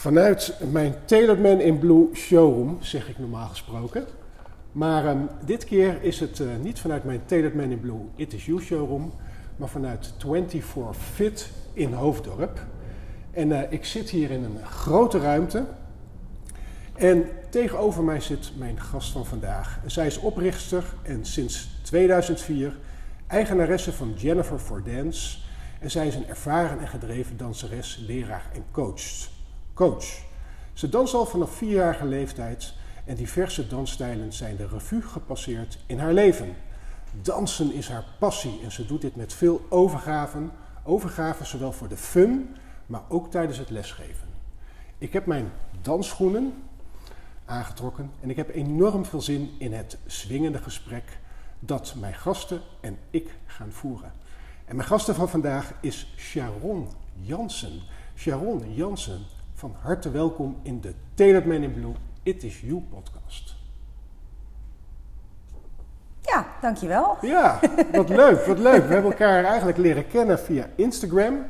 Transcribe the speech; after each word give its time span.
Vanuit 0.00 0.54
mijn 0.70 0.94
Tailored 1.04 1.42
Man 1.42 1.60
in 1.60 1.78
Blue 1.78 2.08
showroom, 2.14 2.76
zeg 2.80 3.08
ik 3.08 3.18
normaal 3.18 3.48
gesproken. 3.48 4.06
Maar 4.72 5.06
um, 5.06 5.28
dit 5.44 5.64
keer 5.64 6.02
is 6.02 6.20
het 6.20 6.38
uh, 6.38 6.48
niet 6.62 6.80
vanuit 6.80 7.04
mijn 7.04 7.20
Tailored 7.24 7.54
Man 7.54 7.70
in 7.70 7.80
Blue 7.80 8.00
It 8.16 8.32
Is 8.32 8.46
You 8.46 8.60
showroom, 8.60 9.12
maar 9.56 9.68
vanuit 9.68 10.14
24 10.18 10.96
Fit 10.96 11.50
in 11.72 11.92
Hoofddorp. 11.92 12.66
En 13.30 13.50
uh, 13.50 13.72
ik 13.72 13.84
zit 13.84 14.10
hier 14.10 14.30
in 14.30 14.44
een 14.44 14.66
grote 14.66 15.18
ruimte. 15.18 15.64
En 16.94 17.24
tegenover 17.50 18.02
mij 18.02 18.20
zit 18.20 18.52
mijn 18.56 18.80
gast 18.80 19.12
van 19.12 19.26
vandaag. 19.26 19.80
Zij 19.86 20.06
is 20.06 20.18
oprichter 20.18 20.84
en 21.02 21.24
sinds 21.24 21.68
2004 21.82 22.78
eigenaresse 23.26 23.92
van 23.92 24.12
Jennifer 24.16 24.58
for 24.58 24.82
Dance. 24.84 25.38
En 25.80 25.90
zij 25.90 26.06
is 26.06 26.14
een 26.14 26.28
ervaren 26.28 26.78
en 26.78 26.88
gedreven 26.88 27.36
danseres, 27.36 28.04
leraar 28.06 28.50
en 28.54 28.64
coach 28.70 29.38
coach. 29.80 30.20
Ze 30.72 30.88
danst 30.88 31.14
al 31.14 31.26
vanaf 31.26 31.50
vierjarige 31.50 32.06
leeftijd 32.06 32.74
en 33.04 33.14
diverse 33.14 33.66
dansstijlen 33.66 34.32
zijn 34.32 34.56
de 34.56 34.66
revue 34.66 35.02
gepasseerd 35.02 35.78
in 35.86 35.98
haar 35.98 36.12
leven. 36.12 36.56
Dansen 37.22 37.72
is 37.72 37.88
haar 37.88 38.04
passie 38.18 38.60
en 38.62 38.72
ze 38.72 38.86
doet 38.86 39.00
dit 39.00 39.16
met 39.16 39.32
veel 39.32 39.66
overgaven. 39.68 40.50
Overgaven 40.84 41.46
zowel 41.46 41.72
voor 41.72 41.88
de 41.88 41.96
fun, 41.96 42.56
maar 42.86 43.02
ook 43.08 43.30
tijdens 43.30 43.58
het 43.58 43.70
lesgeven. 43.70 44.28
Ik 44.98 45.12
heb 45.12 45.26
mijn 45.26 45.52
dansschoenen 45.82 46.52
aangetrokken 47.44 48.10
en 48.20 48.30
ik 48.30 48.36
heb 48.36 48.54
enorm 48.54 49.04
veel 49.04 49.22
zin 49.22 49.50
in 49.58 49.72
het 49.72 49.98
swingende 50.06 50.58
gesprek 50.58 51.18
dat 51.58 51.94
mijn 51.98 52.14
gasten 52.14 52.60
en 52.80 52.98
ik 53.10 53.34
gaan 53.46 53.72
voeren. 53.72 54.12
En 54.64 54.76
mijn 54.76 54.88
gasten 54.88 55.14
van 55.14 55.28
vandaag 55.28 55.72
is 55.80 56.14
Sharon 56.16 56.88
Jansen. 57.20 57.80
Sharon 58.16 58.74
Jansen, 58.74 59.20
van 59.60 59.76
harte 59.80 60.10
welkom 60.10 60.60
in 60.62 60.80
de 60.80 60.94
Tailored 61.14 61.46
Man 61.46 61.62
in 61.62 61.72
Blue 61.72 61.92
It 62.22 62.44
Is 62.44 62.60
You 62.60 62.82
podcast. 62.90 63.54
Ja, 66.20 66.46
dankjewel. 66.60 67.16
Ja, 67.20 67.60
wat 67.92 68.08
leuk, 68.22 68.46
wat 68.46 68.58
leuk. 68.58 68.84
We 68.86 68.92
hebben 68.92 69.10
elkaar 69.10 69.44
eigenlijk 69.44 69.78
leren 69.78 70.08
kennen 70.08 70.38
via 70.38 70.68
Instagram. 70.74 71.46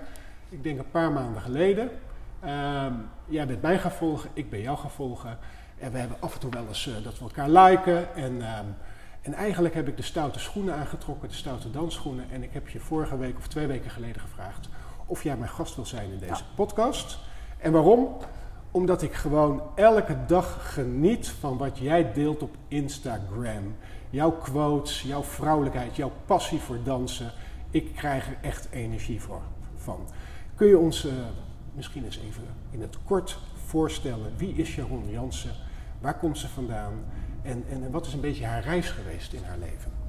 Ik 0.48 0.62
denk 0.62 0.78
een 0.78 0.90
paar 0.90 1.12
maanden 1.12 1.42
geleden. 1.42 1.90
Um, 2.44 3.08
jij 3.26 3.46
bent 3.46 3.62
mij 3.62 3.78
gaan 3.78 3.90
volgen, 3.90 4.30
ik 4.32 4.50
ben 4.50 4.60
jou 4.60 4.78
gaan 4.78 4.90
volgen. 4.90 5.38
En 5.78 5.92
we 5.92 5.98
hebben 5.98 6.16
af 6.20 6.34
en 6.34 6.40
toe 6.40 6.50
wel 6.50 6.66
eens 6.68 6.86
uh, 6.86 7.04
dat 7.04 7.18
we 7.18 7.24
elkaar 7.24 7.48
liken. 7.48 8.14
En, 8.14 8.32
um, 8.32 8.74
en 9.22 9.34
eigenlijk 9.34 9.74
heb 9.74 9.88
ik 9.88 9.96
de 9.96 10.02
stoute 10.02 10.38
schoenen 10.38 10.74
aangetrokken, 10.74 11.28
de 11.28 11.34
stoute 11.34 11.70
dansschoenen. 11.70 12.30
En 12.30 12.42
ik 12.42 12.52
heb 12.52 12.68
je 12.68 12.80
vorige 12.80 13.16
week 13.16 13.36
of 13.36 13.48
twee 13.48 13.66
weken 13.66 13.90
geleden 13.90 14.20
gevraagd 14.20 14.68
of 15.06 15.22
jij 15.22 15.36
mijn 15.36 15.50
gast 15.50 15.74
wil 15.76 15.86
zijn 15.86 16.10
in 16.10 16.18
deze 16.18 16.32
ja. 16.32 16.54
podcast. 16.54 17.18
En 17.60 17.72
waarom? 17.72 18.16
Omdat 18.70 19.02
ik 19.02 19.14
gewoon 19.14 19.62
elke 19.74 20.16
dag 20.26 20.72
geniet 20.74 21.28
van 21.28 21.56
wat 21.56 21.78
jij 21.78 22.12
deelt 22.12 22.42
op 22.42 22.56
Instagram. 22.68 23.74
Jouw 24.10 24.30
quotes, 24.30 25.02
jouw 25.02 25.22
vrouwelijkheid, 25.22 25.96
jouw 25.96 26.12
passie 26.26 26.58
voor 26.58 26.78
dansen. 26.84 27.32
Ik 27.70 27.94
krijg 27.94 28.26
er 28.26 28.36
echt 28.40 28.68
energie 28.70 29.20
van. 29.76 30.06
Kun 30.54 30.68
je 30.68 30.78
ons 30.78 31.04
uh, 31.04 31.12
misschien 31.74 32.04
eens 32.04 32.18
even 32.18 32.42
in 32.70 32.80
het 32.80 32.96
kort 33.04 33.38
voorstellen? 33.66 34.32
Wie 34.36 34.54
is 34.54 34.68
Sharon 34.68 35.10
Jansen? 35.10 35.52
Waar 36.00 36.18
komt 36.18 36.38
ze 36.38 36.48
vandaan? 36.48 36.92
En, 37.42 37.64
en 37.70 37.90
wat 37.90 38.06
is 38.06 38.12
een 38.12 38.20
beetje 38.20 38.46
haar 38.46 38.62
reis 38.62 38.90
geweest 38.90 39.32
in 39.32 39.42
haar 39.44 39.58
leven? 39.58 39.99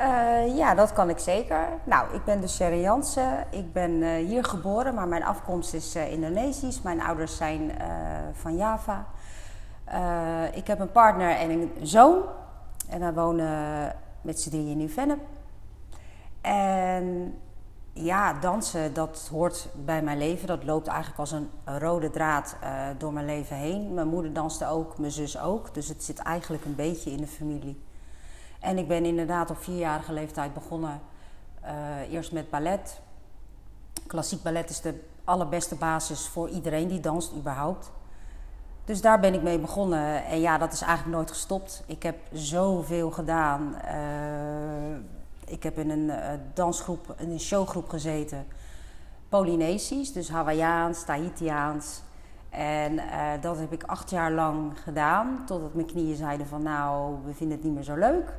Uh, 0.00 0.56
ja, 0.56 0.74
dat 0.74 0.92
kan 0.92 1.08
ik 1.08 1.18
zeker. 1.18 1.68
Nou, 1.84 2.14
ik 2.14 2.24
ben 2.24 2.40
dus 2.40 2.54
Sherry 2.54 2.80
Jansen. 2.80 3.44
Ik 3.50 3.72
ben 3.72 3.90
uh, 3.90 4.14
hier 4.14 4.44
geboren, 4.44 4.94
maar 4.94 5.08
mijn 5.08 5.24
afkomst 5.24 5.74
is 5.74 5.96
uh, 5.96 6.12
Indonesisch. 6.12 6.82
Mijn 6.82 7.02
ouders 7.02 7.36
zijn 7.36 7.70
van 8.32 8.56
Java. 8.56 9.06
ik 10.52 10.66
heb 10.66 10.80
een 10.80 10.92
partner 10.92 11.30
en 11.30 11.50
een 11.50 11.72
zoon. 11.82 12.22
En 12.88 13.00
wij 13.00 13.14
wonen 13.14 13.94
met 14.20 14.40
z'n 14.40 14.50
drieën 14.50 14.68
in 14.68 14.76
Nieuw-Vennep. 14.76 15.20
En 16.40 17.34
ja, 17.92 18.32
dansen, 18.32 18.94
dat 18.94 19.28
hoort 19.30 19.68
bij 19.84 20.02
mijn 20.02 20.18
leven. 20.18 20.46
Dat 20.46 20.64
loopt 20.64 20.86
eigenlijk 20.86 21.18
als 21.18 21.32
een 21.32 21.50
rode 21.64 22.10
draad 22.10 22.56
door 22.98 23.12
mijn 23.12 23.26
leven 23.26 23.56
heen. 23.56 23.94
Mijn 23.94 24.08
moeder 24.08 24.32
danste 24.32 24.66
ook, 24.66 24.98
mijn 24.98 25.12
zus 25.12 25.40
ook. 25.40 25.74
Dus 25.74 25.88
het 25.88 26.04
zit 26.04 26.18
eigenlijk 26.18 26.64
een 26.64 26.74
beetje 26.74 27.10
in 27.10 27.20
de 27.20 27.26
familie. 27.26 27.85
En 28.60 28.78
ik 28.78 28.88
ben 28.88 29.04
inderdaad 29.04 29.50
op 29.50 29.58
vierjarige 29.58 30.12
leeftijd 30.12 30.54
begonnen. 30.54 31.00
Uh, 31.64 32.12
eerst 32.12 32.32
met 32.32 32.50
ballet. 32.50 33.00
Klassiek 34.06 34.42
ballet 34.42 34.70
is 34.70 34.80
de 34.80 35.02
allerbeste 35.24 35.74
basis 35.74 36.28
voor 36.28 36.48
iedereen 36.48 36.88
die 36.88 37.00
danst 37.00 37.32
überhaupt. 37.32 37.90
Dus 38.84 39.00
daar 39.00 39.20
ben 39.20 39.34
ik 39.34 39.42
mee 39.42 39.58
begonnen. 39.58 40.24
En 40.24 40.40
ja, 40.40 40.58
dat 40.58 40.72
is 40.72 40.80
eigenlijk 40.80 41.16
nooit 41.16 41.30
gestopt. 41.30 41.82
Ik 41.86 42.02
heb 42.02 42.16
zoveel 42.32 43.10
gedaan. 43.10 43.76
Uh, 43.84 44.96
ik 45.46 45.62
heb 45.62 45.78
in 45.78 45.90
een 45.90 46.08
uh, 46.08 46.30
dansgroep, 46.54 47.14
een 47.16 47.40
showgroep 47.40 47.88
gezeten. 47.88 48.46
Polynesisch, 49.28 50.12
dus 50.12 50.30
Hawaiiaans, 50.30 51.04
Tahitiaans. 51.04 52.02
En 52.50 53.00
dat 53.40 53.58
heb 53.58 53.72
ik 53.72 53.82
acht 53.82 54.10
jaar 54.10 54.32
lang 54.32 54.80
gedaan. 54.80 55.42
Totdat 55.46 55.74
mijn 55.74 55.86
knieën 55.86 56.16
zeiden 56.16 56.46
van 56.46 56.62
nou, 56.62 57.16
we 57.24 57.34
vinden 57.34 57.56
het 57.56 57.66
niet 57.66 57.74
meer 57.74 57.82
zo 57.82 57.94
leuk. 57.94 58.36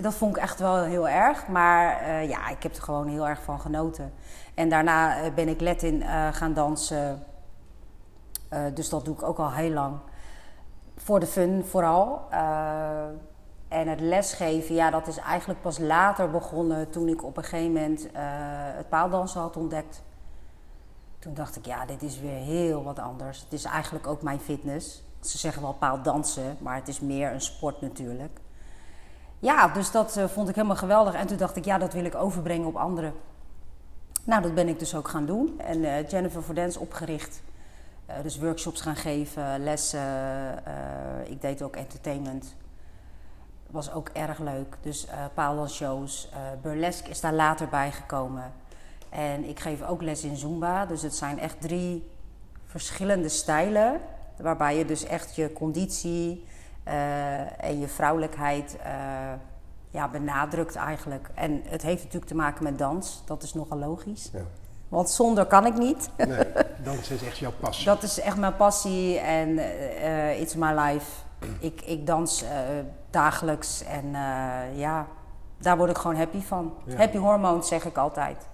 Dat 0.00 0.14
vond 0.14 0.36
ik 0.36 0.42
echt 0.42 0.60
wel 0.60 0.82
heel 0.82 1.08
erg. 1.08 1.48
Maar 1.48 2.02
uh, 2.02 2.28
ja, 2.28 2.48
ik 2.48 2.62
heb 2.62 2.76
er 2.76 2.82
gewoon 2.82 3.08
heel 3.08 3.28
erg 3.28 3.42
van 3.42 3.60
genoten. 3.60 4.12
En 4.54 4.68
daarna 4.68 5.24
uh, 5.24 5.34
ben 5.34 5.48
ik 5.48 5.60
Latin 5.60 5.94
uh, 5.94 6.28
gaan 6.32 6.54
dansen. 6.54 7.26
dus 8.74 8.88
dat 8.88 9.04
doe 9.04 9.14
ik 9.14 9.22
ook 9.22 9.38
al 9.38 9.52
heel 9.52 9.70
lang. 9.70 9.96
Voor 10.96 11.20
de 11.20 11.26
fun 11.26 11.64
vooral. 11.64 12.28
en 13.68 13.88
het 13.88 14.00
lesgeven, 14.00 14.74
ja, 14.74 14.90
dat 14.90 15.06
is 15.06 15.16
eigenlijk 15.16 15.60
pas 15.60 15.78
later 15.78 16.30
begonnen. 16.30 16.90
Toen 16.90 17.08
ik 17.08 17.24
op 17.24 17.36
een 17.36 17.44
gegeven 17.44 17.72
moment 17.72 18.08
het 18.76 18.88
paaldansen 18.88 19.40
had 19.40 19.56
ontdekt. 19.56 20.02
Toen 21.18 21.34
dacht 21.34 21.56
ik, 21.56 21.66
ja, 21.66 21.86
dit 21.86 22.02
is 22.02 22.20
weer 22.20 22.38
heel 22.38 22.82
wat 22.82 22.98
anders. 22.98 23.40
Het 23.40 23.52
is 23.52 23.64
eigenlijk 23.64 24.06
ook 24.06 24.22
mijn 24.22 24.40
fitness. 24.40 25.02
Ze 25.20 25.38
zeggen 25.38 25.62
wel 25.62 25.72
paaldansen, 25.72 26.56
maar 26.60 26.74
het 26.74 26.88
is 26.88 27.00
meer 27.00 27.32
een 27.32 27.40
sport 27.40 27.80
natuurlijk. 27.80 28.40
Ja, 29.38 29.68
dus 29.68 29.90
dat 29.90 30.16
uh, 30.16 30.24
vond 30.24 30.48
ik 30.48 30.54
helemaal 30.54 30.76
geweldig. 30.76 31.14
En 31.14 31.26
toen 31.26 31.36
dacht 31.36 31.56
ik, 31.56 31.64
ja, 31.64 31.78
dat 31.78 31.92
wil 31.92 32.04
ik 32.04 32.14
overbrengen 32.14 32.66
op 32.66 32.76
anderen. 32.76 33.12
Nou, 34.24 34.42
dat 34.42 34.54
ben 34.54 34.68
ik 34.68 34.78
dus 34.78 34.94
ook 34.94 35.08
gaan 35.08 35.26
doen. 35.26 35.60
En 35.60 35.78
uh, 35.78 36.08
Jennifer 36.08 36.42
for 36.42 36.54
Dance 36.54 36.80
opgericht. 36.80 37.42
Uh, 38.08 38.14
dus 38.22 38.38
workshops 38.38 38.80
gaan 38.80 38.96
geven, 38.96 39.64
lessen. 39.64 40.00
ik 41.24 41.40
deed 41.40 41.62
ook 41.62 41.76
entertainment. 41.76 42.54
Was 43.70 43.92
ook 43.92 44.08
erg 44.08 44.38
leuk. 44.38 44.76
Dus 44.80 45.06
uh, 45.36 45.66
shows. 45.66 46.28
burlesque 46.62 47.10
is 47.10 47.20
daar 47.20 47.32
later 47.32 47.68
bij 47.68 47.92
gekomen. 47.92 48.52
En 49.08 49.48
ik 49.48 49.60
geef 49.60 49.82
ook 49.82 50.02
les 50.02 50.24
in 50.24 50.36
Zumba. 50.36 50.86
Dus 50.86 51.02
het 51.02 51.14
zijn 51.14 51.38
echt 51.38 51.60
drie 51.60 52.10
verschillende 52.66 53.28
stijlen. 53.28 54.00
Waarbij 54.36 54.76
je 54.76 54.84
dus 54.84 55.04
echt 55.04 55.36
je 55.36 55.52
conditie 55.52 56.44
uh, 56.88 57.64
en 57.64 57.80
je 57.80 57.88
vrouwelijkheid 57.88 58.76
uh, 58.86 59.32
ja, 59.90 60.08
benadrukt 60.08 60.76
eigenlijk. 60.76 61.30
En 61.34 61.62
het 61.64 61.82
heeft 61.82 62.02
natuurlijk 62.02 62.30
te 62.30 62.36
maken 62.36 62.64
met 62.64 62.78
dans. 62.78 63.22
Dat 63.26 63.42
is 63.42 63.54
nogal 63.54 63.78
logisch. 63.78 64.30
Ja. 64.32 64.40
Want 64.88 65.10
zonder 65.10 65.46
kan 65.46 65.66
ik 65.66 65.78
niet. 65.78 66.10
Nee, 66.16 66.44
dans 66.84 67.10
is 67.10 67.22
echt 67.22 67.38
jouw 67.38 67.52
passie. 67.60 67.84
Dat 67.84 68.02
is 68.02 68.20
echt 68.20 68.36
mijn 68.36 68.56
passie 68.56 69.18
en 69.18 69.48
uh, 69.48 70.40
it's 70.40 70.54
my 70.54 70.72
life. 70.72 71.10
ik, 71.58 71.80
ik 71.80 72.06
dans 72.06 72.42
eh, 72.42 72.48
dagelijks 73.10 73.84
en 73.84 74.04
eh, 74.14 74.78
ja, 74.78 75.06
daar 75.58 75.76
word 75.76 75.90
ik 75.90 75.98
gewoon 75.98 76.16
happy 76.16 76.40
van. 76.40 76.72
Ja. 76.84 76.96
Happy 76.96 77.16
hormones 77.16 77.68
zeg 77.68 77.84
ik 77.84 77.96
altijd. 77.96 78.46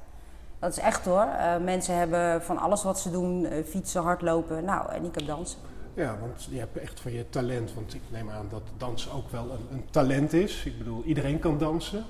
Dat 0.59 0.71
is 0.71 0.79
echt 0.79 1.05
hoor. 1.05 1.27
Eh, 1.39 1.57
mensen 1.57 1.97
hebben 1.97 2.43
van 2.43 2.59
alles 2.59 2.83
wat 2.83 3.01
ze 3.01 3.11
doen, 3.11 3.45
eh, 3.45 3.65
fietsen, 3.65 4.03
hardlopen. 4.03 4.65
Nou, 4.65 4.93
en 4.93 5.05
ik 5.05 5.15
heb 5.15 5.27
dansen. 5.27 5.59
Ja, 5.95 6.19
want 6.21 6.49
je 6.51 6.59
hebt 6.59 6.77
echt 6.77 7.01
van 7.01 7.13
je 7.13 7.29
talent, 7.29 7.75
want 7.75 7.95
ik 7.95 8.01
neem 8.09 8.31
aan 8.31 8.47
dat 8.51 8.63
dansen 8.77 9.13
ook 9.13 9.31
wel 9.31 9.51
een, 9.51 9.67
een 9.77 9.85
talent 9.91 10.33
is. 10.33 10.65
Ik 10.65 10.79
bedoel, 10.79 11.03
iedereen 11.05 11.39
kan 11.39 11.59
dansen. 11.59 12.05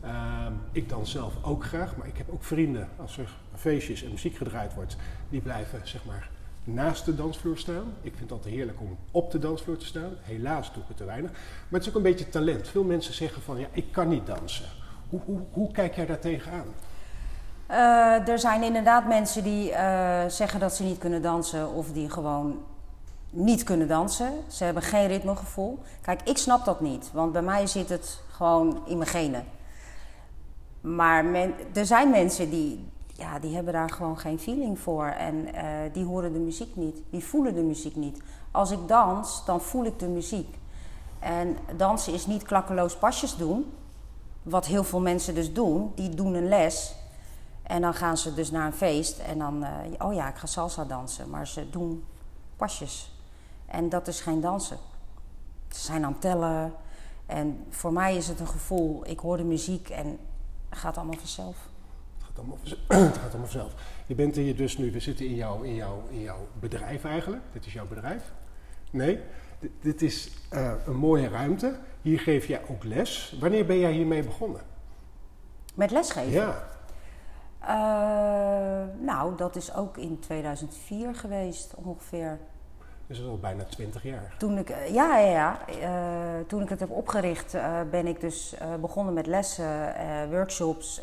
Ehm, 0.00 0.52
ik 0.72 0.88
dans 0.88 1.10
zelf 1.10 1.34
ook 1.42 1.64
graag, 1.64 1.96
maar 1.96 2.06
ik 2.06 2.16
heb 2.16 2.30
ook 2.30 2.44
vrienden, 2.44 2.88
als 2.96 3.18
er 3.18 3.36
feestjes 3.54 4.02
en 4.02 4.10
muziek 4.10 4.36
gedraaid 4.36 4.74
wordt, 4.74 4.96
die 5.28 5.40
blijven 5.40 5.80
zeg 5.84 6.04
maar 6.04 6.30
naast 6.64 7.04
de 7.04 7.14
dansvloer 7.14 7.58
staan. 7.58 7.94
Ik 8.00 8.10
vind 8.16 8.20
het 8.20 8.32
altijd 8.32 8.54
heerlijk 8.54 8.80
om 8.80 8.96
op 9.10 9.30
de 9.30 9.38
dansvloer 9.38 9.76
te 9.76 9.86
staan. 9.86 10.10
Helaas 10.20 10.72
doe 10.72 10.82
ik 10.82 10.88
het 10.88 10.96
te 10.96 11.04
weinig. 11.04 11.30
Maar 11.30 11.40
het 11.70 11.82
is 11.82 11.88
ook 11.88 11.94
een 11.94 12.02
beetje 12.02 12.28
talent. 12.28 12.68
Veel 12.68 12.84
mensen 12.84 13.14
zeggen 13.14 13.42
van, 13.42 13.58
ja, 13.58 13.66
ik 13.72 13.92
kan 13.92 14.08
niet 14.08 14.26
dansen. 14.26 14.66
Hoe, 15.08 15.20
hoe, 15.24 15.40
hoe 15.52 15.72
kijk 15.72 15.94
jij 15.94 16.06
daar 16.06 16.18
tegenaan? 16.18 16.66
Eh, 17.66 18.28
er 18.28 18.38
zijn 18.38 18.62
inderdaad 18.62 19.06
mensen 19.06 19.42
die 19.42 19.72
eh, 19.72 20.26
zeggen 20.28 20.60
dat 20.60 20.74
ze 20.74 20.82
niet 20.82 20.98
kunnen 20.98 21.22
dansen 21.22 21.72
of 21.72 21.92
die 21.92 22.10
gewoon 22.10 22.64
niet 23.30 23.62
kunnen 23.62 23.88
dansen. 23.88 24.32
Ze 24.48 24.64
hebben 24.64 24.82
geen 24.82 25.06
ritmegevoel. 25.06 25.78
Kijk, 26.00 26.22
ik 26.22 26.38
snap 26.38 26.64
dat 26.64 26.80
niet, 26.80 27.10
want 27.12 27.32
bij 27.32 27.42
mij 27.42 27.66
zit 27.66 27.88
het 27.88 28.20
gewoon 28.30 28.82
in 28.86 28.98
mijn 28.98 29.10
genen. 29.10 29.44
Maar 30.80 31.24
men- 31.24 31.54
er 31.74 31.86
zijn 31.86 32.10
mensen 32.10 32.50
die, 32.50 32.88
ja, 33.12 33.38
die 33.38 33.54
hebben 33.54 33.72
daar 33.72 33.90
gewoon 33.90 34.18
geen 34.18 34.38
feeling 34.38 34.78
voor 34.78 35.06
en 35.06 35.54
eh, 35.54 35.64
die 35.92 36.04
horen 36.04 36.32
de 36.32 36.38
muziek 36.38 36.76
niet, 36.76 36.96
die 37.10 37.24
voelen 37.24 37.54
de 37.54 37.62
muziek 37.62 37.96
niet. 37.96 38.20
Als 38.50 38.70
ik 38.70 38.88
dans, 38.88 39.44
dan 39.44 39.60
voel 39.60 39.84
ik 39.84 39.98
de 39.98 40.08
muziek. 40.08 40.56
En 41.18 41.56
dansen 41.76 42.12
is 42.12 42.26
niet 42.26 42.42
klakkeloos 42.42 42.96
pasjes 42.96 43.36
doen, 43.36 43.72
wat 44.42 44.66
heel 44.66 44.84
veel 44.84 45.00
mensen 45.00 45.34
dus 45.34 45.52
doen. 45.52 45.92
Die 45.94 46.08
doen 46.14 46.34
een 46.34 46.48
les 46.48 46.94
en 47.62 47.80
dan 47.80 47.94
gaan 47.94 48.16
ze 48.16 48.34
dus 48.34 48.50
naar 48.50 48.66
een 48.66 48.72
feest 48.72 49.18
en 49.18 49.38
dan, 49.38 49.64
eh, 49.64 50.06
oh 50.06 50.14
ja, 50.14 50.28
ik 50.28 50.36
ga 50.36 50.46
salsa 50.46 50.84
dansen. 50.84 51.30
Maar 51.30 51.46
ze 51.46 51.70
doen 51.70 52.04
pasjes. 52.56 53.16
En 53.68 53.88
dat 53.88 54.08
is 54.08 54.20
geen 54.20 54.40
dansen. 54.40 54.78
Ze 55.68 55.80
zijn 55.80 56.04
aan 56.04 56.12
het 56.12 56.20
tellen. 56.20 56.72
En 57.26 57.64
voor 57.68 57.92
mij 57.92 58.16
is 58.16 58.28
het 58.28 58.40
een 58.40 58.48
gevoel. 58.48 59.06
Ik 59.08 59.18
hoor 59.18 59.36
de 59.36 59.44
muziek 59.44 59.88
en 59.88 60.18
het 60.68 60.78
gaat 60.78 60.96
allemaal 60.96 61.18
vanzelf. 61.18 61.56
Het 62.16 62.26
gaat 62.26 62.38
allemaal, 62.38 62.56
vanzelf- 62.56 62.80
het 63.12 63.16
gaat 63.16 63.30
allemaal 63.30 63.48
vanzelf. 63.48 63.72
Je 64.06 64.14
bent 64.14 64.36
hier 64.36 64.56
dus 64.56 64.76
nu, 64.78 64.92
we 64.92 65.00
zitten 65.00 65.26
in, 65.26 65.34
jouw 65.34 65.62
in, 65.62 65.74
jouw 65.74 66.02
in 66.10 66.20
jouw 66.20 66.46
bedrijf 66.60 67.04
eigenlijk. 67.04 67.42
Dit 67.52 67.66
is 67.66 67.72
jouw 67.72 67.86
bedrijf. 67.86 68.32
Nee, 68.90 69.20
dit, 69.58 69.70
dit 69.80 70.02
is 70.02 70.30
eh, 70.50 70.72
een 70.86 70.96
mooie 70.96 71.28
ruimte. 71.28 71.78
Hier 72.02 72.20
geef 72.20 72.46
jij 72.46 72.60
ook 72.68 72.84
les. 72.84 73.36
Wanneer 73.40 73.66
ben 73.66 73.78
jij 73.78 73.92
hiermee 73.92 74.22
begonnen? 74.22 74.60
Met 75.74 75.90
lesgeven? 75.90 76.30
Ja, 76.32 76.66
Eh, 77.60 79.04
nou, 79.04 79.36
dat 79.36 79.56
is 79.56 79.74
ook 79.74 79.96
in 79.96 80.18
2004 80.18 81.14
geweest 81.14 81.74
ongeveer. 81.74 82.38
Dus 83.08 83.16
dat 83.16 83.26
is 83.26 83.32
al 83.32 83.38
bijna 83.38 83.64
20 83.64 84.02
jaar. 84.02 84.34
Toen 84.38 84.58
ik, 84.58 84.70
eh, 84.70 84.94
ja, 84.94 85.18
ja, 85.18 85.30
ja. 85.30 85.58
Eh, 85.66 86.46
toen 86.46 86.62
ik 86.62 86.68
het 86.68 86.80
heb 86.80 86.90
opgericht, 86.90 87.54
eh, 87.54 87.80
ben 87.90 88.06
ik 88.06 88.20
dus 88.20 88.54
begonnen 88.80 89.14
met 89.14 89.26
lessen, 89.26 89.94
workshops 90.30 91.00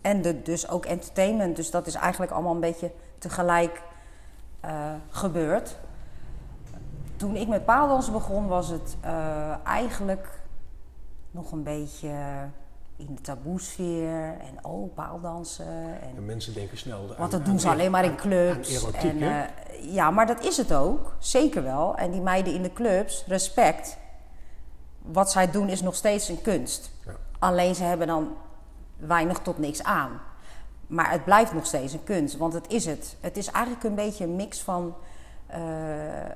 en 0.00 0.42
dus 0.42 0.68
ook 0.68 0.84
entertainment. 0.84 1.56
Dus 1.56 1.70
dat 1.70 1.86
is 1.86 1.94
eigenlijk 1.94 2.32
allemaal 2.32 2.54
een 2.54 2.60
beetje 2.60 2.90
tegelijk 3.18 3.82
gebeurd. 5.10 5.76
Toen 7.16 7.36
ik 7.36 7.48
met 7.48 7.64
paaldansen 7.64 8.12
begon, 8.12 8.46
was 8.46 8.68
het 8.68 8.96
eigenlijk 9.64 10.28
nog 11.30 11.52
een 11.52 11.62
beetje 11.62 12.10
in 13.08 13.14
de 13.14 13.20
taboesfeer. 13.20 14.38
En 14.40 14.64
oh, 14.64 14.94
paaldansen. 14.94 16.00
En 16.00 16.16
En 16.16 16.24
mensen 16.24 16.54
denken 16.54 16.78
snel... 16.78 17.14
want 17.18 17.30
dat 17.30 17.40
aan 17.40 17.46
doen 17.46 17.60
ze 17.60 17.68
alleen 17.68 17.90
maar 17.90 18.04
in 18.04 18.16
clubs. 18.16 18.68
aan 18.68 18.74
erotiek, 18.74 19.20
en, 19.20 19.22
eh, 19.22 19.94
ja, 19.94 20.10
maar 20.10 20.26
dat 20.26 20.44
is 20.44 20.56
het 20.56 20.74
ook. 20.74 21.14
Zeker 21.18 21.62
wel. 21.62 21.96
En 21.96 22.10
die 22.10 22.20
meiden 22.20 22.54
in 22.54 22.62
de 22.62 22.72
clubs, 22.72 23.24
respect. 23.26 23.98
Wat 25.02 25.30
zij 25.30 25.50
doen 25.50 25.68
is 25.68 25.82
nog 25.82 25.94
steeds 25.94 26.28
een 26.28 26.42
kunst. 26.42 26.90
Ja. 27.06 27.12
Alleen 27.38 27.74
ze 27.74 27.82
hebben 27.82 28.06
dan 28.06 28.36
weinig 28.96 29.38
tot 29.38 29.58
niks 29.58 29.82
aan. 29.82 30.20
Maar 30.86 31.10
het 31.10 31.24
blijft 31.24 31.52
nog 31.52 31.66
steeds 31.66 31.92
een 31.92 32.04
kunst, 32.04 32.36
want 32.36 32.52
het 32.52 32.68
is 32.68 32.86
het. 32.86 33.16
Het 33.20 33.36
is 33.36 33.50
eigenlijk 33.50 33.84
een 33.84 33.94
beetje 33.94 34.24
een 34.24 34.36
mix 34.36 34.60
van 34.60 34.94
eh, 35.46 36.20
eh, 36.24 36.30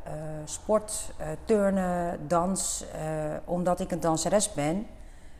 sport, 0.44 1.12
turnen, 1.44 2.28
dans. 2.28 2.84
Omdat 3.44 3.80
ik 3.80 3.90
een 3.90 4.00
danseres 4.00 4.52
ben, 4.52 4.86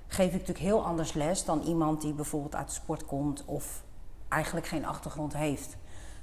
geef 0.07 0.27
ik 0.27 0.33
natuurlijk 0.33 0.59
heel 0.59 0.85
anders 0.85 1.13
les 1.13 1.45
dan 1.45 1.61
iemand 1.61 2.01
die 2.01 2.13
bijvoorbeeld 2.13 2.55
uit 2.55 2.69
de 2.69 2.75
sport 2.75 3.05
komt 3.05 3.45
of 3.45 3.83
eigenlijk 4.29 4.67
geen 4.67 4.87
achtergrond 4.87 5.37
heeft. 5.37 5.77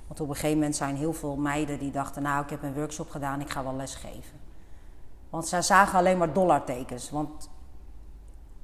Want 0.07 0.19
op 0.19 0.30
een 0.30 0.35
gegeven 0.35 0.57
moment 0.57 0.75
zijn 0.75 0.95
heel 0.95 1.13
veel 1.13 1.35
meiden 1.35 1.80
die 1.80 1.91
dachten, 1.91 2.21
nou 2.21 2.44
ik 2.44 2.50
heb 2.50 2.63
een 2.63 2.74
workshop 2.74 3.09
gedaan, 3.09 3.41
ik 3.41 3.50
ga 3.50 3.63
wel 3.63 3.75
les 3.75 3.95
geven. 3.95 4.39
Want 5.30 5.47
zij 5.47 5.62
zagen 5.62 6.00
alleen 6.00 6.18
maar 6.18 6.33
dollartekens. 6.33 7.09
Want 7.09 7.50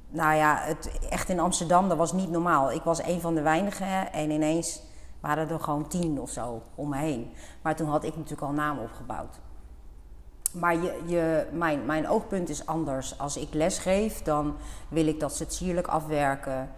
nou 0.10 0.36
ja, 0.36 0.57
het, 0.57 1.00
echt 1.10 1.30
in 1.30 1.39
Amsterdam, 1.39 1.89
dat 1.89 1.98
was 1.98 2.13
niet 2.13 2.30
normaal. 2.30 2.71
Ik 2.71 2.81
was 2.81 3.04
een 3.04 3.21
van 3.21 3.36
de 3.36 3.42
weinigen 3.42 4.13
en 4.13 4.31
ineens 4.31 4.81
waren 5.19 5.50
er 5.50 5.60
gewoon 5.60 5.88
tien 5.88 6.21
of 6.21 6.30
zo 6.30 6.62
om 6.75 6.89
me 6.89 6.98
heen. 6.98 7.31
Maar 7.62 7.75
toen 7.75 7.89
had 7.89 8.04
ik 8.04 8.16
natuurlijk 8.16 8.42
al 8.42 8.51
naam 8.51 8.80
opgebouwd. 8.80 9.39
Maar 10.51 10.75
je, 11.06 11.46
mijn, 11.51 11.86
mijn 11.86 12.10
oogpunt 12.10 12.50
is 12.50 12.66
anders. 12.66 13.18
Als 13.18 13.38
ik 13.38 13.54
les 13.54 13.78
geef, 13.78 14.22
dan 14.22 14.56
wil 14.88 15.07
ik 15.07 15.19
dat 15.19 15.36
ze 15.36 15.44
het 15.44 15.54
sierlijk 15.54 15.88
afwerken. 15.88 16.69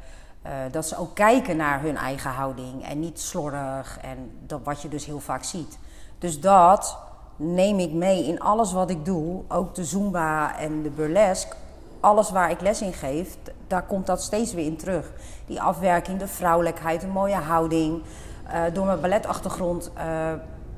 Eh, 0.42 0.52
dat 0.72 0.88
ze 0.88 0.98
ook 0.98 1.16
kijken 1.16 1.58
naar 1.58 1.82
hun 1.82 1.98
eigen 1.98 2.32
houding 2.32 2.86
en 2.86 3.00
niet 3.00 3.20
slordig. 3.20 3.98
En 4.02 4.32
dat, 4.46 4.60
wat 4.64 4.82
je 4.82 4.88
dus 4.88 5.06
heel 5.06 5.20
vaak 5.20 5.44
ziet. 5.44 5.78
Dus 6.18 6.40
dat 6.40 6.98
neem 7.36 7.80
ik 7.80 7.92
mee 7.92 8.26
in 8.26 8.40
alles 8.40 8.74
wat 8.74 8.90
ik 8.90 9.06
doe. 9.06 9.42
Ook 9.48 9.76
de 9.76 9.86
Zumba 9.86 10.58
en 10.58 10.82
de 10.82 10.90
burlesque. 10.90 11.56
Alles 12.00 12.32
waar 12.32 12.52
ik 12.52 12.62
les 12.62 12.82
in 12.82 12.94
geef, 12.94 13.38
daar 13.68 13.84
komt 13.84 14.06
dat 14.06 14.22
steeds 14.22 14.54
weer 14.54 14.66
in 14.66 14.78
terug. 14.78 15.12
Die 15.46 15.62
afwerking, 15.62 16.20
de 16.20 16.28
vrouwelijkheid, 16.28 17.04
een 17.04 17.10
mooie 17.10 17.36
houding. 17.36 18.02
Eh, 18.48 18.62
door 18.74 18.86
mijn 18.86 19.02
balletachtergrond 19.02 19.92
eh, 19.94 20.32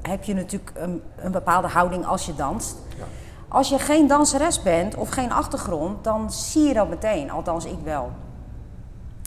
heb 0.10 0.24
je 0.24 0.34
natuurlijk 0.34 0.72
een, 0.76 1.02
een 1.16 1.32
bepaalde 1.32 1.68
houding 1.68 2.06
als 2.06 2.26
je 2.26 2.36
danst. 2.36 2.76
Ja. 2.98 3.04
Als 3.48 3.70
je 3.70 3.80
geen 3.80 4.08
danseres 4.08 4.62
bent 4.62 4.96
of 4.96 5.10
geen 5.10 5.32
achtergrond, 5.32 6.04
dan 6.04 6.32
zie 6.32 6.68
je 6.68 6.74
dat 6.74 6.90
meteen. 6.90 7.32
Althans, 7.32 7.66
ik 7.66 7.80
wel. 7.84 8.12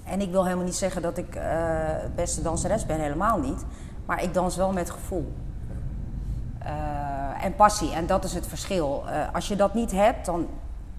En 0.04 0.20
ik 0.20 0.30
wil 0.30 0.44
helemaal 0.44 0.64
niet 0.64 0.76
zeggen 0.76 1.02
dat 1.02 1.18
ik 1.18 1.34
eh 1.34 1.44
beste 2.14 2.42
danseres 2.42 2.86
ben, 2.86 3.00
helemaal 3.00 3.38
niet. 3.38 3.64
Maar 4.06 4.22
ik 4.22 4.34
dans 4.34 4.56
wel 4.56 4.72
met 4.72 4.90
gevoel. 4.90 5.32
Eh, 6.58 7.44
en 7.44 7.54
passie. 7.54 7.92
En 7.92 8.06
dat 8.06 8.24
is 8.24 8.34
het 8.34 8.46
verschil. 8.46 9.04
Eh, 9.08 9.34
als 9.34 9.48
je 9.48 9.56
dat 9.56 9.74
niet 9.74 9.92
hebt, 9.92 10.26
dan 10.26 10.48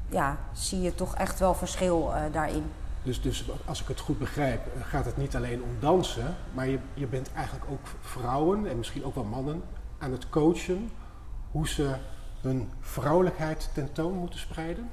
ja, 0.09 0.37
zie 0.51 0.81
je 0.81 0.95
toch 0.95 1.15
echt 1.15 1.39
wel 1.39 1.53
verschil 1.53 2.11
daarin. 2.31 2.71
Dus, 3.03 3.21
dus 3.21 3.45
als 3.65 3.81
ik 3.81 3.87
het 3.87 3.99
goed 3.99 4.19
begrijp, 4.19 4.61
eh, 4.65 4.81
gaat 4.83 5.05
het 5.05 5.17
niet 5.17 5.35
alleen 5.35 5.63
om 5.63 5.69
dansen, 5.79 6.35
maar 6.53 6.67
je, 6.67 6.79
je 6.93 7.07
bent 7.07 7.31
eigenlijk 7.33 7.65
ook 7.71 7.87
vrouwen 8.01 8.69
en 8.69 8.77
misschien 8.77 9.05
ook 9.05 9.15
wel 9.15 9.23
mannen 9.23 9.63
aan 9.97 10.11
het 10.11 10.29
coachen 10.29 10.91
hoe 11.51 11.67
ze 11.67 11.95
hun 12.41 12.69
vrouwelijkheid 12.79 13.69
tentoon 13.73 14.13
moeten 14.13 14.39
spreiden. 14.39 14.91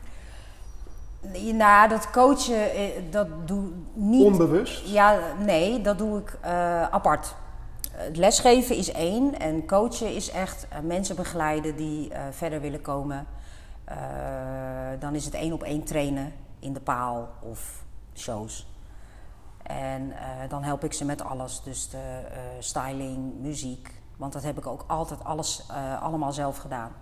Nou, 1.52 1.88
dat 1.88 2.11
coachen, 2.11 2.73
eh, 2.73 2.88
dat 3.11 3.49
doe 3.49 3.66
ik 3.66 3.75
niet. 3.94 4.25
Onbewust. 4.25 4.88
Ja, 4.88 5.18
nee, 5.38 5.80
dat 5.80 5.99
doe 5.99 6.18
ik 6.18 6.38
eh, 6.40 6.82
apart. 6.82 7.34
Het 7.92 8.16
lesgeven 8.16 8.76
is 8.76 8.92
één 8.92 9.38
en 9.38 9.66
coachen 9.66 10.14
is 10.14 10.30
echt 10.30 10.66
mensen 10.82 11.16
begeleiden 11.16 11.76
die 11.76 12.11
verder 12.30 12.61
willen 12.61 12.80
komen. 12.80 13.26
Dan 14.99 15.14
is 15.14 15.25
het 15.25 15.34
één 15.34 15.52
op 15.52 15.62
één 15.62 15.84
trainen 15.84 16.32
in 16.58 16.73
de 16.73 16.80
paal 16.80 17.28
of 17.40 17.83
shows. 18.18 18.66
En 19.62 20.12
eh, 20.12 20.49
dan 20.49 20.62
help 20.62 20.85
ik 20.85 20.92
ze 20.92 21.04
met 21.04 21.25
alles, 21.25 21.62
dus 21.62 21.88
de 21.88 21.99
eh, 21.99 22.38
styling, 22.59 23.35
muziek. 23.40 24.02
Want 24.16 24.33
dat 24.33 24.42
heb 24.42 24.59
ik 24.59 24.66
ook 24.66 24.85
altijd 24.87 25.25
alles 25.25 25.66
eh, 25.71 26.02
allemaal 26.02 26.33
zelf 26.33 26.56
gedaan. 26.56 26.92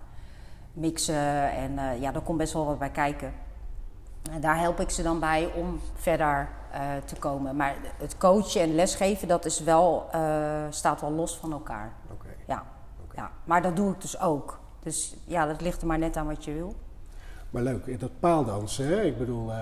Mixen 0.73 1.51
en 1.51 1.99
ja, 1.99 2.11
daar 2.11 2.21
komt 2.21 2.37
best 2.37 2.53
wel 2.53 2.65
wat 2.65 2.79
bij 2.79 2.91
kijken. 2.91 3.33
En 4.31 4.41
daar 4.41 4.59
help 4.59 4.79
ik 4.79 4.89
ze 4.89 5.03
dan 5.03 5.19
bij 5.19 5.51
om 5.53 5.79
verder 5.93 6.49
te 7.05 7.15
komen. 7.15 7.55
Maar 7.55 7.75
het 7.97 8.17
coachen 8.17 8.61
en 8.61 8.75
lesgeven, 8.75 9.27
dat 9.27 9.45
is 9.45 9.59
wel, 9.59 10.09
staat 10.69 11.01
wel 11.01 11.11
los 11.11 11.37
van 11.37 11.51
elkaar. 11.51 11.93
Oké. 12.11 12.27
Ja. 12.47 12.63
Ja, 13.15 13.31
maar 13.43 13.61
dat 13.61 13.75
doe 13.75 13.91
ik 13.91 14.01
dus 14.01 14.19
ook. 14.19 14.59
Dus 14.79 15.15
ja, 15.25 15.45
dat 15.45 15.61
ligt 15.61 15.81
er 15.81 15.87
maar 15.87 15.99
net 15.99 16.17
aan 16.17 16.25
wat 16.25 16.43
je 16.43 16.53
wil. 16.53 16.75
Maar 17.53 17.63
leuk, 17.63 17.99
dat 17.99 18.19
paaldansen, 18.19 18.87
hè? 18.87 19.01
ik 19.01 19.17
bedoel, 19.17 19.49
uh, 19.49 19.55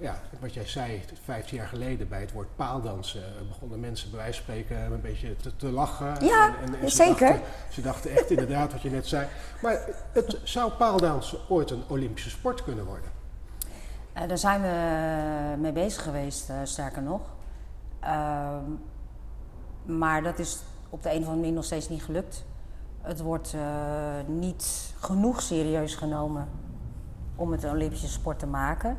ja, 0.00 0.20
wat 0.40 0.54
jij 0.54 0.66
zei, 0.66 1.02
15 1.24 1.56
jaar 1.56 1.66
geleden 1.66 2.08
bij 2.08 2.20
het 2.20 2.32
woord 2.32 2.56
paaldansen 2.56 3.22
begonnen 3.48 3.80
mensen 3.80 4.10
bij 4.10 4.18
wijze 4.18 4.42
van 4.42 4.42
spreken 4.42 4.92
een 4.92 5.00
beetje 5.00 5.36
te, 5.36 5.56
te 5.56 5.70
lachen. 5.70 6.24
Ja, 6.24 6.54
en, 6.64 6.80
en, 6.80 6.90
zeker. 6.90 7.26
Ze 7.26 7.32
dachten, 7.32 7.72
ze 7.72 7.80
dachten 7.82 8.10
echt 8.10 8.30
inderdaad 8.30 8.72
wat 8.72 8.82
je 8.82 8.90
net 8.90 9.06
zei. 9.06 9.26
Maar 9.62 9.80
het, 10.12 10.38
zou 10.42 10.72
paaldansen 10.72 11.38
ooit 11.48 11.70
een 11.70 11.82
Olympische 11.88 12.30
sport 12.30 12.64
kunnen 12.64 12.84
worden? 12.84 13.10
Uh, 14.16 14.28
daar 14.28 14.38
zijn 14.38 14.62
we 14.62 15.60
mee 15.60 15.72
bezig 15.72 16.02
geweest, 16.02 16.50
uh, 16.50 16.56
sterker 16.62 17.02
nog. 17.02 17.20
Ehm, 18.00 18.64
maar 19.84 20.22
dat 20.22 20.38
is 20.38 20.62
op 20.90 21.02
de 21.02 21.08
een 21.08 21.14
of 21.14 21.22
andere 21.22 21.40
manier 21.40 21.54
nog 21.54 21.64
steeds 21.64 21.88
niet 21.88 22.02
gelukt. 22.02 22.44
Het 23.00 23.20
wordt 23.20 23.54
niet 24.26 24.94
genoeg 24.98 25.42
serieus 25.42 25.94
genomen 25.94 26.48
om 27.40 27.52
het 27.52 27.62
een 27.62 27.70
Olympische 27.70 28.08
sport 28.08 28.38
te 28.38 28.46
maken. 28.46 28.96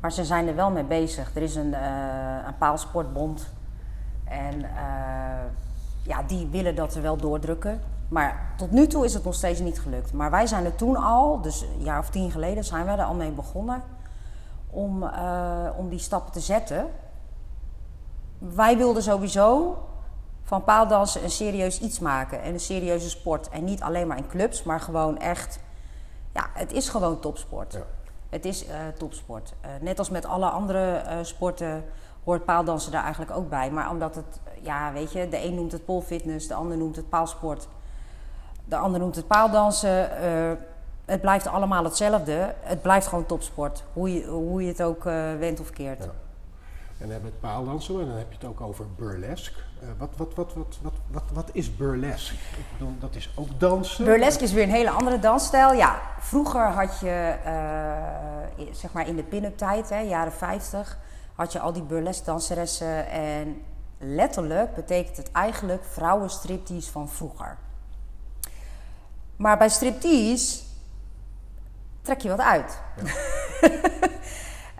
Maar 0.00 0.12
ze 0.12 0.24
zijn 0.24 0.48
er 0.48 0.54
wel 0.54 0.70
mee 0.70 0.84
bezig. 0.84 1.34
Er 1.34 1.42
is 1.42 1.54
een, 1.56 1.70
uh, 1.70 2.46
een 2.46 2.56
paalsportbond. 2.58 3.52
En 4.24 4.60
uh, 4.60 4.68
ja, 6.02 6.22
die 6.26 6.46
willen 6.46 6.74
dat 6.74 6.94
er 6.94 7.02
wel 7.02 7.16
doordrukken. 7.16 7.80
Maar 8.08 8.52
tot 8.56 8.70
nu 8.70 8.86
toe 8.86 9.04
is 9.04 9.14
het 9.14 9.24
nog 9.24 9.34
steeds 9.34 9.60
niet 9.60 9.80
gelukt. 9.80 10.12
Maar 10.12 10.30
wij 10.30 10.46
zijn 10.46 10.64
er 10.64 10.74
toen 10.74 10.96
al, 10.96 11.40
dus 11.40 11.60
een 11.60 11.84
jaar 11.84 11.98
of 11.98 12.10
tien 12.10 12.30
geleden, 12.30 12.64
zijn 12.64 12.84
wij 12.84 12.98
er 12.98 13.04
al 13.04 13.14
mee 13.14 13.30
begonnen 13.30 13.82
om, 14.70 15.02
uh, 15.02 15.68
om 15.76 15.88
die 15.88 15.98
stappen 15.98 16.32
te 16.32 16.40
zetten. 16.40 16.86
Wij 18.38 18.76
wilden 18.76 19.02
sowieso 19.02 19.78
van 20.42 20.64
paaldansen 20.64 21.22
een 21.22 21.30
serieus 21.30 21.80
iets 21.80 21.98
maken 21.98 22.42
en 22.42 22.52
een 22.52 22.60
serieuze 22.60 23.10
sport. 23.10 23.48
En 23.48 23.64
niet 23.64 23.82
alleen 23.82 24.06
maar 24.06 24.16
in 24.16 24.28
clubs, 24.28 24.62
maar 24.62 24.80
gewoon 24.80 25.18
echt 25.18 25.60
ja, 26.38 26.50
het 26.52 26.72
is 26.72 26.88
gewoon 26.88 27.20
topsport. 27.20 27.72
Ja. 27.72 27.82
Het 28.28 28.44
is 28.44 28.66
uh, 28.66 28.74
topsport. 28.98 29.54
Uh, 29.64 29.70
net 29.80 29.98
als 29.98 30.10
met 30.10 30.24
alle 30.24 30.48
andere 30.48 31.02
uh, 31.04 31.12
sporten 31.22 31.84
hoort 32.24 32.44
paaldansen 32.44 32.92
daar 32.92 33.02
eigenlijk 33.02 33.36
ook 33.36 33.48
bij. 33.48 33.70
Maar 33.70 33.90
omdat 33.90 34.14
het, 34.14 34.40
ja, 34.62 34.92
weet 34.92 35.12
je, 35.12 35.28
de 35.28 35.44
een 35.44 35.54
noemt 35.54 35.72
het 35.72 35.84
poolfitness, 35.84 36.46
de 36.46 36.54
ander 36.54 36.76
noemt 36.76 36.96
het 36.96 37.08
paalsport, 37.08 37.68
de 38.64 38.76
ander 38.76 39.00
noemt 39.00 39.16
het 39.16 39.26
paaldansen. 39.26 40.10
het 41.04 41.20
blijft 41.20 41.46
allemaal 41.46 41.84
hetzelfde. 41.84 42.54
Het 42.60 42.82
blijft 42.82 43.06
gewoon 43.06 43.26
topsport, 43.26 43.84
hoe 43.92 44.14
je, 44.14 44.26
hoe 44.26 44.62
je 44.62 44.68
het 44.68 44.82
ook 44.82 45.02
wendt 45.38 45.60
of 45.60 45.70
keert. 45.70 46.04
Ja. 46.04 46.27
En 46.98 47.04
dan 47.04 47.10
hebben 47.10 47.30
we 47.30 47.36
het 47.36 47.40
paaldansen 47.40 48.00
en 48.00 48.06
dan 48.06 48.16
heb 48.16 48.28
je 48.28 48.34
het 48.34 48.44
ook 48.48 48.60
over 48.60 48.84
burlesque. 48.96 49.60
Uh, 49.82 49.88
wat, 49.98 50.10
wat, 50.16 50.34
wat, 50.34 50.54
wat, 50.54 50.78
wat, 50.82 50.92
wat, 51.10 51.22
wat 51.32 51.50
is 51.52 51.76
burlesque? 51.76 52.34
Ik 52.34 52.64
bedoel, 52.72 52.94
dat 52.98 53.14
is 53.14 53.32
ook 53.34 53.60
dansen? 53.60 54.04
Burlesque 54.04 54.44
is 54.44 54.52
weer 54.52 54.62
een 54.62 54.70
hele 54.70 54.90
andere 54.90 55.18
dansstijl. 55.18 55.72
Ja, 55.72 56.00
vroeger 56.18 56.60
had 56.60 57.00
je, 57.00 57.34
uh, 57.46 58.66
zeg 58.72 58.92
maar 58.92 59.08
in 59.08 59.16
de 59.16 59.22
pin-up 59.22 59.58
tijd, 59.58 59.88
hè, 59.88 59.98
jaren 59.98 60.32
50, 60.32 60.98
had 61.34 61.52
je 61.52 61.60
al 61.60 61.72
die 61.72 61.82
burlesque 61.82 62.24
danseressen. 62.24 63.10
En 63.10 63.62
letterlijk 63.98 64.74
betekent 64.74 65.16
het 65.16 65.32
eigenlijk 65.32 65.84
vrouwenstriptease 65.84 66.90
van 66.90 67.08
vroeger. 67.08 67.56
Maar 69.36 69.58
bij 69.58 69.68
striptease 69.68 70.62
trek 72.02 72.20
je 72.20 72.28
wat 72.28 72.40
uit. 72.40 72.80
Ja. 72.96 73.12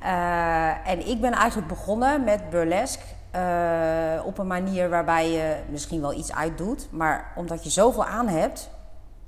uh, 0.03 0.89
en 0.89 1.07
ik 1.07 1.21
ben 1.21 1.33
eigenlijk 1.33 1.69
begonnen 1.69 2.25
met 2.25 2.51
burlesque 2.51 3.05
uh, 3.35 4.27
op 4.27 4.39
een 4.39 4.47
manier 4.47 4.89
waarbij 4.89 5.31
je 5.31 5.57
misschien 5.69 6.01
wel 6.01 6.13
iets 6.13 6.33
uitdoet. 6.35 6.89
Maar 6.91 7.33
omdat 7.37 7.65
je 7.65 7.71
zoveel 7.71 8.05
aan 8.05 8.29
hebt, 8.29 8.71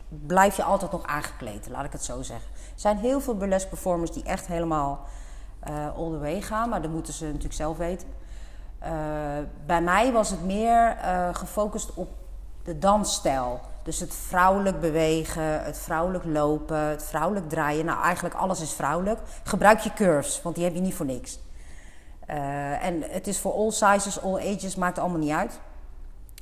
blijf 0.09 0.57
je 0.57 0.63
altijd 0.63 0.93
nog 0.93 1.07
aangekleed, 1.07 1.69
laat 1.69 1.85
ik 1.85 1.93
het 1.93 2.05
zo 2.05 2.23
zeggen. 2.23 2.51
Er 2.55 2.81
zijn 2.81 2.97
heel 2.97 3.21
veel 3.21 3.37
burlesque 3.37 3.69
performers 3.69 4.13
die 4.13 4.25
echt 4.25 4.47
helemaal 4.47 5.01
uh, 5.69 5.97
all 5.97 6.11
the 6.11 6.19
way 6.19 6.41
gaan, 6.41 6.69
maar 6.69 6.83
dat 6.83 6.91
moeten 6.91 7.13
ze 7.13 7.25
natuurlijk 7.25 7.55
zelf 7.55 7.77
weten. 7.77 8.09
Bij 9.67 9.83
mij 9.83 10.13
was 10.13 10.31
het 10.31 10.45
meer 10.45 10.97
gefocust 11.33 11.95
op 11.95 12.09
de 12.65 12.79
dansstijl. 12.79 13.61
Dus 13.83 14.01
het 14.01 14.15
vrouwelijk 14.15 14.81
bewegen, 14.81 15.65
het 15.65 15.79
vrouwelijk 15.79 16.25
lopen, 16.25 16.79
het 16.79 17.05
vrouwelijk 17.05 17.49
draaien. 17.49 17.85
Nou, 17.85 18.03
eigenlijk 18.03 18.35
alles 18.35 18.61
is 18.61 18.73
vrouwelijk. 18.73 19.21
Gebruik 19.43 19.79
je 19.79 19.93
curves, 19.93 20.43
want 20.43 20.55
die 20.55 20.65
heb 20.65 20.75
je 20.75 20.81
niet 20.81 20.95
voor 20.95 21.07
niks. 21.07 21.39
Uh, 22.31 22.85
en 22.85 23.03
het 23.03 23.27
is 23.27 23.39
voor 23.39 23.53
all 23.53 23.71
sizes, 23.71 24.23
all 24.23 24.55
ages, 24.55 24.77
maakt 24.77 24.99
allemaal 24.99 25.19
niet 25.19 25.33
uit. 25.33 25.61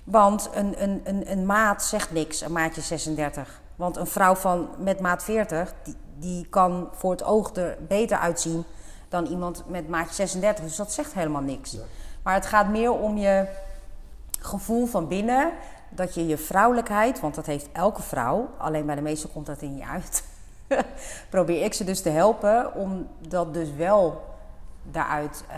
Want 0.05 0.51
een, 0.55 0.83
een, 0.83 1.01
een, 1.05 1.31
een 1.31 1.47
maat 1.47 1.83
zegt 1.83 2.13
niks, 2.13 2.41
een 2.41 2.53
maatje 2.53 2.81
36. 2.81 3.61
Want 3.77 3.97
een 3.97 4.07
vrouw 4.07 4.35
van, 4.35 4.69
met 4.79 5.01
maat 5.01 5.25
40, 5.25 5.73
die, 5.83 5.97
die 6.17 6.47
kan 6.47 6.89
voor 6.93 7.11
het 7.11 7.25
oog 7.25 7.57
er 7.57 7.77
beter 7.89 8.19
uitzien 8.19 8.65
dan 9.09 9.27
iemand 9.27 9.65
met 9.67 9.89
maatje 9.89 10.15
36. 10.15 10.65
Dus 10.65 10.77
dat 10.77 10.93
zegt 10.93 11.13
helemaal 11.13 11.43
niks. 11.43 11.71
Ja. 11.71 11.81
Maar 12.23 12.35
het 12.35 12.47
gaat 12.47 12.69
meer 12.69 12.93
om 12.93 13.17
je 13.17 13.47
gevoel 14.41 14.87
van 14.87 15.09
binnen. 15.09 15.53
Dat 15.91 16.15
je 16.15 16.27
je 16.27 16.39
vrouwelijkheid, 16.39 17.21
want 17.21 17.35
dat 17.35 17.47
heeft 17.47 17.69
elke 17.73 18.03
vrouw, 18.03 18.49
alleen 18.59 18.87
bij 18.87 18.95
de 18.95 19.01
meesten 19.01 19.33
komt 19.33 19.47
dat 19.47 19.63
in 19.63 19.77
je 19.77 19.87
uit. 19.87 20.25
Probeer 21.31 21.65
ik 21.65 21.75
ze 21.75 21.85
dus 21.85 22.03
te 22.03 22.09
helpen 22.09 22.75
om 22.75 23.07
dat 23.29 23.55
dus 23.55 23.73
wel 23.73 24.25
daaruit 24.83 25.45
uh, 25.49 25.57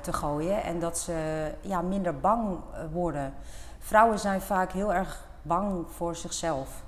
te 0.00 0.12
gooien. 0.12 0.62
En 0.62 0.80
dat 0.80 0.98
ze 0.98 1.50
ja, 1.60 1.80
minder 1.80 2.20
bang 2.20 2.56
eh, 2.72 2.80
worden. 2.92 3.34
Vrouwen 3.78 4.18
zijn 4.18 4.40
vaak 4.40 4.72
heel 4.72 4.94
erg 4.94 5.24
bang 5.42 5.84
voor 5.90 6.16
zichzelf. 6.16 6.84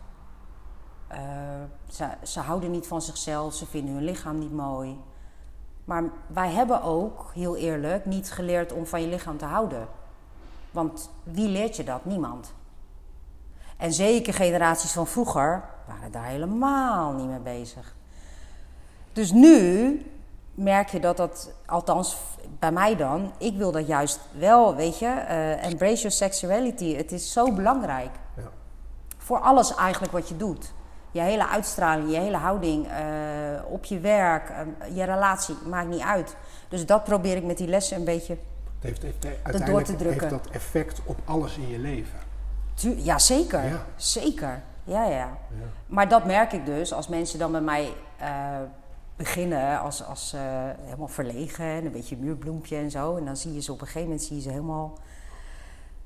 Uh, 1.13 1.19
ze, 1.91 2.09
ze 2.23 2.41
houden 2.41 2.71
niet 2.71 2.87
van 2.87 3.03
zichzelf, 3.03 3.55
ze 3.55 3.67
vinden 3.67 3.95
hun 3.95 4.05
lichaam 4.05 4.39
niet 4.39 4.53
mooi. 4.53 5.01
Maar 5.85 6.05
wij 6.27 6.51
hebben 6.51 6.83
ook, 6.83 7.31
heel 7.35 7.57
eerlijk, 7.57 8.07
niet 8.07 8.33
geleerd 8.33 8.73
om 8.73 8.87
van 8.87 9.01
je 9.01 9.09
lichaam 9.09 9.37
te 9.37 9.45
houden. 9.45 9.89
Want 10.71 11.11
wie 11.23 11.49
leert 11.49 11.77
je 11.77 11.85
dat? 11.85 12.05
Niemand. 12.05 12.53
En 13.79 13.93
zeker 13.93 14.35
generaties 14.35 14.93
van 14.93 15.07
vroeger 15.07 15.63
waren 15.87 16.13
daar 16.13 16.25
helemaal 16.25 17.13
niet 17.13 17.29
mee 17.29 17.59
bezig. 17.59 17.95
Dus 19.13 19.33
nu 19.33 20.03
merk 20.55 20.89
je 20.89 21.01
dat 21.01 21.17
dat, 21.17 21.53
althans 21.67 22.17
bij 22.59 22.73
mij 22.73 22.97
dan, 22.97 23.33
ik 23.39 23.57
wil 23.57 23.73
dat 23.73 23.87
juist 23.87 24.21
wel, 24.39 24.75
weet 24.75 24.99
je, 24.99 25.07
uh, 25.07 25.65
embrace 25.65 25.97
your 25.97 26.11
sexuality. 26.11 26.97
Het 26.97 27.13
is 27.13 27.33
zo 27.33 27.53
belangrijk. 27.53 28.11
Ja. 28.37 28.43
Voor 29.17 29.39
alles 29.39 29.75
eigenlijk 29.75 30.13
wat 30.13 30.29
je 30.29 30.37
doet. 30.37 30.73
Je 31.11 31.21
hele 31.21 31.49
uitstraling, 31.49 32.11
je 32.11 32.19
hele 32.19 32.37
houding, 32.37 32.87
uh, 32.87 32.93
op 33.69 33.85
je 33.85 34.01
werk, 34.01 34.51
uh, 34.51 34.97
je 34.97 35.05
relatie, 35.05 35.55
maakt 35.69 35.89
niet 35.89 36.01
uit. 36.01 36.37
Dus 36.69 36.87
dat 36.87 37.05
probeer 37.05 37.37
ik 37.37 37.45
met 37.45 37.59
die 37.59 37.69
lessen 37.69 37.97
een 37.97 38.05
beetje 38.05 38.33
het 38.33 38.43
heeft, 38.81 39.03
heeft, 39.03 39.25
uiteindelijk 39.25 39.67
door 39.67 39.83
te 39.83 39.97
drukken. 39.97 40.29
heeft 40.29 40.45
dat 40.45 40.55
effect 40.55 41.01
op 41.05 41.19
alles 41.25 41.57
in 41.57 41.69
je 41.69 41.79
leven? 41.79 42.19
Tu 42.79 42.97
ja, 42.97 43.19
zeker. 43.19 43.65
Ja. 43.65 43.87
Zeker. 43.97 44.63
Ja, 44.85 45.05
ja, 45.05 45.17
ja. 45.17 45.39
Maar 45.87 46.09
dat 46.09 46.25
merk 46.25 46.53
ik 46.53 46.67
dus 46.67 46.93
als 46.93 47.09
mensen 47.09 47.39
dan 47.39 47.53
bij 47.53 47.61
mij 47.61 47.95
beginnen 49.17 49.81
als, 49.81 50.05
als 50.05 50.35
uh, 50.35 50.41
helemaal 50.85 51.09
verlegen 51.09 51.65
en 51.65 51.85
een 51.85 51.93
beetje 51.93 52.17
muurbloempje 52.17 52.77
en 52.77 52.91
zo. 52.91 53.17
En 53.17 53.25
dan 53.25 53.37
zie 53.37 53.55
je 53.55 53.61
ze 53.61 53.73
op 53.73 53.81
een 53.81 53.87
gegeven 53.87 54.09
moment 54.09 54.23
zie 54.27 54.37
je 54.37 54.43
ze 54.43 54.51
helemaal 54.51 54.99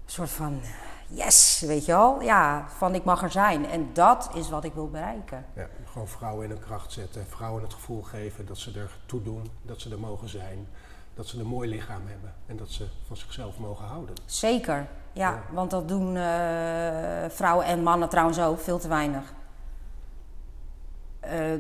een 0.05 0.11
soort 0.11 0.31
van 0.31 0.61
yes, 1.09 1.63
weet 1.67 1.85
je 1.85 1.93
wel. 1.93 2.23
Ja, 2.23 2.69
van 2.69 2.95
ik 2.95 3.05
mag 3.05 3.23
er 3.23 3.31
zijn. 3.31 3.67
En 3.67 3.91
dat 3.93 4.31
is 4.35 4.51
wat 4.51 4.65
ik 4.65 4.73
wil 4.73 4.91
bereiken. 4.91 5.45
Ja, 5.55 5.69
gewoon 5.85 6.09
vrouwen 6.09 6.45
in 6.45 6.51
hun 6.51 6.61
kracht 6.61 6.93
zetten. 6.93 7.27
Vrouwen 7.29 7.63
het 7.63 7.75
gevoel 7.75 8.03
geven 8.03 8.47
dat 8.47 8.59
ze 8.59 8.79
er 8.79 8.99
toe 9.07 9.23
doen, 9.23 9.51
dat 9.63 9.81
ze 9.81 9.91
er 9.91 10.01
mogen 10.01 10.29
zijn. 10.29 10.69
Dat 11.15 11.27
ze 11.27 11.39
een 11.41 11.47
mooi 11.47 11.69
lichaam 11.69 12.07
hebben 12.07 12.35
en 12.47 12.57
dat 12.57 12.71
ze 12.71 12.87
van 13.07 13.17
zichzelf 13.17 13.59
mogen 13.59 13.87
houden. 13.87 14.15
Zeker, 14.25 14.89
ja. 15.13 15.43
Want 15.51 15.71
dat 15.71 15.89
doen 15.89 16.17
uh, 16.17 16.23
vrouwen 17.29 17.67
en 17.67 17.83
mannen 17.83 18.09
trouwens 18.09 18.41
ook 18.41 18.61
veel 18.61 18.79
te 18.79 18.89
weinig. 18.89 19.35
Uh, 21.25 21.53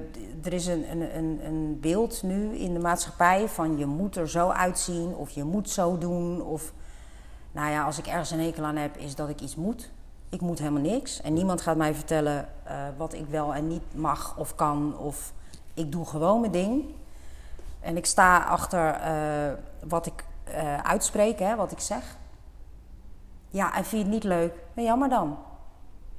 er 0.43 0.53
is 0.53 0.67
een, 0.67 0.91
een, 0.91 1.47
een, 1.47 1.79
beeld 1.81 2.23
nu 2.23 2.57
in 2.57 2.73
de 2.73 2.79
maatschappij 2.79 3.49
van 3.49 3.79
je 3.79 3.87
moet 3.87 4.17
er 4.17 4.29
zo 4.29 4.49
uitzien 4.49 5.15
of 5.15 5.31
je 5.31 5.45
moet 5.45 5.71
zo 5.71 5.99
doen. 5.99 6.43
Of 6.43 6.73
nou 7.53 7.71
ja, 7.71 7.85
als 7.85 7.99
ik 7.99 8.07
ergens 8.07 8.31
een 8.31 8.41
hekel 8.41 8.65
aan 8.65 8.77
heb, 8.77 8.97
is 8.97 9.15
dat 9.15 9.29
ik 9.29 9.41
iets 9.41 9.57
moet. 9.57 9.91
Ik 10.29 10.41
moet 10.41 10.59
helemaal 10.59 10.83
niks. 10.83 11.21
En 11.21 11.33
niemand 11.33 11.61
gaat 11.61 11.77
mij 11.77 11.95
vertellen 11.95 12.49
uh, 12.67 12.73
wat 12.97 13.15
ik 13.15 13.27
wel 13.27 13.55
en 13.55 13.69
niet 13.69 13.95
mag 13.95 14.37
of 14.39 14.55
kan. 14.55 14.99
Of 14.99 15.33
ik 15.75 15.93
doe 15.93 16.07
gewoon 16.07 16.41
mijn 16.41 16.53
ding. 16.53 16.85
En 17.81 17.97
ik 17.97 18.07
sta 18.07 18.39
achter 18.39 19.01
uh, 19.01 19.53
wat 19.89 20.07
ik 20.07 20.25
uitspreek, 20.83 21.39
hè, 21.39 21.57
wat 21.57 21.73
ik 21.73 21.81
zeg. 21.81 22.17
Ja, 23.53 23.77
en 23.77 23.85
vind 23.85 23.91
je 23.91 23.99
het 23.99 24.23
niet 24.23 24.25
leuk? 24.25 24.55
Nou, 24.75 24.89
jammer 24.89 25.09
dan. 25.09 25.39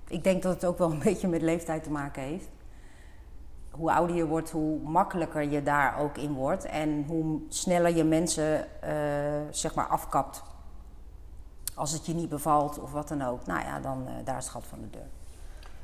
Ik 0.08 0.24
denk 0.24 0.44
dat 0.44 0.54
het 0.54 0.66
ook 0.66 0.78
wel 0.78 0.92
een 0.92 1.04
beetje 1.10 1.28
met 1.28 1.42
leeftijd 1.42 1.84
te 1.84 1.92
maken 1.92 2.22
heeft 2.22 2.50
hoe 3.76 3.92
ouder 3.92 4.16
je 4.16 4.26
wordt, 4.26 4.52
hoe 4.52 4.80
makkelijker 4.80 5.50
je 5.50 5.64
daar 5.64 6.00
ook 6.00 6.18
in 6.18 6.34
wordt. 6.34 6.66
En 6.66 7.04
hoe 7.08 7.42
sneller 7.50 7.96
je 7.96 8.04
mensen 8.04 8.68
uh, 8.84 8.90
zeg 9.50 9.76
maar 9.76 9.88
afkapt. 9.88 10.44
Als 11.76 11.92
het 11.92 12.06
je 12.06 12.14
niet 12.14 12.30
bevalt 12.30 12.80
of 12.80 12.92
wat 12.92 13.08
dan 13.08 13.22
ook. 13.22 13.46
Nou 13.46 13.60
ja, 13.60 13.80
dan 13.80 14.08
uh, 14.08 14.14
daar 14.26 14.38
is 14.38 14.44
het 14.44 14.54
gat 14.54 14.66
van 14.66 14.80
de 14.82 14.90
deur. 14.90 15.08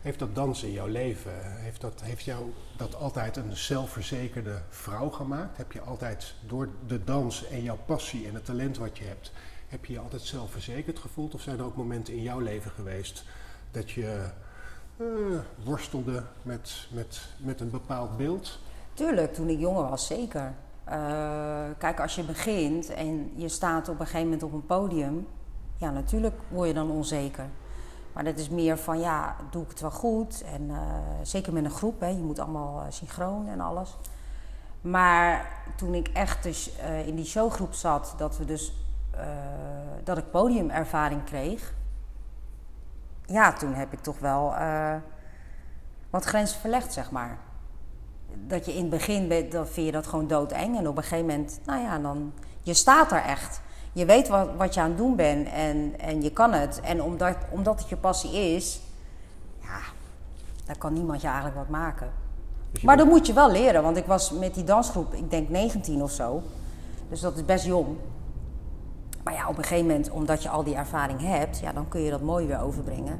Heeft 0.02 0.20
dat 0.20 0.36
dansen 0.36 0.68
in 0.68 0.74
jouw 0.74 0.88
leven, 0.88 1.32
heeft, 1.44 1.82
dat, 1.82 2.02
heeft 2.02 2.24
jou 2.24 2.54
dat 2.78 2.96
altijd 2.96 3.38
een 3.38 3.58
zelfverzekerde 3.58 4.62
vrouw 4.70 5.10
gemaakt? 5.10 5.58
Heb 5.58 5.72
je 5.72 5.82
altijd 5.82 6.36
door 6.48 6.70
de 6.88 7.04
dans 7.04 7.48
en 7.48 7.64
jouw 7.64 7.78
passie 7.86 8.28
en 8.28 8.34
het 8.34 8.46
talent 8.46 8.78
wat 8.78 8.98
je 8.98 9.04
hebt, 9.04 9.32
heb 9.70 9.86
je 9.86 9.94
je 9.94 10.00
altijd 10.00 10.22
zelfverzekerd 10.22 11.00
gevoeld? 11.00 11.34
Of 11.34 11.42
zijn 11.42 11.60
er 11.60 11.66
ook 11.66 11.76
momenten 11.76 12.14
in 12.14 12.22
jouw 12.22 12.40
leven 12.40 12.72
geweest 12.72 13.24
dat 13.72 13.92
je 13.92 14.30
uh, 14.98 15.40
worstelde 15.64 16.24
met, 16.42 16.88
met, 16.92 17.22
met 17.38 17.60
een 17.60 17.70
bepaald 17.70 18.18
beeld? 18.18 18.60
Tuurlijk, 18.94 19.34
toen 19.34 19.50
ik 19.50 19.60
jonger 19.60 19.90
was, 19.90 20.08
zeker. 20.08 20.54
Uh, 20.90 20.96
kijk, 21.78 22.00
als 22.00 22.16
je 22.16 22.24
begint 22.24 22.90
en 22.90 23.32
je 23.36 23.50
staat 23.50 23.90
op 23.90 24.00
een 24.00 24.06
gegeven 24.06 24.24
moment 24.24 24.44
op 24.44 24.54
een 24.54 24.66
podium, 24.66 25.28
ja, 25.78 25.92
natuurlijk 25.92 26.36
word 26.48 26.68
je 26.68 26.74
dan 26.74 26.92
onzeker. 26.92 27.46
Maar 28.14 28.24
dat 28.24 28.38
is 28.38 28.50
meer 28.50 28.78
van, 28.78 29.00
ja, 29.00 29.36
doe 29.52 29.64
ik 29.64 29.70
het 29.70 29.82
wel 29.82 29.92
goed? 29.92 30.44
En 30.44 30.62
uh, 30.70 30.78
zeker 31.24 31.54
met 31.54 31.64
een 31.64 31.72
groep, 31.72 32.00
hè, 32.00 32.08
je 32.08 32.22
moet 32.22 32.40
allemaal 32.40 32.86
synchroon 32.90 33.48
en 33.48 33.60
alles. 33.60 33.98
Maar 34.82 35.52
toen 35.76 35.94
ik 35.94 36.08
echt 36.08 36.44
dus 36.44 36.72
in 37.06 37.16
die 37.16 37.26
showgroep 37.26 37.74
zat, 37.74 38.14
dat, 38.18 38.38
we 38.38 38.46
dus, 38.46 38.74
dat 40.04 40.18
ik 40.18 40.32
podiumervaring 40.32 41.24
kreeg, 41.24 41.74
ja, 43.26 43.54
toen 43.54 43.74
heb 43.74 43.94
ik 43.94 44.00
toch 44.00 44.20
wel 44.20 44.54
wat 46.10 46.26
grenzen 46.26 46.60
verlegd, 46.60 46.94
zeg 46.94 47.12
maar 47.12 47.38
dat 48.48 48.66
je 48.66 48.74
in 48.74 48.82
het 48.82 48.90
begin 48.90 49.28
bent, 49.28 49.52
dan 49.52 49.68
vind 49.68 49.86
je 49.86 49.92
dat 49.92 50.08
gewoon 50.08 50.28
doodeng. 50.28 50.78
En 50.78 50.88
op 50.88 50.98
een 50.98 51.04
gegeven 51.04 51.26
moment, 51.26 51.60
nou 51.66 51.82
ja, 51.82 51.98
dan, 51.98 52.34
je 52.62 52.74
staat 52.74 53.12
er 53.12 53.22
echt. 53.22 53.62
Je 53.94 54.06
weet 54.06 54.28
wat, 54.28 54.50
wat 54.58 54.74
je 54.74 54.82
aan 54.82 54.90
het 54.90 54.98
doen 54.98 55.16
bent 55.16 55.48
en, 55.48 56.00
en 56.00 56.22
je 56.22 56.32
kan 56.32 56.54
het. 56.54 56.80
En 56.80 57.02
omdat, 57.02 57.36
omdat 57.50 57.80
het 57.80 57.90
je 57.90 57.96
passie 57.96 58.56
is, 58.56 58.82
ja, 59.62 59.80
daar 60.66 60.78
kan 60.78 60.94
niemand 60.94 61.22
je 61.22 61.28
eigenlijk 61.28 61.58
wat 61.58 61.70
maken. 61.70 62.12
Dus 62.72 62.82
maar 62.82 62.98
dat 62.98 63.08
moet 63.08 63.28
je 63.28 63.34
wel 63.34 63.52
leren, 63.52 63.84
want 63.84 63.98
ik 63.98 64.06
was 64.06 64.32
met 64.32 64.54
die 64.54 64.64
dansgroep, 64.64 65.14
ik 65.14 65.32
denk 65.32 65.50
19 65.50 66.04
of 66.04 66.12
zo. 66.12 66.44
Dus 67.10 67.20
dat 67.20 67.36
is 67.36 67.46
best 67.46 67.66
jong. 67.66 67.98
Maar 69.24 69.34
ja, 69.34 69.48
op 69.48 69.58
een 69.58 69.64
gegeven 69.64 69.86
moment, 69.86 70.10
omdat 70.10 70.44
je 70.44 70.50
al 70.50 70.64
die 70.64 70.76
ervaring 70.76 71.22
hebt, 71.22 71.60
ja, 71.60 71.72
dan 71.72 71.88
kun 71.88 72.02
je 72.02 72.10
dat 72.10 72.22
mooi 72.22 72.48
weer 72.48 72.62
overbrengen 72.62 73.20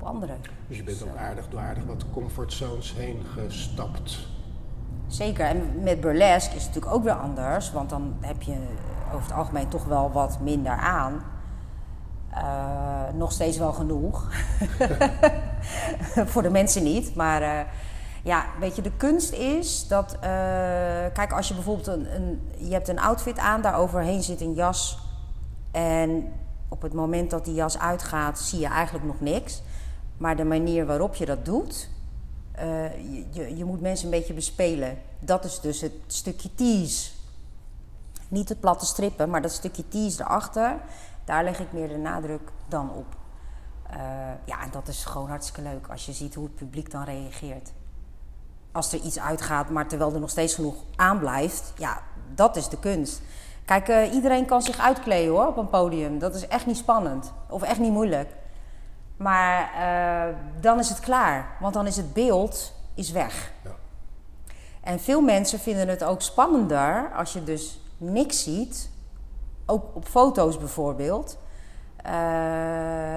op 0.00 0.06
anderen. 0.06 0.36
Dus 0.68 0.76
je 0.76 0.82
bent 0.82 1.02
ook 1.02 1.16
aardig 1.16 1.48
door 1.48 1.60
aardig 1.60 1.84
wat 1.84 2.04
comfortzones 2.12 2.94
heen 2.96 3.22
gestapt. 3.34 4.18
Zeker, 5.06 5.46
en 5.46 5.82
met 5.82 6.00
burlesque 6.00 6.56
is 6.56 6.64
het 6.64 6.74
natuurlijk 6.74 6.94
ook 6.94 7.04
weer 7.04 7.12
anders, 7.12 7.72
want 7.72 7.90
dan 7.90 8.16
heb 8.20 8.42
je 8.42 8.56
over 9.06 9.22
het 9.22 9.32
algemeen 9.32 9.68
toch 9.68 9.84
wel 9.84 10.12
wat 10.12 10.40
minder 10.40 10.72
aan. 10.72 11.22
Uh, 12.34 13.18
nog 13.18 13.32
steeds 13.32 13.58
wel 13.58 13.72
genoeg. 13.72 14.28
Voor 16.32 16.42
de 16.42 16.50
mensen 16.50 16.82
niet, 16.82 17.14
maar 17.14 17.42
uh, 17.42 17.60
ja, 18.22 18.46
weet 18.58 18.76
je, 18.76 18.82
de 18.82 18.96
kunst 18.96 19.32
is 19.32 19.88
dat, 19.88 20.14
uh, 20.14 20.20
kijk, 21.12 21.32
als 21.32 21.48
je 21.48 21.54
bijvoorbeeld 21.54 21.86
een, 21.86 22.14
een, 22.14 22.40
je 22.56 22.72
hebt 22.72 22.88
een 22.88 23.00
outfit 23.00 23.38
aan, 23.38 23.62
daar 23.62 23.78
overheen 23.78 24.22
zit 24.22 24.40
een 24.40 24.54
jas 24.54 24.98
en 25.70 26.32
op 26.68 26.82
het 26.82 26.92
moment 26.92 27.30
dat 27.30 27.44
die 27.44 27.54
jas 27.54 27.78
uitgaat, 27.78 28.38
zie 28.38 28.60
je 28.60 28.66
eigenlijk 28.66 29.06
nog 29.06 29.20
niks. 29.20 29.62
Maar 30.16 30.36
de 30.36 30.44
manier 30.44 30.86
waarop 30.86 31.14
je 31.14 31.26
dat 31.26 31.44
doet, 31.44 31.88
uh, 32.58 32.92
je, 33.30 33.56
je, 33.56 33.64
moet 33.64 33.80
mensen 33.80 34.04
een 34.04 34.18
beetje 34.18 34.34
bespelen. 34.34 34.98
Dat 35.18 35.44
is 35.44 35.60
dus 35.60 35.80
het 35.80 35.92
stukje 36.06 36.54
tease. 36.54 37.10
Niet 38.28 38.48
het 38.48 38.60
platte 38.60 38.86
strippen, 38.86 39.30
maar 39.30 39.42
dat 39.42 39.52
stukje 39.52 39.88
tease 39.88 40.22
erachter, 40.22 40.76
daar 41.24 41.44
leg 41.44 41.60
ik 41.60 41.72
meer 41.72 41.88
de 41.88 41.96
nadruk 41.96 42.52
dan 42.68 42.90
op. 42.90 43.06
Uh, 43.90 43.96
ja, 44.44 44.62
en 44.62 44.70
dat 44.70 44.88
is 44.88 45.04
gewoon 45.04 45.28
hartstikke 45.28 45.62
leuk 45.62 45.86
als 45.86 46.06
je 46.06 46.12
ziet 46.12 46.34
hoe 46.34 46.44
het 46.44 46.54
publiek 46.54 46.90
dan 46.90 47.04
reageert. 47.04 47.72
Als 48.72 48.92
er 48.92 49.00
iets 49.00 49.20
uitgaat, 49.20 49.70
maar 49.70 49.86
terwijl 49.86 50.12
er 50.14 50.20
nog 50.20 50.30
steeds 50.30 50.54
genoeg 50.54 50.74
aanblijft, 50.96 51.72
ja, 51.76 52.02
dat 52.34 52.56
is 52.56 52.68
de 52.68 52.78
kunst. 52.78 53.22
Kijk, 53.64 53.88
uh, 53.88 54.14
iedereen 54.14 54.46
kan 54.46 54.62
zich 54.62 54.78
uitkleden 54.78 55.32
hoor 55.32 55.46
op 55.46 55.56
een 55.56 55.68
podium. 55.68 56.18
Dat 56.18 56.34
is 56.34 56.48
echt 56.48 56.66
niet 56.66 56.76
spannend 56.76 57.32
of 57.48 57.62
echt 57.62 57.78
niet 57.78 57.92
moeilijk. 57.92 58.30
Maar 59.16 59.70
uh, 59.78 60.36
dan 60.60 60.78
is 60.78 60.88
het 60.88 61.00
klaar, 61.00 61.56
want 61.60 61.74
dan 61.74 61.86
is 61.86 61.96
het 61.96 62.12
beeld 62.12 62.72
is 62.94 63.10
weg. 63.10 63.52
Ja. 63.64 63.70
En 64.80 65.00
veel 65.00 65.20
mensen 65.20 65.58
vinden 65.58 65.88
het 65.88 66.04
ook 66.04 66.22
spannender 66.22 67.12
als 67.16 67.32
je 67.32 67.44
dus 67.44 67.80
niks 67.96 68.42
ziet, 68.42 68.90
ook 69.66 69.84
op 69.92 70.06
foto's 70.08 70.58
bijvoorbeeld. 70.58 71.38
Uh, 72.06 72.12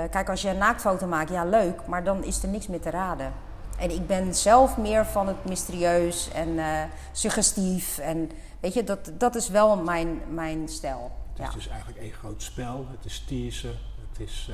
kijk, 0.09 0.29
als 0.29 0.41
je 0.41 0.49
een 0.49 0.57
naaktfoto 0.57 1.07
maakt, 1.07 1.29
ja 1.29 1.45
leuk, 1.45 1.87
maar 1.87 2.03
dan 2.03 2.23
is 2.23 2.43
er 2.43 2.49
niks 2.49 2.67
meer 2.67 2.81
te 2.81 2.89
raden. 2.89 3.33
En 3.77 3.91
ik 3.91 4.07
ben 4.07 4.35
zelf 4.35 4.77
meer 4.77 5.05
van 5.05 5.27
het 5.27 5.45
mysterieus 5.45 6.31
en 6.31 6.47
uh, 6.47 6.83
suggestief. 7.11 7.97
En 7.97 8.29
weet 8.59 8.73
je, 8.73 8.83
dat, 8.83 9.11
dat 9.17 9.35
is 9.35 9.49
wel 9.49 9.75
mijn, 9.75 10.21
mijn 10.29 10.67
stijl. 10.69 11.11
Het 11.33 11.39
is 11.39 11.45
ja. 11.45 11.53
dus 11.53 11.67
eigenlijk 11.67 11.99
één 11.99 12.11
groot 12.11 12.41
spel. 12.41 12.85
Het 12.89 13.05
is 13.05 13.23
teasen, 13.27 13.77
het 14.11 14.19
is 14.19 14.49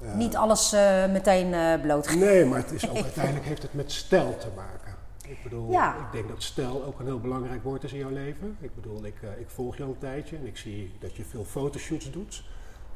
uh, 0.00 0.14
Niet 0.14 0.36
alles 0.36 0.74
uh, 0.74 1.06
meteen 1.06 1.46
uh, 1.46 1.80
bloot. 1.80 2.14
Nee, 2.14 2.44
maar 2.44 2.58
het 2.58 2.70
is 2.70 2.88
ook, 2.90 3.02
uiteindelijk 3.02 3.46
heeft 3.46 3.62
het 3.62 3.74
met 3.74 3.92
stijl 3.92 4.36
te 4.38 4.48
maken. 4.56 4.94
Ik 5.26 5.42
bedoel, 5.42 5.70
ja. 5.70 5.96
ik 5.96 6.12
denk 6.12 6.28
dat 6.28 6.42
stijl 6.42 6.84
ook 6.84 6.98
een 6.98 7.06
heel 7.06 7.20
belangrijk 7.20 7.62
woord 7.62 7.84
is 7.84 7.92
in 7.92 7.98
jouw 7.98 8.10
leven. 8.10 8.56
Ik 8.60 8.74
bedoel, 8.74 9.04
ik, 9.04 9.22
ik 9.38 9.50
volg 9.50 9.76
je 9.76 9.82
al 9.82 9.88
een 9.88 9.98
tijdje 9.98 10.36
en 10.36 10.46
ik 10.46 10.56
zie 10.56 10.96
dat 11.00 11.16
je 11.16 11.24
veel 11.24 11.44
fotoshoots 11.44 12.10
doet. 12.10 12.42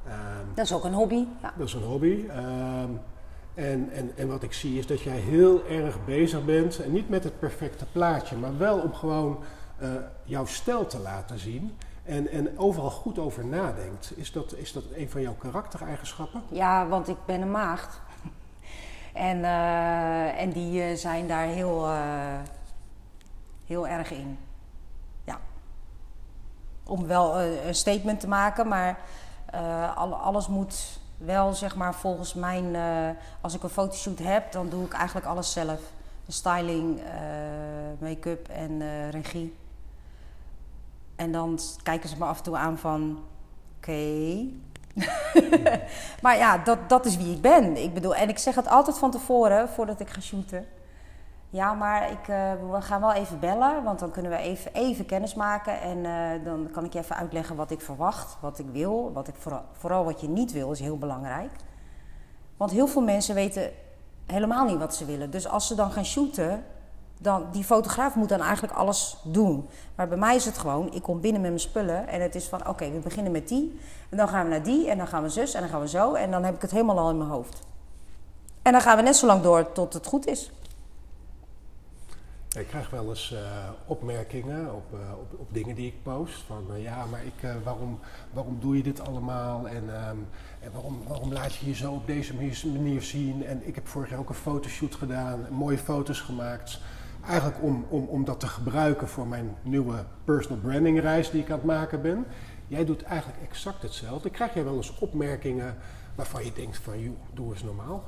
Um, 0.06 0.54
dat 0.54 0.64
is 0.64 0.72
ook 0.72 0.84
een 0.84 0.92
hobby. 0.92 1.24
Ja. 1.42 1.52
Dat 1.56 1.66
is 1.66 1.74
een 1.74 1.82
hobby. 1.82 2.24
Um, 2.28 3.00
en, 3.56 3.90
en, 3.92 4.12
en 4.16 4.28
wat 4.28 4.42
ik 4.42 4.52
zie 4.52 4.78
is 4.78 4.86
dat 4.86 5.00
jij 5.00 5.16
heel 5.16 5.66
erg 5.66 6.04
bezig 6.04 6.44
bent, 6.44 6.78
en 6.78 6.92
niet 6.92 7.08
met 7.08 7.24
het 7.24 7.38
perfecte 7.38 7.86
plaatje, 7.92 8.36
maar 8.36 8.58
wel 8.58 8.78
om 8.78 8.94
gewoon 8.94 9.38
jouw 10.24 10.44
stijl 10.44 10.86
te 10.86 10.98
laten 10.98 11.38
zien. 11.38 11.76
En, 12.04 12.30
en 12.30 12.58
overal 12.58 12.90
goed 12.90 13.18
over 13.18 13.46
nadenkt. 13.46 14.12
Is 14.16 14.32
dat, 14.32 14.54
is 14.54 14.72
dat 14.72 14.82
een 14.94 15.10
van 15.10 15.20
jouw 15.20 15.34
karaktereigenschappen? 15.34 16.42
Ja, 16.48 16.86
want 16.86 17.08
ik 17.08 17.16
ben 17.24 17.40
een 17.40 17.50
maagd. 17.50 18.00
En, 19.12 19.38
uh, 19.38 20.40
en 20.40 20.50
die 20.50 20.90
uh, 20.90 20.96
zijn 20.96 21.28
daar 21.28 21.46
heel, 21.46 21.88
heel 23.64 23.88
erg 23.88 24.10
in. 24.10 24.38
Ja. 25.24 25.38
Om 26.84 27.06
wel 27.06 27.40
een 27.40 27.74
statement 27.74 28.20
te 28.20 28.28
maken, 28.28 28.68
maar 28.68 28.98
alles 30.22 30.48
moet 30.48 31.00
wel, 31.16 31.52
zeg 31.52 31.76
maar, 31.76 31.94
volgens 31.94 32.34
mijn. 32.34 32.76
als 33.40 33.54
ik 33.54 33.62
een 33.62 33.68
fotoshoot 33.68 34.18
heb, 34.18 34.52
dan 34.52 34.68
doe 34.68 34.84
ik 34.84 34.92
eigenlijk 34.92 35.26
alles 35.26 35.52
zelf: 35.52 35.80
de 36.24 36.32
styling, 36.32 37.00
make-up 37.98 38.48
en 38.48 38.82
regie. 39.10 39.56
En 41.16 41.32
dan 41.32 41.58
kijken 41.82 42.08
ze 42.08 42.16
me 42.18 42.24
af 42.24 42.38
en 42.38 42.44
toe 42.44 42.56
aan 42.56 42.78
van, 42.78 43.18
oké. 43.76 44.44
Maar 46.22 46.36
ja, 46.36 46.58
dat, 46.58 46.88
dat 46.88 47.06
is 47.06 47.16
wie 47.16 47.34
ik 47.34 47.40
ben. 47.40 47.76
Ik 47.76 47.94
bedoel, 47.94 48.14
en 48.14 48.28
ik 48.28 48.38
zeg 48.38 48.54
het 48.54 48.68
altijd 48.68 48.98
van 48.98 49.10
tevoren, 49.10 49.68
voordat 49.68 50.00
ik 50.00 50.08
ga 50.08 50.20
shooten. 50.20 50.66
Ja, 51.50 51.74
maar 51.74 52.10
ik, 52.10 52.28
uh, 52.28 52.52
we 52.70 52.80
gaan 52.80 53.00
wel 53.00 53.12
even 53.12 53.40
bellen, 53.40 53.84
want 53.84 53.98
dan 53.98 54.10
kunnen 54.10 54.30
we 54.30 54.36
even, 54.36 54.74
even 54.74 55.06
kennis 55.06 55.34
maken. 55.34 55.80
En 55.80 55.98
uh, 55.98 56.44
dan 56.44 56.68
kan 56.72 56.84
ik 56.84 56.92
je 56.92 56.98
even 56.98 57.16
uitleggen 57.16 57.56
wat 57.56 57.70
ik 57.70 57.80
verwacht, 57.80 58.36
wat 58.40 58.58
ik 58.58 58.66
wil. 58.72 59.10
Wat 59.12 59.28
ik 59.28 59.34
vooral, 59.38 59.62
vooral 59.72 60.04
wat 60.04 60.20
je 60.20 60.28
niet 60.28 60.52
wil, 60.52 60.72
is 60.72 60.80
heel 60.80 60.98
belangrijk. 60.98 61.50
Want 62.56 62.70
heel 62.70 62.86
veel 62.86 63.02
mensen 63.02 63.34
weten 63.34 63.70
helemaal 64.26 64.64
niet 64.64 64.78
wat 64.78 64.94
ze 64.94 65.04
willen. 65.04 65.30
Dus 65.30 65.48
als 65.48 65.66
ze 65.66 65.74
dan 65.74 65.90
gaan 65.90 66.04
shooten, 66.04 66.64
dan, 67.20 67.44
die 67.52 67.64
fotograaf 67.64 68.14
moet 68.14 68.28
dan 68.28 68.40
eigenlijk 68.40 68.74
alles 68.74 69.16
doen. 69.24 69.68
Maar 69.94 70.08
bij 70.08 70.18
mij 70.18 70.34
is 70.34 70.44
het 70.44 70.58
gewoon, 70.58 70.92
ik 70.92 71.02
kom 71.02 71.20
binnen 71.20 71.40
met 71.40 71.50
mijn 71.50 71.62
spullen 71.62 72.08
en 72.08 72.20
het 72.20 72.34
is 72.34 72.48
van, 72.48 72.68
oké, 72.68 72.90
we 72.90 72.98
beginnen 72.98 73.32
met 73.32 73.48
die. 73.48 73.80
En 74.10 74.16
dan 74.16 74.28
gaan 74.28 74.44
we 74.44 74.50
naar 74.50 74.62
die 74.62 74.90
en 74.90 74.98
dan 74.98 75.06
gaan 75.06 75.22
we 75.22 75.28
zus 75.28 75.54
en 75.54 75.60
dan 75.60 75.70
gaan 75.70 75.80
we 75.80 75.88
zo. 75.88 76.14
En 76.14 76.30
dan 76.30 76.44
heb 76.44 76.54
ik 76.54 76.62
het 76.62 76.70
helemaal 76.70 76.98
al 76.98 77.10
in 77.10 77.18
mijn 77.18 77.30
hoofd. 77.30 77.60
En 78.62 78.72
dan 78.72 78.80
gaan 78.80 78.96
we 78.96 79.02
net 79.02 79.16
zo 79.16 79.26
lang 79.26 79.42
door 79.42 79.72
tot 79.72 79.92
het 79.92 80.06
goed 80.06 80.26
is. 80.26 80.50
Ik 82.56 82.66
krijg 82.66 82.90
wel 82.90 83.08
eens 83.08 83.32
uh, 83.32 83.40
opmerkingen 83.86 84.74
op, 84.74 84.94
uh, 84.94 85.18
op, 85.18 85.40
op, 85.40 85.54
dingen 85.54 85.74
die 85.74 85.86
ik 85.86 86.02
post. 86.02 86.42
Van 86.42 86.64
uh, 86.70 86.82
ja, 86.82 87.06
maar 87.06 87.24
ik, 87.24 87.48
waarom, 87.64 87.98
waarom 88.32 88.60
doe 88.60 88.76
je 88.76 88.82
dit 88.82 89.00
allemaal? 89.00 89.68
En, 89.68 90.08
um, 90.08 90.26
en 90.60 90.72
waarom, 90.72 91.02
waarom 91.06 91.32
laat 91.32 91.54
je 91.54 91.66
je 91.66 91.74
zo 91.74 91.92
op 91.92 92.06
deze 92.06 92.34
manier 92.66 93.02
zien? 93.02 93.46
En 93.46 93.66
ik 93.66 93.74
heb 93.74 93.86
vorig 93.86 94.10
jaar 94.10 94.18
ook 94.18 94.28
een 94.28 94.34
fotoshoot 94.34 94.94
gedaan, 94.94 95.46
mooie 95.50 95.78
foto's 95.78 96.20
gemaakt. 96.20 96.80
Eigenlijk 97.26 97.62
om, 97.62 97.86
om, 97.88 98.04
om 98.04 98.24
dat 98.24 98.40
te 98.40 98.46
gebruiken 98.46 99.08
voor 99.08 99.26
mijn 99.26 99.56
nieuwe 99.62 100.04
personal 100.24 100.58
branding 100.58 101.00
reis 101.00 101.30
die 101.30 101.42
ik 101.42 101.50
aan 101.50 101.56
het 101.56 101.66
maken 101.66 102.02
ben. 102.02 102.26
Jij 102.66 102.84
doet 102.84 103.02
eigenlijk 103.02 103.42
exact 103.42 103.82
hetzelfde. 103.82 104.30
Krijg 104.30 104.54
jij 104.54 104.64
wel 104.64 104.76
eens 104.76 104.98
opmerkingen 104.98 105.76
waarvan 106.14 106.44
je 106.44 106.52
denkt 106.52 106.78
van, 106.78 107.00
joh, 107.00 107.16
doe 107.32 107.52
eens 107.52 107.62
normaal? 107.62 108.04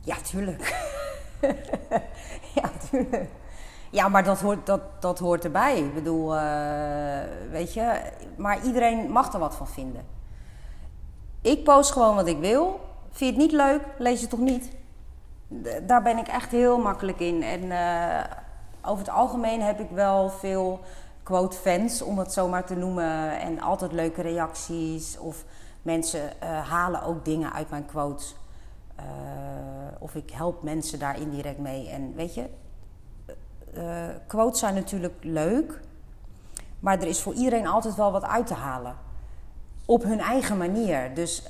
Ja, 0.00 0.16
tuurlijk. 0.16 0.90
ja, 2.54 2.70
tuurlijk. 2.90 3.30
Ja, 3.90 4.08
maar 4.08 4.24
dat 4.24 4.40
hoort, 4.40 4.66
dat, 4.66 4.80
dat 5.00 5.18
hoort 5.18 5.44
erbij. 5.44 5.78
Ik 5.78 5.94
bedoel, 5.94 6.34
uh, 6.34 7.18
weet 7.50 7.74
je, 7.74 8.00
maar 8.36 8.64
iedereen 8.64 9.10
mag 9.10 9.32
er 9.32 9.38
wat 9.38 9.54
van 9.54 9.68
vinden. 9.68 10.04
Ik 11.40 11.64
post 11.64 11.92
gewoon 11.92 12.14
wat 12.14 12.26
ik 12.26 12.38
wil. 12.38 12.80
Vind 13.10 13.18
je 13.34 13.40
het 13.40 13.50
niet 13.50 13.60
leuk? 13.60 13.80
Lees 13.98 14.20
het 14.20 14.30
toch 14.30 14.40
niet? 14.40 14.70
daar 15.86 16.02
ben 16.02 16.18
ik 16.18 16.28
echt 16.28 16.50
heel 16.50 16.78
makkelijk 16.78 17.20
in. 17.20 17.42
En 17.42 17.62
uh, 17.62 18.20
over 18.82 19.04
het 19.04 19.14
algemeen 19.14 19.62
heb 19.62 19.80
ik 19.80 19.90
wel 19.90 20.30
veel 20.30 20.80
quote 21.22 21.56
fans, 21.56 22.02
om 22.02 22.18
het 22.18 22.32
zo 22.32 22.48
maar 22.48 22.64
te 22.64 22.74
noemen. 22.74 23.40
En 23.40 23.60
altijd 23.60 23.92
leuke 23.92 24.22
reacties. 24.22 25.18
Of 25.18 25.44
mensen 25.82 26.22
uh, 26.42 26.68
halen 26.68 27.02
ook 27.02 27.24
dingen 27.24 27.52
uit 27.52 27.70
mijn 27.70 27.86
quotes. 27.86 28.34
Uh, 28.98 29.04
of 29.98 30.14
ik 30.14 30.30
help 30.30 30.62
mensen 30.62 30.98
daar 30.98 31.20
indirect 31.20 31.58
mee. 31.58 31.88
En 31.88 32.14
weet 32.14 32.34
je, 32.34 32.48
quotes 34.26 34.58
zijn 34.58 34.74
natuurlijk 34.74 35.14
leuk. 35.20 35.80
Maar 36.80 36.98
er 36.98 37.06
is 37.06 37.22
voor 37.22 37.34
iedereen 37.34 37.66
altijd 37.66 37.94
wel 37.94 38.12
wat 38.12 38.24
uit 38.24 38.46
te 38.46 38.54
halen 38.54 38.96
op 39.84 40.02
hun 40.02 40.20
eigen 40.20 40.56
manier. 40.56 41.14
Dus 41.14 41.48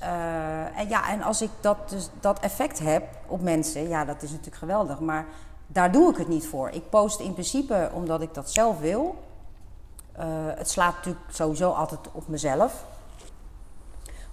en 0.74 0.88
ja, 0.88 1.11
en 1.11 1.22
als 1.22 1.42
ik 1.42 1.50
dat, 1.61 1.88
dus, 1.88 2.09
dat 2.20 2.40
effect 2.40 2.78
heb 2.78 3.09
op 3.26 3.40
mensen, 3.40 3.88
ja, 3.88 4.05
dat 4.05 4.22
is 4.22 4.31
natuurlijk 4.31 4.57
geweldig. 4.57 5.00
Maar 5.00 5.26
daar 5.66 5.92
doe 5.92 6.11
ik 6.11 6.16
het 6.16 6.28
niet 6.28 6.46
voor. 6.46 6.70
Ik 6.70 6.90
post 6.90 7.20
in 7.20 7.33
principe 7.33 7.90
omdat 7.92 8.20
ik 8.20 8.35
dat 8.35 8.50
zelf 8.50 8.78
wil. 8.78 9.24
Het 10.57 10.70
slaat 10.70 10.94
natuurlijk 10.94 11.24
sowieso 11.28 11.70
altijd 11.70 12.00
op 12.12 12.28
mezelf. 12.28 12.85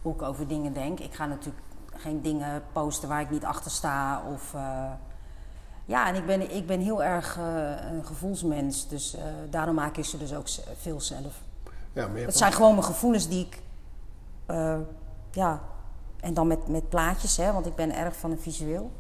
Hoe 0.02 0.14
ik 0.14 0.22
over 0.22 0.48
dingen 0.48 0.74
denk. 0.74 1.00
Ik 1.00 1.14
ga 1.14 1.26
natuurlijk 1.26 1.64
geen 2.00 2.22
dingen 2.22 2.64
posten 2.72 3.10
waar 3.10 3.22
ik 3.22 3.30
niet 3.30 3.46
achter 3.46 3.72
sta. 3.72 4.24
Of, 4.34 4.54
uh, 4.54 4.92
ja, 5.86 6.08
en 6.08 6.16
ik 6.16 6.26
ben, 6.26 6.56
ik 6.56 6.68
ben 6.68 6.80
heel 6.80 7.04
erg 7.04 7.38
een 7.92 8.06
gevoelsmens. 8.06 8.88
Dus 8.88 9.18
daarom 9.50 9.76
maak 9.76 9.98
ik 9.98 10.06
ze 10.06 10.18
dus 10.18 10.34
ook 10.34 10.48
veel 10.78 11.02
zelf. 11.02 11.42
Ja, 11.94 12.10
het 12.10 12.38
zijn 12.38 12.54
gewoon 12.54 12.72
mijn 12.72 12.86
gevoelens 12.86 13.28
die 13.28 13.46
ik 13.46 13.62
ja, 15.32 15.62
en 16.20 16.34
dan 16.34 16.48
met, 16.48 16.68
met 16.68 16.90
plaatjes, 16.90 17.38
hè, 17.38 17.52
want 17.52 17.66
ik 17.66 17.76
ben 17.76 17.96
erg 17.96 18.16
van 18.16 18.32
een 18.32 18.40
visueel. 18.40 18.92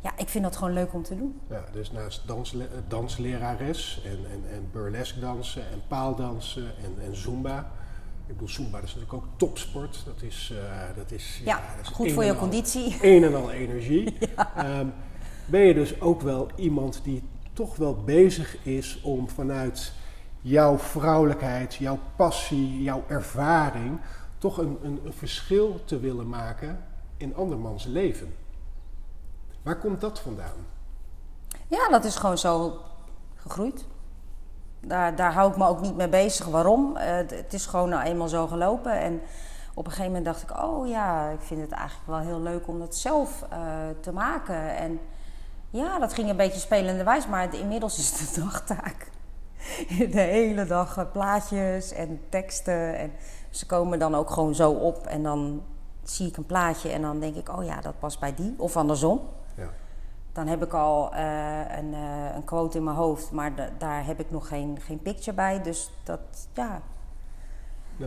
Ja, 0.00 0.12
ik 0.16 0.28
vind 0.28 0.44
dat 0.44 0.56
gewoon 0.56 0.72
leuk 0.72 0.92
om 0.92 1.02
te 1.02 1.16
doen. 1.16 1.40
Ja, 1.48 1.64
dus 1.72 1.92
naast 1.92 2.26
dansle 2.26 2.68
danslerares 2.88 4.02
en, 4.04 4.30
en, 4.30 4.54
en 4.54 4.68
burlesque 4.72 5.20
dansen 5.20 5.70
en 5.70 5.82
paaldansen 5.88 6.72
en, 6.84 7.04
en 7.04 7.16
zumba. 7.16 7.70
Ik 8.26 8.32
bedoel, 8.32 8.48
zumba 8.48 8.80
dat 8.80 8.88
is 8.88 8.94
natuurlijk 8.94 9.24
ook 9.24 9.28
topsport. 9.36 10.02
Dat 10.04 10.22
is, 10.22 10.52
uh, 10.52 10.96
dat 10.96 11.10
is, 11.10 11.40
ja, 11.44 11.56
ja 11.56 11.76
dat 11.76 11.86
is 11.86 11.92
goed 11.92 12.12
voor 12.12 12.24
je 12.24 12.36
conditie. 12.36 12.98
Een 13.02 13.24
en 13.24 13.34
al 13.34 13.50
energie. 13.50 14.16
ja. 14.36 14.78
um, 14.80 14.92
ben 15.46 15.60
je 15.60 15.74
dus 15.74 16.00
ook 16.00 16.20
wel 16.20 16.48
iemand 16.56 17.00
die 17.04 17.22
toch 17.52 17.76
wel 17.76 17.94
bezig 18.04 18.64
is 18.64 19.00
om 19.02 19.28
vanuit 19.28 19.92
jouw 20.40 20.78
vrouwelijkheid, 20.78 21.74
jouw 21.74 21.98
passie, 22.16 22.82
jouw 22.82 23.04
ervaring 23.08 24.00
toch 24.38 24.58
een, 24.58 24.78
een, 24.82 25.00
een 25.04 25.12
verschil 25.12 25.80
te 25.84 26.00
willen 26.00 26.28
maken 26.28 26.84
in 27.16 27.34
andermans 27.34 27.84
leven. 27.84 28.34
Waar 29.62 29.78
komt 29.78 30.00
dat 30.00 30.20
vandaan? 30.20 30.66
Ja, 31.68 31.88
dat 31.88 32.04
is 32.04 32.16
gewoon 32.16 32.38
zo 32.38 32.80
gegroeid. 33.36 33.84
Daar, 34.86 35.16
daar 35.16 35.32
hou 35.32 35.50
ik 35.50 35.56
me 35.56 35.66
ook 35.66 35.80
niet 35.80 35.96
mee 35.96 36.08
bezig. 36.08 36.46
Waarom? 36.46 36.96
Uh, 36.96 37.02
het 37.16 37.52
is 37.52 37.66
gewoon 37.66 37.88
nou 37.88 38.02
eenmaal 38.02 38.28
zo 38.28 38.46
gelopen. 38.46 39.00
En 39.00 39.20
op 39.74 39.84
een 39.84 39.90
gegeven 39.90 40.12
moment 40.12 40.24
dacht 40.24 40.42
ik, 40.42 40.62
oh 40.62 40.88
ja, 40.88 41.28
ik 41.28 41.40
vind 41.40 41.60
het 41.60 41.70
eigenlijk 41.70 42.08
wel 42.08 42.18
heel 42.18 42.40
leuk 42.40 42.68
om 42.68 42.78
dat 42.78 42.96
zelf 42.96 43.44
uh, 43.52 43.58
te 44.00 44.12
maken. 44.12 44.76
En 44.76 45.00
ja, 45.70 45.98
dat 45.98 46.14
ging 46.14 46.30
een 46.30 46.36
beetje 46.36 46.60
spelende 46.60 47.04
wijs, 47.04 47.26
maar 47.26 47.54
inmiddels 47.54 47.98
is 47.98 48.20
het 48.20 48.36
een 48.36 48.42
dagtaak. 48.48 49.10
De 49.88 50.20
hele 50.20 50.66
dag 50.66 50.96
eh, 50.96 51.04
plaatjes 51.12 51.92
en 51.92 52.20
teksten. 52.28 52.98
En 52.98 53.12
ze 53.50 53.66
komen 53.66 53.98
dan 53.98 54.14
ook 54.14 54.30
gewoon 54.30 54.54
zo 54.54 54.70
op 54.70 55.06
en 55.06 55.22
dan 55.22 55.62
zie 56.02 56.28
ik 56.28 56.36
een 56.36 56.46
plaatje 56.46 56.90
en 56.90 57.02
dan 57.02 57.20
denk 57.20 57.34
ik, 57.34 57.48
oh 57.48 57.64
ja, 57.64 57.80
dat 57.80 57.98
past 57.98 58.20
bij 58.20 58.34
die. 58.34 58.54
Of 58.58 58.76
andersom. 58.76 59.20
Ja. 59.56 59.68
Dan 60.32 60.46
heb 60.46 60.62
ik 60.62 60.72
al 60.72 61.14
uh, 61.14 61.76
een, 61.76 61.92
uh, 61.92 62.34
een, 62.34 62.44
quote 62.44 62.78
in 62.78 62.84
mijn 62.84 62.96
hoofd, 62.96 63.30
maar 63.30 63.52
daar 63.78 64.06
heb 64.06 64.20
ik 64.20 64.30
nog 64.30 64.48
geen, 64.48 64.78
geen 64.80 65.02
picture 65.02 65.36
bij. 65.36 65.62
Dus 65.62 65.90
dat, 66.04 66.20
ja. 66.52 66.82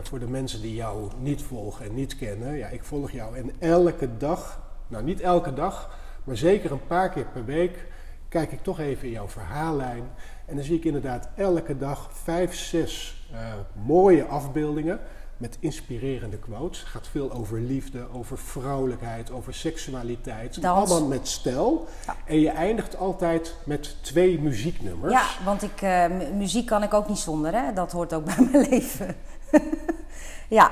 Voor 0.02 0.18
de 0.18 0.28
mensen 0.28 0.62
die 0.62 0.74
jou 0.74 1.10
niet 1.18 1.42
volgen 1.42 1.86
en 1.86 1.94
niet 1.94 2.16
kennen, 2.16 2.56
ja, 2.56 2.68
ik 2.68 2.84
volg 2.84 3.10
jou 3.10 3.36
en 3.36 3.50
elke 3.58 4.16
dag, 4.16 4.60
nou 4.88 5.04
niet 5.04 5.20
elke 5.20 5.54
dag, 5.54 5.98
maar 6.24 6.36
zeker 6.36 6.72
een 6.72 6.86
paar 6.86 7.10
keer 7.10 7.24
per 7.24 7.44
week, 7.44 7.86
kijk 8.28 8.52
ik 8.52 8.62
toch 8.62 8.78
even 8.78 9.06
in 9.06 9.12
jouw 9.12 9.28
verhaallijn. 9.28 10.04
En 10.46 10.56
dan 10.56 10.64
zie 10.64 10.76
ik 10.76 10.84
inderdaad 10.84 11.28
elke 11.34 11.76
dag 11.76 12.08
vijf, 12.12 12.54
zes 12.54 13.26
uh, 13.32 13.38
mooie 13.72 14.24
afbeeldingen 14.24 15.00
met 15.36 15.56
inspirerende 15.60 16.38
quotes. 16.38 16.80
Het 16.80 16.88
gaat 16.88 17.08
veel 17.08 17.32
over 17.32 17.60
liefde, 17.60 18.06
over 18.12 18.38
vrouwelijkheid, 18.38 19.30
over 19.30 19.54
seksualiteit. 19.54 20.64
Allemaal 20.64 21.06
met 21.06 21.28
stijl. 21.28 21.86
En 22.24 22.40
je 22.40 22.50
eindigt 22.50 22.96
altijd 22.96 23.54
met 23.64 23.96
twee 24.00 24.40
muzieknummers. 24.40 25.12
Ja, 25.12 25.44
want 25.44 25.62
ik, 25.62 25.82
uh, 25.82 26.06
muziek 26.34 26.66
kan 26.66 26.82
ik 26.82 26.94
ook 26.94 27.08
niet 27.08 27.18
zonder. 27.18 27.52
Hè? 27.52 27.72
Dat 27.72 27.92
hoort 27.92 28.12
ook 28.12 28.24
bij 28.34 28.48
mijn 28.50 28.68
leven. 28.68 29.16
ja. 30.58 30.70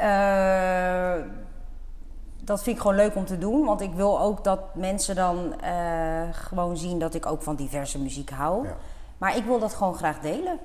Uh, 0.00 1.24
dat 2.42 2.62
vind 2.62 2.76
ik 2.76 2.82
gewoon 2.82 2.96
leuk 2.96 3.14
om 3.14 3.24
te 3.24 3.38
doen. 3.38 3.64
Want 3.64 3.80
ik 3.80 3.92
wil 3.92 4.20
ook 4.20 4.44
dat 4.44 4.74
mensen 4.74 5.14
dan 5.14 5.54
uh, 5.64 6.22
gewoon 6.30 6.76
zien 6.76 6.98
dat 6.98 7.14
ik 7.14 7.26
ook 7.26 7.42
van 7.42 7.56
diverse 7.56 7.98
muziek 7.98 8.30
hou. 8.30 8.66
Ja. 8.66 8.76
Maar 9.18 9.36
ik 9.36 9.44
wil 9.44 9.58
dat 9.58 9.74
gewoon 9.74 9.94
graag 9.94 10.20
delen 10.20 10.58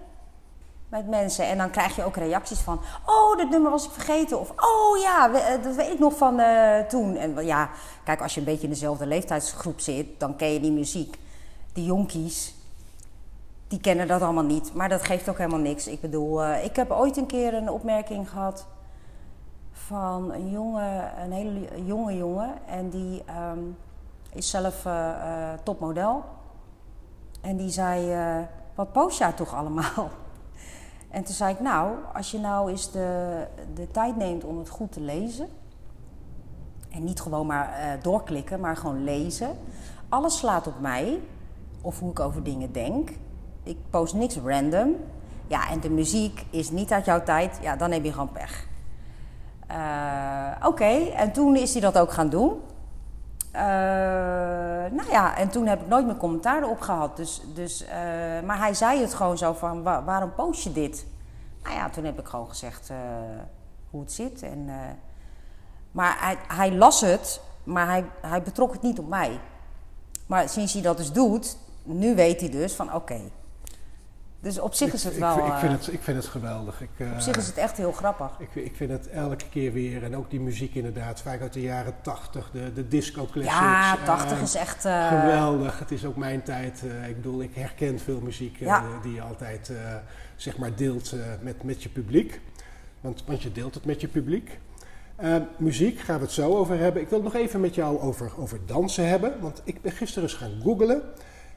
met 0.91 1.07
mensen. 1.07 1.45
En 1.45 1.57
dan 1.57 1.69
krijg 1.69 1.95
je 1.95 2.03
ook 2.03 2.15
reacties 2.15 2.59
van: 2.59 2.79
Oh, 3.05 3.37
dat 3.37 3.49
nummer 3.49 3.71
was 3.71 3.85
ik 3.85 3.91
vergeten. 3.91 4.39
Of 4.39 4.49
Oh 4.49 4.97
ja, 4.97 5.33
eh, 5.33 5.63
dat 5.63 5.75
weet 5.75 5.91
ik 5.91 5.99
nog 5.99 6.17
van 6.17 6.39
uh, 6.39 6.79
toen. 6.79 7.15
En 7.15 7.45
ja, 7.45 7.69
kijk, 8.03 8.21
als 8.21 8.33
je 8.33 8.39
een 8.39 8.45
beetje 8.45 8.63
in 8.63 8.69
dezelfde 8.69 9.05
leeftijdsgroep 9.05 9.79
zit, 9.79 10.19
dan 10.19 10.35
ken 10.35 10.53
je 10.53 10.59
die 10.59 10.71
muziek. 10.71 11.17
Die 11.73 11.85
jonkies, 11.85 12.55
die 13.67 13.79
kennen 13.79 14.07
dat 14.07 14.21
allemaal 14.21 14.43
niet. 14.43 14.73
Maar 14.73 14.89
dat 14.89 15.03
geeft 15.03 15.29
ook 15.29 15.37
helemaal 15.37 15.59
niks. 15.59 15.87
Ik 15.87 16.01
bedoel, 16.01 16.43
uh, 16.43 16.63
ik 16.63 16.75
heb 16.75 16.91
ooit 16.91 17.17
een 17.17 17.25
keer 17.25 17.53
een 17.53 17.69
opmerking 17.69 18.29
gehad 18.29 18.65
van 19.71 20.33
een 20.33 20.49
jongen, 20.49 21.21
een 21.23 21.31
hele 21.31 21.85
jonge 21.85 22.17
jongen. 22.17 22.67
En 22.67 22.89
die 22.89 23.23
um, 23.51 23.77
is 24.33 24.49
zelf 24.49 24.85
topmodel. 25.63 26.23
En 27.41 27.57
die 27.57 27.69
zei: 27.69 28.15
Wat 28.75 28.91
post 28.91 29.17
jij 29.17 29.31
toch 29.31 29.55
allemaal? 29.55 30.09
En 31.11 31.23
toen 31.23 31.35
zei 31.35 31.53
ik, 31.53 31.59
nou, 31.59 31.95
als 32.13 32.31
je 32.31 32.39
nou 32.39 32.69
eens 32.69 32.91
de, 32.91 33.37
de 33.73 33.87
tijd 33.91 34.15
neemt 34.15 34.43
om 34.43 34.57
het 34.57 34.69
goed 34.69 34.91
te 34.91 35.01
lezen. 35.01 35.47
En 36.89 37.03
niet 37.03 37.21
gewoon 37.21 37.45
maar 37.45 37.79
uh, 37.79 38.03
doorklikken, 38.03 38.59
maar 38.59 38.77
gewoon 38.77 39.03
lezen. 39.03 39.57
Alles 40.09 40.37
slaat 40.37 40.67
op 40.67 40.79
mij. 40.79 41.19
Of 41.81 41.99
hoe 41.99 42.11
ik 42.11 42.19
over 42.19 42.43
dingen 42.43 42.71
denk. 42.71 43.09
Ik 43.63 43.77
post 43.89 44.13
niks 44.13 44.37
random. 44.37 44.95
Ja, 45.47 45.69
en 45.69 45.79
de 45.79 45.89
muziek 45.89 46.45
is 46.49 46.69
niet 46.69 46.91
uit 46.91 47.05
jouw 47.05 47.23
tijd. 47.23 47.59
Ja, 47.61 47.75
dan 47.75 47.91
heb 47.91 48.03
je 48.03 48.11
gewoon 48.11 48.31
pech. 48.31 48.67
Uh, 49.71 50.55
Oké, 50.57 50.67
okay. 50.67 51.11
en 51.11 51.31
toen 51.31 51.55
is 51.55 51.71
hij 51.71 51.81
dat 51.81 51.97
ook 51.97 52.11
gaan 52.11 52.29
doen. 52.29 52.59
Uh, 53.55 53.61
nou 54.91 55.09
ja, 55.09 55.37
en 55.37 55.49
toen 55.49 55.67
heb 55.67 55.81
ik 55.81 55.87
nooit 55.87 56.05
meer 56.05 56.17
commentaar 56.17 56.63
erop 56.63 56.81
gehad. 56.81 57.17
Dus, 57.17 57.41
dus, 57.53 57.83
uh, 57.83 57.89
maar 58.45 58.57
hij 58.57 58.73
zei 58.73 59.01
het 59.01 59.13
gewoon 59.13 59.37
zo 59.37 59.53
van, 59.53 59.83
waar, 59.83 60.05
waarom 60.05 60.33
post 60.33 60.63
je 60.63 60.71
dit? 60.71 61.05
Nou 61.63 61.75
ja, 61.75 61.89
toen 61.89 62.05
heb 62.05 62.19
ik 62.19 62.27
gewoon 62.27 62.49
gezegd 62.49 62.89
uh, 62.89 62.97
hoe 63.89 64.01
het 64.01 64.11
zit. 64.11 64.41
En, 64.41 64.69
maar 65.91 66.17
hij, 66.19 66.37
hij, 66.47 66.73
las 66.73 67.01
het, 67.01 67.41
maar 67.63 67.87
hij, 67.87 68.05
hij 68.21 68.41
betrok 68.41 68.71
het 68.71 68.81
niet 68.81 68.99
op 68.99 69.07
mij. 69.07 69.39
Maar 70.27 70.49
sinds 70.49 70.73
hij 70.73 70.81
dat 70.81 70.97
dus 70.97 71.11
doet, 71.11 71.57
nu 71.83 72.15
weet 72.15 72.39
hij 72.39 72.49
dus 72.49 72.73
van 72.73 72.93
oké, 72.93 73.19
dus 74.41 74.59
op 74.59 74.73
zich 74.73 74.93
is 74.93 75.03
het 75.03 75.17
wel. 75.17 75.37
Ik, 75.37 75.45
ik, 75.45 75.53
vind, 75.53 75.71
het, 75.71 75.93
ik 75.93 76.01
vind 76.01 76.17
het 76.17 76.25
geweldig. 76.25 76.81
Ik, 76.81 76.89
op 77.13 77.19
zich 77.19 77.35
is 77.35 77.47
het 77.47 77.57
echt 77.57 77.77
heel 77.77 77.91
grappig. 77.91 78.31
Ik, 78.39 78.55
ik 78.55 78.75
vind 78.75 78.91
het 78.91 79.09
elke 79.09 79.49
keer 79.49 79.73
weer. 79.73 80.03
En 80.03 80.15
ook 80.15 80.29
die 80.29 80.39
muziek 80.39 80.75
inderdaad. 80.75 81.21
Vaak 81.21 81.41
uit 81.41 81.53
de 81.53 81.61
jaren 81.61 81.95
80, 82.01 82.49
de, 82.51 82.73
de 82.73 82.87
disco 82.87 83.27
classics. 83.31 83.55
Ja, 83.55 83.97
80 84.05 84.37
uh, 84.37 84.43
is 84.43 84.55
echt. 84.55 84.81
Geweldig. 84.81 85.79
Het 85.79 85.91
is 85.91 86.05
ook 86.05 86.15
mijn 86.15 86.43
tijd. 86.43 86.83
Ik 87.07 87.15
bedoel, 87.15 87.41
ik 87.41 87.55
herken 87.55 87.99
veel 87.99 88.19
muziek 88.19 88.57
ja. 88.59 88.83
die 89.01 89.13
je 89.13 89.21
altijd 89.21 89.71
zeg 90.35 90.57
maar 90.57 90.75
deelt 90.75 91.15
met, 91.41 91.63
met 91.63 91.83
je 91.83 91.89
publiek. 91.89 92.39
Want, 93.01 93.23
want 93.25 93.41
je 93.41 93.51
deelt 93.51 93.73
het 93.73 93.85
met 93.85 94.01
je 94.01 94.07
publiek. 94.07 94.59
muziek 95.57 95.99
gaan 95.99 96.17
we 96.17 96.23
het 96.23 96.31
zo 96.31 96.57
over 96.57 96.77
hebben. 96.77 97.01
Ik 97.01 97.09
wil 97.09 97.23
het 97.23 97.33
nog 97.33 97.41
even 97.41 97.61
met 97.61 97.75
jou 97.75 97.99
over, 97.99 98.31
over 98.37 98.59
dansen 98.65 99.07
hebben. 99.07 99.33
Want 99.39 99.61
ik 99.63 99.81
ben 99.81 99.91
gisteren 99.91 100.29
eens 100.29 100.37
gaan 100.37 100.61
googlen. 100.61 101.01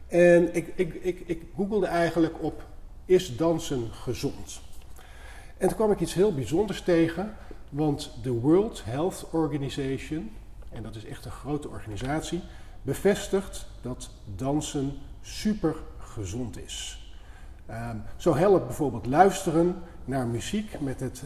En 0.09 0.55
ik, 0.55 0.73
ik, 0.75 0.95
ik, 0.95 1.23
ik 1.27 1.43
googelde 1.57 1.87
eigenlijk 1.87 2.43
op 2.43 2.73
is 3.05 3.37
dansen 3.37 3.93
gezond? 3.93 4.61
En 5.57 5.69
toen 5.69 5.77
kwam 5.77 5.91
ik 5.91 6.01
iets 6.01 6.15
heel 6.15 6.35
bijzonders 6.35 6.83
tegen, 6.83 7.35
want 7.71 8.11
de 8.23 8.33
World 8.33 8.85
Health 8.85 9.27
Organization, 9.31 10.31
en 10.71 10.83
dat 10.83 10.97
is 10.97 11.05
echt 11.05 11.25
een 11.25 11.31
grote 11.31 11.69
organisatie, 11.69 12.43
bevestigt 12.83 13.67
dat 13.83 14.11
dansen 14.37 14.93
super 15.21 15.75
gezond 15.99 16.59
is. 16.59 16.99
Um, 17.71 18.03
zo 18.17 18.35
helpt 18.35 18.67
bijvoorbeeld 18.67 19.07
luisteren 19.07 19.77
naar 20.05 20.27
muziek 20.27 20.81
met 20.81 21.01
het, 21.01 21.23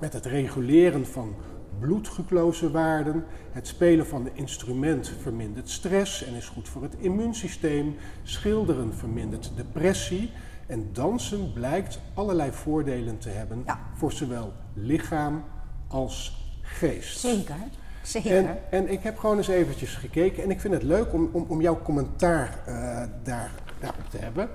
met 0.00 0.12
het 0.12 0.26
reguleren 0.26 1.06
van 1.06 1.34
bloedglucosewaarden. 1.80 3.24
Het 3.52 3.66
spelen 3.66 4.06
van 4.06 4.26
een 4.26 4.36
instrument 4.36 5.12
vermindert 5.20 5.70
stress 5.70 6.24
en 6.24 6.34
is 6.34 6.48
goed 6.48 6.68
voor 6.68 6.82
het 6.82 6.94
immuunsysteem. 6.98 7.96
Schilderen 8.22 8.94
vermindert 8.94 9.52
depressie. 9.56 10.30
En 10.66 10.88
dansen 10.92 11.52
blijkt 11.52 11.98
allerlei 12.14 12.52
voordelen 12.52 13.18
te 13.18 13.28
hebben 13.28 13.62
Ja. 13.66 13.78
voor 13.94 14.12
zowel 14.12 14.52
lichaam 14.72 15.44
als 15.88 16.44
geest. 16.62 17.18
Zeker, 17.18 17.54
zeker. 18.02 18.36
En, 18.36 18.58
en 18.70 18.90
ik 18.90 19.02
heb 19.02 19.18
gewoon 19.18 19.36
eens 19.36 19.48
eventjes 19.48 19.94
gekeken 19.94 20.42
en 20.42 20.50
ik 20.50 20.60
vind 20.60 20.74
het 20.74 20.82
leuk 20.82 21.12
om, 21.12 21.28
om, 21.32 21.44
om 21.48 21.60
jouw 21.60 21.82
commentaar 21.82 22.58
eh, 22.66 23.02
daar, 23.22 23.50
daarop 23.80 24.10
te 24.10 24.18
hebben. 24.18 24.48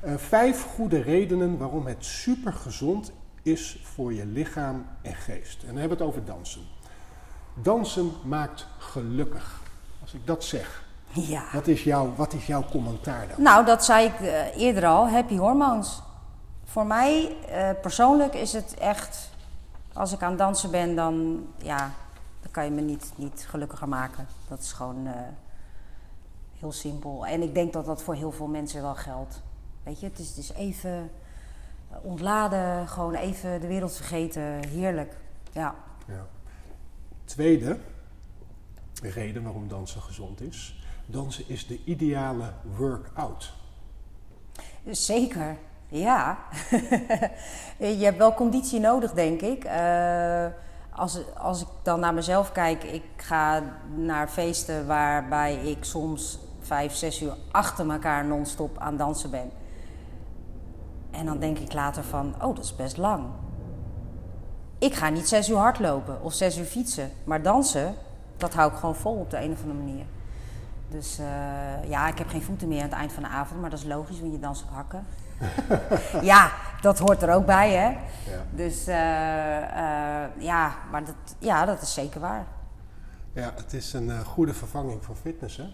Eh, 0.00 0.14
vijf 0.16 0.62
goede 0.62 1.00
redenen 1.02 1.58
waarom 1.58 1.86
het 1.86 2.04
supergezond 2.04 3.12
is 3.42 3.80
voor 3.82 4.12
je 4.12 4.26
lichaam 4.26 4.86
en 5.02 5.14
geest. 5.14 5.60
En 5.60 5.66
dan 5.66 5.76
hebben 5.76 5.98
we 5.98 6.04
het 6.04 6.12
over 6.12 6.24
dansen. 6.24 6.60
Dansen 7.54 8.10
maakt 8.24 8.66
gelukkig. 8.78 9.60
Als 10.02 10.14
ik 10.14 10.26
dat 10.26 10.44
zeg, 10.44 10.83
Ja. 11.14 11.44
wat 11.52 11.66
is, 11.66 11.84
jouw, 11.84 12.14
wat 12.14 12.32
is 12.32 12.46
jouw 12.46 12.64
commentaar 12.70 13.28
dan? 13.28 13.42
Nou, 13.42 13.64
dat 13.64 13.84
zei 13.84 14.06
ik 14.06 14.20
eh, 14.20 14.56
eerder 14.56 14.86
al, 14.86 15.08
happy 15.08 15.36
hormones. 15.36 16.02
Voor 16.64 16.86
mij 16.86 17.36
eh, 17.48 17.70
persoonlijk 17.82 18.34
is 18.34 18.52
het 18.52 18.74
echt, 18.74 19.30
als 19.92 20.12
ik 20.12 20.22
aan 20.22 20.28
het 20.28 20.38
dansen 20.38 20.70
ben, 20.70 20.94
dan, 20.94 21.46
ja, 21.56 21.78
dan 22.40 22.50
kan 22.50 22.64
je 22.64 22.70
me 22.70 22.80
niet, 22.80 23.12
niet 23.16 23.46
gelukkiger 23.48 23.88
maken. 23.88 24.26
Dat 24.48 24.60
is 24.60 24.72
gewoon 24.72 25.06
eh, 25.06 25.12
heel 26.58 26.72
simpel. 26.72 27.26
En 27.26 27.42
ik 27.42 27.54
denk 27.54 27.72
dat 27.72 27.84
dat 27.84 28.02
voor 28.02 28.14
heel 28.14 28.32
veel 28.32 28.46
mensen 28.46 28.82
wel 28.82 28.94
geldt. 28.94 29.42
Weet 29.82 30.00
je, 30.00 30.06
het 30.06 30.18
is, 30.18 30.28
het 30.28 30.38
is 30.38 30.52
even 30.52 31.10
ontladen, 32.02 32.88
gewoon 32.88 33.14
even 33.14 33.60
de 33.60 33.66
wereld 33.66 33.96
vergeten. 33.96 34.68
Heerlijk. 34.68 35.16
Ja. 35.52 35.74
Ja. 36.06 36.26
Tweede 37.24 37.78
reden 39.02 39.42
waarom 39.42 39.68
dansen 39.68 40.02
gezond 40.02 40.40
is. 40.40 40.83
Dansen 41.06 41.44
is 41.48 41.66
de 41.66 41.80
ideale 41.84 42.52
workout. 42.76 43.52
Zeker, 44.90 45.56
ja. 45.88 46.38
je 47.98 48.04
hebt 48.04 48.18
wel 48.18 48.34
conditie 48.34 48.80
nodig, 48.80 49.12
denk 49.12 49.40
ik. 49.40 49.64
Eh, 49.64 50.46
als, 50.90 51.18
als 51.36 51.62
ik 51.62 51.68
dan 51.82 52.00
naar 52.00 52.14
mezelf 52.14 52.52
kijk, 52.52 52.84
ik 52.84 53.02
ga 53.16 53.62
naar 53.96 54.28
feesten 54.28 54.86
waarbij 54.86 55.54
ik 55.54 55.84
soms 55.84 56.38
vijf, 56.60 56.94
zes 56.94 57.22
uur 57.22 57.36
achter 57.50 57.90
elkaar 57.90 58.24
non-stop 58.24 58.78
aan 58.78 58.96
dansen 58.96 59.30
ben. 59.30 59.50
En 61.10 61.26
dan 61.26 61.38
denk 61.38 61.58
ik 61.58 61.72
later 61.72 62.04
van, 62.04 62.34
oh, 62.34 62.54
dat 62.54 62.64
is 62.64 62.76
best 62.76 62.96
lang. 62.96 63.24
Ik 64.78 64.94
ga 64.94 65.08
niet 65.08 65.28
zes 65.28 65.48
uur 65.48 65.56
hardlopen 65.56 66.22
of 66.22 66.32
zes 66.32 66.58
uur 66.58 66.64
fietsen, 66.64 67.10
maar 67.24 67.42
dansen, 67.42 67.94
dat 68.36 68.54
hou 68.54 68.72
ik 68.72 68.78
gewoon 68.78 68.94
vol 68.94 69.16
op 69.16 69.30
de 69.30 69.36
een 69.36 69.52
of 69.52 69.62
andere 69.62 69.78
manier. 69.78 70.04
Dus 70.94 71.18
eh, 71.18 71.88
ja, 71.88 72.08
ik 72.08 72.18
heb 72.18 72.28
geen 72.28 72.42
voeten 72.42 72.68
meer 72.68 72.82
aan 72.82 72.88
het 72.88 72.98
eind 72.98 73.12
van 73.12 73.22
de 73.22 73.28
avond, 73.28 73.60
maar 73.60 73.70
dat 73.70 73.78
is 73.78 73.84
logisch, 73.84 74.20
want 74.20 74.32
je 74.32 74.38
danst 74.38 74.62
op 74.62 74.70
hakken. 74.70 75.06
ja, 76.30 76.50
dat 76.80 76.98
hoort 76.98 77.22
er 77.22 77.34
ook 77.34 77.46
bij, 77.46 77.70
hè? 77.70 77.88
Ja. 77.88 78.42
Dus 78.50 78.86
eh, 78.86 80.22
eh, 80.22 80.30
ja, 80.38 80.74
maar 80.90 81.04
dat, 81.04 81.14
ja, 81.38 81.64
dat 81.64 81.82
is 81.82 81.94
zeker 81.94 82.20
waar. 82.20 82.46
Ja, 83.32 83.52
het 83.56 83.72
is 83.72 83.92
een 83.92 84.24
goede 84.24 84.54
vervanging 84.54 85.04
van 85.04 85.16
fitness, 85.16 85.56
hè? 85.56 85.64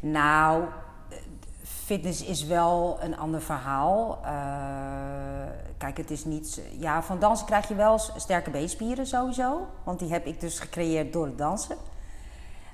Nou, 0.00 0.64
fitness 1.62 2.24
is 2.24 2.44
wel 2.44 2.98
een 3.00 3.18
ander 3.18 3.42
verhaal. 3.42 4.20
Kijk, 5.78 5.96
het 5.96 6.10
is 6.10 6.24
niet. 6.24 6.60
Ja, 6.78 7.02
van 7.02 7.18
dansen 7.18 7.46
krijg 7.46 7.68
je 7.68 7.74
wel 7.74 7.98
sterke 7.98 8.50
beenspieren 8.50 9.06
sowieso. 9.06 9.66
Want 9.84 9.98
die 9.98 10.12
heb 10.12 10.26
ik 10.26 10.40
dus 10.40 10.58
gecreëerd 10.58 11.12
door 11.12 11.26
het 11.26 11.38
dansen. 11.38 11.76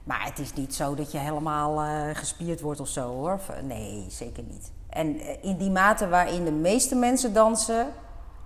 Maar 0.08 0.24
het 0.24 0.38
is 0.38 0.52
niet 0.54 0.74
zo 0.74 0.94
dat 0.94 1.12
je 1.12 1.18
helemaal 1.18 1.80
eh, 1.82 2.16
gespierd 2.16 2.60
wordt 2.60 2.80
of 2.80 2.88
zo 2.88 3.00
hoor. 3.08 3.38
V- 3.40 3.62
Nee, 3.62 4.04
zeker 4.08 4.42
niet. 4.42 4.70
En 4.90 5.18
eh, 5.20 5.36
in 5.44 5.56
die 5.56 5.70
mate 5.70 6.08
waarin 6.08 6.44
de 6.44 6.50
meeste 6.52 6.94
mensen 6.94 7.32
dansen, 7.32 7.86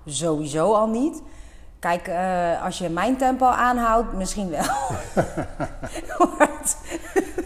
sowieso 0.06 0.74
al 0.74 0.86
niet. 0.88 1.22
Kijk, 1.78 2.08
eh, 2.08 2.64
als 2.64 2.78
je 2.78 2.88
mijn 2.88 3.16
tempo 3.16 3.46
aanhoudt, 3.46 4.12
misschien 4.12 4.48
wel. 4.50 4.64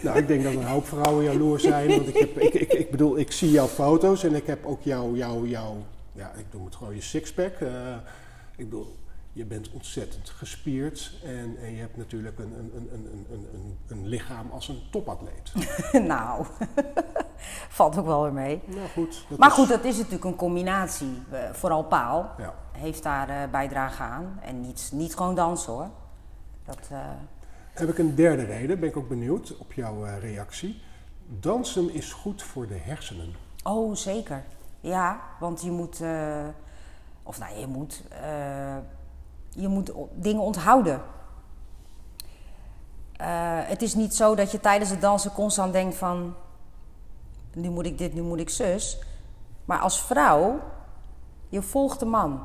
Nou, 0.01 0.17
ik 0.17 0.27
denk 0.27 0.43
dat 0.43 0.53
een 0.53 0.65
hoop 0.67 0.87
vrouwen 0.87 1.23
jaloers 1.23 1.63
zijn. 1.63 1.87
Want 1.89 2.07
ik, 2.07 2.17
heb, 2.17 2.37
ik, 2.39 2.53
ik, 2.53 2.73
ik 2.73 2.91
bedoel, 2.91 3.17
ik 3.17 3.31
zie 3.31 3.51
jouw 3.51 3.67
foto's 3.67 4.23
en 4.23 4.35
ik 4.35 4.47
heb 4.47 4.65
ook 4.65 4.81
jouw, 4.81 5.15
jouw, 5.15 5.45
jouw 5.45 5.75
ja, 6.13 6.31
ik 6.37 6.45
noem 6.51 6.65
het 6.65 6.75
gewoon 6.75 6.95
je 6.95 7.01
sixpack. 7.01 7.53
Eh 7.59 7.69
ik 8.55 8.69
bedoel, 8.69 8.95
je 9.37 9.45
bent 9.45 9.71
ontzettend 9.71 10.29
gespierd 10.29 11.11
en, 11.23 11.57
en 11.61 11.71
je 11.73 11.79
hebt 11.79 11.97
natuurlijk 11.97 12.39
een, 12.39 12.53
een, 12.53 12.71
een, 12.75 12.89
een, 12.93 13.27
een, 13.31 13.47
een, 13.53 13.77
een 13.87 14.07
lichaam 14.07 14.49
als 14.51 14.67
een 14.67 14.81
topatleet. 14.91 15.51
nou, 16.07 16.45
valt 17.69 17.97
ook 17.97 18.05
wel 18.05 18.23
weer 18.23 18.33
mee. 18.33 18.61
Nou 18.65 18.87
goed. 18.89 19.25
Maar 19.37 19.47
is- 19.49 19.53
goed, 19.53 19.67
dat 19.69 19.83
is 19.83 19.95
natuurlijk 19.97 20.23
een 20.25 20.35
combinatie. 20.35 21.21
Eh, 21.31 21.39
vooral 21.51 21.83
Paal 21.83 22.29
Ja. 22.37 22.53
heeft 22.71 23.03
daar 23.03 23.29
eh, 23.29 23.49
bijdrage 23.51 24.03
aan. 24.03 24.39
En 24.41 24.61
niet, 24.61 24.89
niet 24.93 25.15
gewoon 25.15 25.35
dansen 25.35 25.73
hoor. 25.73 25.89
Dat, 26.65 26.79
eh, 26.91 26.99
Heb 27.73 27.89
ik 27.89 27.97
een 27.97 28.15
derde 28.15 28.43
reden, 28.43 28.79
ben 28.79 28.89
ik 28.89 28.97
ook 28.97 29.07
benieuwd 29.09 29.57
op 29.57 29.73
jouw 29.73 30.03
reactie. 30.19 30.81
Dansen 31.27 31.89
is 31.93 32.13
goed 32.13 32.43
voor 32.43 32.67
de 32.67 32.77
hersenen. 32.77 33.33
oh, 33.63 33.95
zeker. 33.95 34.43
Ja, 34.79 35.19
want 35.39 35.61
je 35.61 35.71
moet... 35.71 36.01
of 37.23 37.39
nou, 37.39 37.57
je 37.59 37.67
moet... 37.67 38.03
je 39.57 39.67
moet 39.67 39.91
dingen 40.13 40.41
onthouden. 40.41 41.01
Eh, 43.17 43.27
het 43.61 43.81
is 43.81 43.95
niet 43.95 44.15
zo 44.15 44.35
dat 44.35 44.51
je 44.51 44.59
tijdens 44.59 44.89
het 44.89 45.01
dansen 45.01 45.31
constant 45.31 45.73
denkt 45.73 45.95
van... 45.95 46.35
Nu 47.53 47.69
moet 47.69 47.85
ik 47.85 47.97
dit, 47.97 48.13
nu 48.13 48.21
moet 48.21 48.39
ik 48.39 48.49
zus. 48.49 48.99
Maar 49.65 49.79
als 49.79 50.01
vrouw, 50.01 50.59
je 51.49 51.61
volgt 51.61 51.99
de 51.99 52.05
man. 52.05 52.41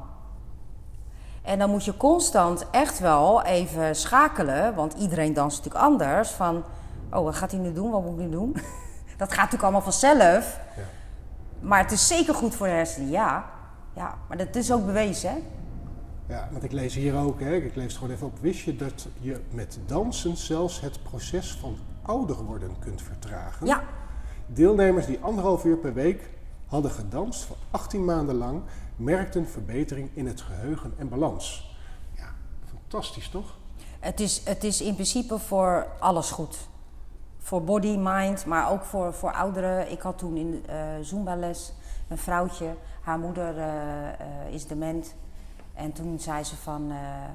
En 1.43 1.59
dan 1.59 1.71
moet 1.71 1.85
je 1.85 1.97
constant 1.97 2.67
echt 2.71 2.99
wel 2.99 3.43
even 3.43 3.97
schakelen, 3.97 4.75
want 4.75 4.95
iedereen 4.95 5.35
danst 5.35 5.57
natuurlijk 5.57 5.85
anders. 5.85 6.31
Van, 6.31 6.65
oh, 7.11 7.25
wat 7.25 7.35
gaat 7.35 7.51
hij 7.51 7.61
nu 7.61 7.73
doen? 7.73 7.91
Wat 7.91 8.03
moet 8.03 8.13
ik 8.13 8.25
nu 8.25 8.31
doen? 8.31 8.53
Dat 9.17 9.29
gaat 9.29 9.37
natuurlijk 9.37 9.63
allemaal 9.63 9.83
vanzelf. 9.83 10.61
Ja. 10.77 10.83
Maar 11.61 11.79
het 11.79 11.93
is 11.93 12.07
zeker 12.07 12.35
goed 12.35 12.55
voor 12.55 12.67
de 12.67 12.73
hersenen, 12.73 13.11
ja. 13.11 13.45
Ja, 13.93 14.15
maar 14.29 14.37
dat 14.37 14.57
is 14.57 14.73
ook 14.73 14.87
bewezen, 14.87 15.31
hè? 15.31 15.37
Ja, 16.29 16.49
want 16.51 16.65
ik 16.65 16.73
lees 16.73 16.95
hier 16.95 17.17
ook, 17.17 17.41
hè, 17.41 17.55
ik 17.55 17.75
lees 17.75 17.85
het 17.85 17.97
gewoon 17.97 18.15
even 18.15 18.27
op. 18.27 18.39
Wist 18.39 18.61
je 18.61 18.77
dat 18.77 19.09
je 19.21 19.41
met 19.51 19.79
dansen 19.87 20.37
zelfs 20.37 20.81
het 20.81 21.03
proces 21.03 21.53
van 21.53 21.77
ouder 22.03 22.45
worden 22.45 22.77
kunt 22.79 23.03
vertragen? 23.03 23.67
Ja, 23.67 23.85
Deelnemers 24.47 25.07
die 25.07 25.19
anderhalf 25.21 25.65
uur 25.65 25.77
per 25.77 25.95
week 25.95 26.31
hadden 26.67 26.91
gedanst 26.91 27.45
voor 27.45 27.57
18 27.71 28.05
maanden 28.05 28.35
lang, 28.35 28.63
merkten 28.97 29.49
verbetering 29.49 30.11
in 30.15 30.27
het 30.27 30.41
geheugen 30.41 30.93
en 30.97 31.09
balans. 31.09 31.77
Ja, 32.17 32.35
fantastisch 32.69 33.29
toch? 33.29 33.61
het 34.03 34.21
is, 34.21 34.43
het 34.45 34.65
is 34.65 34.81
in 34.81 34.95
principe 34.95 35.39
voor 35.39 35.87
alles 35.99 36.31
goed. 36.31 36.57
Voor 37.39 37.65
body, 37.65 37.97
mind, 37.99 38.47
maar 38.47 38.71
ook 38.71 38.85
voor, 38.85 39.15
voor 39.15 39.33
ouderen. 39.33 39.91
Ik 39.91 40.01
had 40.01 40.19
toen 40.19 40.37
in 40.37 40.65
eh 40.67 40.77
Zumba-les 41.01 41.73
een 42.09 42.19
vrouwtje. 42.19 42.75
Haar 43.01 43.19
moeder 43.19 43.59
eh, 43.59 44.09
eh, 44.09 44.17
is 44.51 44.67
dement. 44.67 45.15
En 45.75 45.93
toen 45.93 46.21
zei 46.21 46.45
ze 46.45 46.57
van... 46.57 46.91
eh, 46.91 47.31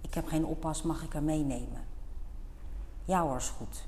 ik 0.00 0.14
heb 0.14 0.26
geen 0.26 0.44
oppas, 0.46 0.82
mag 0.82 1.02
ik 1.02 1.12
haar 1.12 1.22
meenemen? 1.22 1.84
Ja 3.04 3.22
hoor, 3.22 3.36
is 3.36 3.48
goed. 3.48 3.86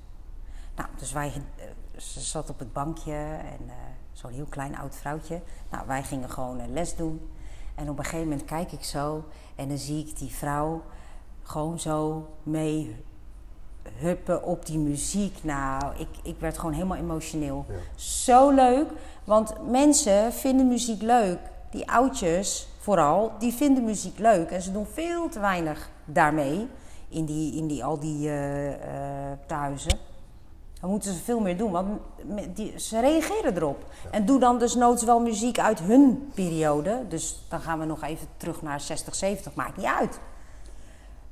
Nou, 0.77 0.89
dus 0.97 1.13
wij... 1.13 1.33
eh, 1.57 1.65
ze 2.01 2.21
zat 2.21 2.51
op 2.51 2.59
het 2.59 2.73
bankje 2.73 3.13
en 3.37 3.69
eh, 3.69 3.75
zo'n 4.13 4.33
heel 4.33 4.47
klein 4.49 4.77
oud 4.77 4.97
vrouwtje. 4.97 5.41
Nou, 5.71 5.87
wij 5.87 6.03
gingen 6.03 6.31
gewoon 6.31 6.73
les 6.73 6.97
doen. 6.97 7.31
En 7.75 7.91
op 7.91 7.99
een 7.99 8.05
gegeven 8.05 8.29
moment 8.29 8.45
kijk 8.47 8.73
ik 8.73 8.85
zo 8.85 9.25
en 9.55 9.69
dan 9.69 9.79
zie 9.79 10.07
ik 10.07 10.19
die 10.19 10.31
vrouw 10.31 10.83
gewoon 11.43 11.81
zo 11.81 12.29
mee 12.43 13.05
huppen 13.97 14.43
op 14.43 14.67
die 14.67 14.79
muziek. 14.79 15.45
Nou, 15.45 15.97
ik, 15.97 16.09
ik 16.23 16.41
werd 16.41 16.59
gewoon 16.59 16.73
helemaal 16.73 16.97
emotioneel. 16.97 17.65
Ja. 17.69 17.75
Zo 17.95 18.51
leuk, 18.51 18.91
want 19.25 19.71
mensen 19.71 20.33
vinden 20.33 20.69
muziek 20.69 21.03
leuk. 21.03 21.39
Die 21.71 21.91
oudjes 21.91 22.68
vooral, 22.79 23.33
die 23.39 23.53
vinden 23.53 23.85
muziek 23.85 24.19
leuk. 24.19 24.51
En 24.51 24.63
ze 24.63 24.73
doen 24.73 24.87
veel 24.87 25.29
te 25.29 25.41
weinig 25.41 25.91
daarmee 26.05 26.69
in, 27.09 27.25
die, 27.25 27.57
in 27.57 27.67
die, 27.67 27.85
al 27.85 27.99
die 27.99 28.31
eh, 28.31 28.73
thuizen. 29.47 29.99
Dan 30.81 30.91
moeten 30.91 31.13
ze 31.13 31.23
veel 31.23 31.41
meer 31.41 31.57
doen, 31.57 31.71
want 31.71 32.01
die, 32.55 32.79
ze 32.79 33.01
reageren 33.01 33.57
erop. 33.57 33.85
En 34.11 34.27
doe 34.27 34.41
dan 34.41 34.59
dus 34.59 34.75
noods 34.75 35.05
wel 35.05 35.21
muziek 35.21 35.59
uit 35.59 35.79
hun 35.79 36.31
periode. 36.35 37.05
Dus 37.09 37.47
dan 37.49 37.61
gaan 37.61 37.79
we 37.79 37.85
nog 37.85 38.03
even 38.03 38.27
terug 38.37 38.63
naar 38.63 38.81
60, 38.81 39.15
70, 39.15 39.55
maakt 39.55 39.77
niet 39.77 39.87
uit. 39.87 40.21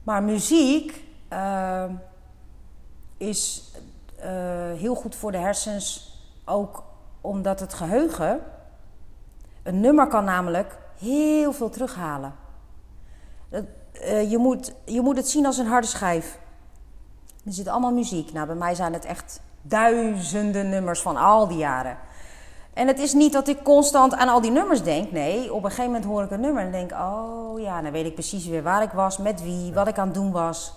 Maar 0.03 0.23
muziek 0.23 1.05
eh, 1.29 1.85
is 3.17 3.73
eh, 4.19 4.31
heel 4.77 4.95
goed 4.95 5.15
voor 5.15 5.33
de 5.33 5.39
hersens, 5.39 6.15
ook 6.45 6.83
omdat 7.21 7.61
het 7.61 7.75
geheugen. 7.75 8.41
Een 9.63 9.81
nummer 9.81 10.07
kan 10.07 10.25
namelijk 10.25 10.79
heel 10.99 11.53
veel 11.53 11.71
terughalen. 11.71 12.35
Het, 13.49 13.67
eh, 13.93 14.31
je, 14.31 14.39
moet, 14.39 14.75
je 14.85 15.01
moet 15.01 15.17
het 15.17 15.29
zien 15.29 15.47
als 15.47 15.59
een 15.59 15.67
harde 15.67 15.87
schijf. 15.87 16.39
Er 17.45 17.53
zit 17.53 17.69
allemaal 17.69 17.93
muziek. 17.93 18.33
Nou, 18.33 18.47
bij 18.47 18.57
mij 18.57 18.75
zijn 18.75 18.93
het 18.93 19.05
echt 19.05 19.41
duizenden 19.63 20.69
nummers 20.69 21.01
van 21.01 21.17
al 21.17 21.49
die 21.49 21.59
jaren. 21.59 21.99
En 22.73 22.87
het 22.87 22.99
is 22.99 23.13
niet 23.13 23.33
dat 23.33 23.49
ik 23.49 23.63
constant 23.63 24.15
aan 24.15 24.29
al 24.29 24.41
die 24.41 24.51
nummers 24.51 24.83
denk. 24.83 25.13
Nee, 25.13 25.53
op 25.53 25.65
een 25.65 25.71
gegeven 25.71 25.91
moment 25.91 26.05
hoor 26.05 26.23
ik 26.23 26.31
een 26.31 26.41
nummer 26.41 26.63
en 26.63 26.73
denk: 26.73 26.93
oh 26.93 27.61
ja, 27.61 27.83
dan 27.83 27.93
weet 27.93 28.07
ik 28.07 28.15
precies 28.15 28.47
weer 28.47 28.63
waar 28.63 28.83
ik 28.83 28.91
was, 28.91 29.19
met 29.19 29.43
wie, 29.43 29.73
wat 29.73 29.89
ik 29.89 29.99
aan 29.99 30.07
het 30.07 30.15
doen 30.15 30.33
was. 30.33 30.73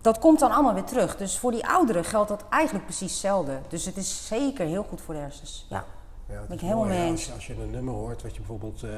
Dat 0.00 0.18
komt 0.18 0.38
dan 0.38 0.50
allemaal 0.50 0.74
weer 0.74 0.84
terug. 0.84 1.16
Dus 1.16 1.38
voor 1.38 1.50
die 1.50 1.66
ouderen 1.66 2.04
geldt 2.04 2.28
dat 2.28 2.44
eigenlijk 2.50 2.84
precies 2.84 3.10
hetzelfde. 3.10 3.58
Dus 3.68 3.84
het 3.84 3.96
is 3.96 4.26
zeker 4.26 4.66
heel 4.66 4.86
goed 4.88 5.00
voor 5.00 5.14
de 5.14 5.20
hersens. 5.20 5.66
Ja. 5.68 5.84
Ja, 6.30 6.40
Ben 6.40 6.44
ik 6.48 6.54
is 6.54 6.60
helemaal 6.60 6.84
mooi, 6.84 6.88
mee 6.88 7.04
ja, 7.04 7.10
eens. 7.10 7.32
Als 7.32 7.46
je, 7.46 7.52
als 7.52 7.58
je 7.58 7.64
een 7.64 7.70
nummer 7.70 7.94
hoort, 7.94 8.22
wat 8.22 8.32
je 8.32 8.38
bijvoorbeeld 8.38 8.82
eh, 8.82 8.90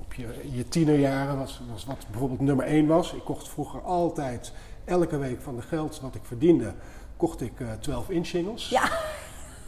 op 0.00 0.14
je, 0.14 0.26
je 0.52 0.68
tienerjaren 0.68 1.38
was, 1.38 1.60
was, 1.72 1.84
wat 1.84 2.06
bijvoorbeeld 2.10 2.40
nummer 2.40 2.66
1 2.66 2.86
was. 2.86 3.12
Ik 3.12 3.24
kocht 3.24 3.48
vroeger 3.48 3.80
altijd, 3.80 4.52
elke 4.84 5.18
week 5.18 5.40
van 5.40 5.56
de 5.56 5.62
geld 5.62 6.00
wat 6.00 6.14
ik 6.14 6.24
verdiende, 6.24 6.74
kocht 7.16 7.40
ik 7.40 7.60
eh 7.60 7.72
12 7.72 8.10
inch 8.10 8.26
singles. 8.26 8.68
Ja, 8.68 8.90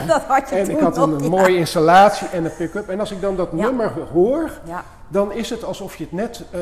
dat 0.15 0.23
had 0.23 0.49
je 0.49 0.55
En 0.57 0.65
toen 0.65 0.75
ik 0.75 0.81
had 0.81 0.97
een 0.97 1.19
ja. 1.23 1.29
mooie 1.29 1.57
installatie 1.57 2.29
en 2.29 2.45
een 2.45 2.57
pick-up. 2.57 2.89
En 2.89 3.01
als 3.01 3.11
ik 3.11 3.21
dan 3.21 3.37
dat 3.37 3.49
Ja. 3.53 3.57
nummer 3.65 3.93
hoor, 4.13 4.51
Ja. 4.65 4.85
dan 5.09 5.33
is 5.33 5.51
het 5.51 5.65
alsof 5.65 5.97
je 5.97 6.05
het 6.05 6.13
net 6.13 6.43
eh, 6.51 6.61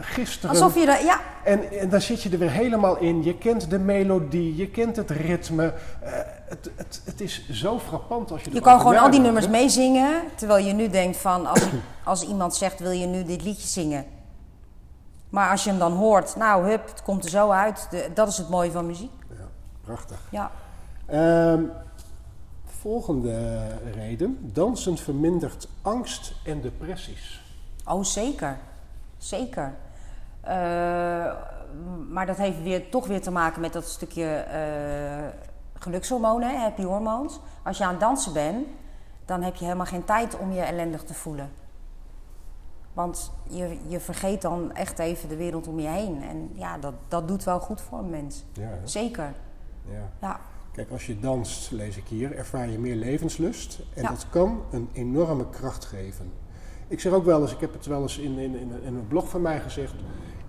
gisteren... 0.00 0.50
Alsof 0.50 0.74
je 0.74 0.86
er, 0.86 1.04
ja, 1.04 1.20
En, 1.44 1.70
en 1.80 1.88
dan 1.88 2.00
zit 2.00 2.22
je 2.22 2.30
er 2.30 2.38
weer 2.38 2.50
helemaal 2.50 2.96
in. 2.96 3.22
Je 3.24 3.38
kent 3.38 3.70
de 3.70 3.78
melodie, 3.78 4.56
je 4.56 4.68
kent 4.68 4.96
het 4.96 5.10
ritme. 5.10 5.64
Eh, 6.00 6.12
het, 6.48 6.70
het, 6.76 7.02
het 7.04 7.20
is 7.20 7.48
zo 7.50 7.78
frappant 7.78 8.30
als 8.32 8.42
je 8.42 8.50
Je 8.54 8.60
kan 8.60 8.80
gewoon 8.80 8.96
al 8.98 9.10
die 9.10 9.20
nummers 9.20 9.48
meezingen. 9.48 10.10
Terwijl 10.34 10.66
je 10.66 10.72
nu 10.72 10.88
denkt 10.88 11.16
van, 11.16 11.46
als, 11.46 11.62
als 12.04 12.28
iemand 12.28 12.54
zegt, 12.54 12.80
wil 12.80 12.90
je 12.90 13.06
nu 13.06 13.24
dit 13.24 13.42
liedje 13.42 13.68
zingen? 13.68 14.04
Maar 15.30 15.50
als 15.50 15.64
je 15.64 15.70
hem 15.70 15.78
dan 15.78 15.92
hoort, 15.92 16.36
nou 16.36 16.68
hup, 16.70 16.88
het 16.88 17.02
komt 17.02 17.24
er 17.24 17.30
zo 17.30 17.50
uit. 17.50 17.86
De- 17.90 18.08
dat 18.14 18.28
is 18.28 18.36
het 18.36 18.48
mooie 18.48 18.70
van 18.70 18.86
muziek. 18.86 19.10
Ja, 19.28 19.44
prachtig. 19.84 20.18
Ja. 20.30 20.50
Ehm, 21.06 21.60
volgende 22.80 23.66
reden. 23.94 24.50
Dansen 24.52 24.96
vermindert 24.96 25.68
angst 25.82 26.34
en 26.44 26.60
depressies. 26.60 27.42
Oh, 27.84 28.04
zeker. 28.04 28.58
Zeker. 29.18 29.74
Eh, 30.40 30.52
maar 32.08 32.26
dat 32.26 32.36
heeft 32.36 32.62
weer, 32.62 32.90
toch 32.90 33.06
weer 33.06 33.20
te 33.20 33.30
maken 33.30 33.60
met 33.60 33.72
dat 33.72 33.84
stukje 33.84 34.24
eh, 34.24 35.26
gelukshormonen, 35.74 36.60
happy 36.60 36.82
hormones. 36.82 37.40
Als 37.64 37.78
je 37.78 37.84
aan 37.84 37.90
het 37.90 38.00
dansen 38.00 38.32
bent, 38.32 38.66
dan 39.24 39.42
heb 39.42 39.54
je 39.54 39.64
helemaal 39.64 39.86
geen 39.86 40.04
tijd 40.04 40.38
om 40.38 40.52
je 40.52 40.60
ellendig 40.60 41.02
te 41.02 41.14
voelen. 41.14 41.50
Want 42.92 43.32
je, 43.48 43.78
je 43.88 44.00
vergeet 44.00 44.42
dan 44.42 44.72
echt 44.72 44.98
even 44.98 45.28
de 45.28 45.36
wereld 45.36 45.66
om 45.66 45.80
je 45.80 45.88
heen. 45.88 46.22
En 46.22 46.50
ja, 46.54 46.78
dat, 46.78 46.94
dat 47.08 47.28
doet 47.28 47.44
wel 47.44 47.60
goed 47.60 47.80
voor 47.80 47.98
een 47.98 48.10
mens. 48.10 48.44
Ja? 48.52 48.70
Zeker. 48.84 49.34
ja. 49.84 50.08
Ja. 50.20 50.40
Kijk, 50.72 50.90
als 50.90 51.06
je 51.06 51.20
danst, 51.20 51.70
lees 51.70 51.96
ik 51.96 52.04
hier, 52.08 52.32
ervaar 52.34 52.70
je 52.70 52.78
meer 52.78 52.96
levenslust. 52.96 53.78
En 53.94 54.02
Ja. 54.02 54.08
dat 54.08 54.26
kan 54.30 54.62
een 54.72 54.88
enorme 54.92 55.50
kracht 55.50 55.84
geven. 55.84 56.32
Ik 56.88 57.00
zeg 57.00 57.12
ook 57.12 57.24
wel 57.24 57.42
eens, 57.42 57.52
ik 57.52 57.60
heb 57.60 57.72
het 57.72 57.86
wel 57.86 58.02
eens 58.02 58.18
in, 58.18 58.38
in, 58.38 58.54
in, 58.54 58.72
een 58.84 59.06
blog 59.08 59.28
van 59.28 59.42
mij 59.42 59.60
gezegd. 59.60 59.94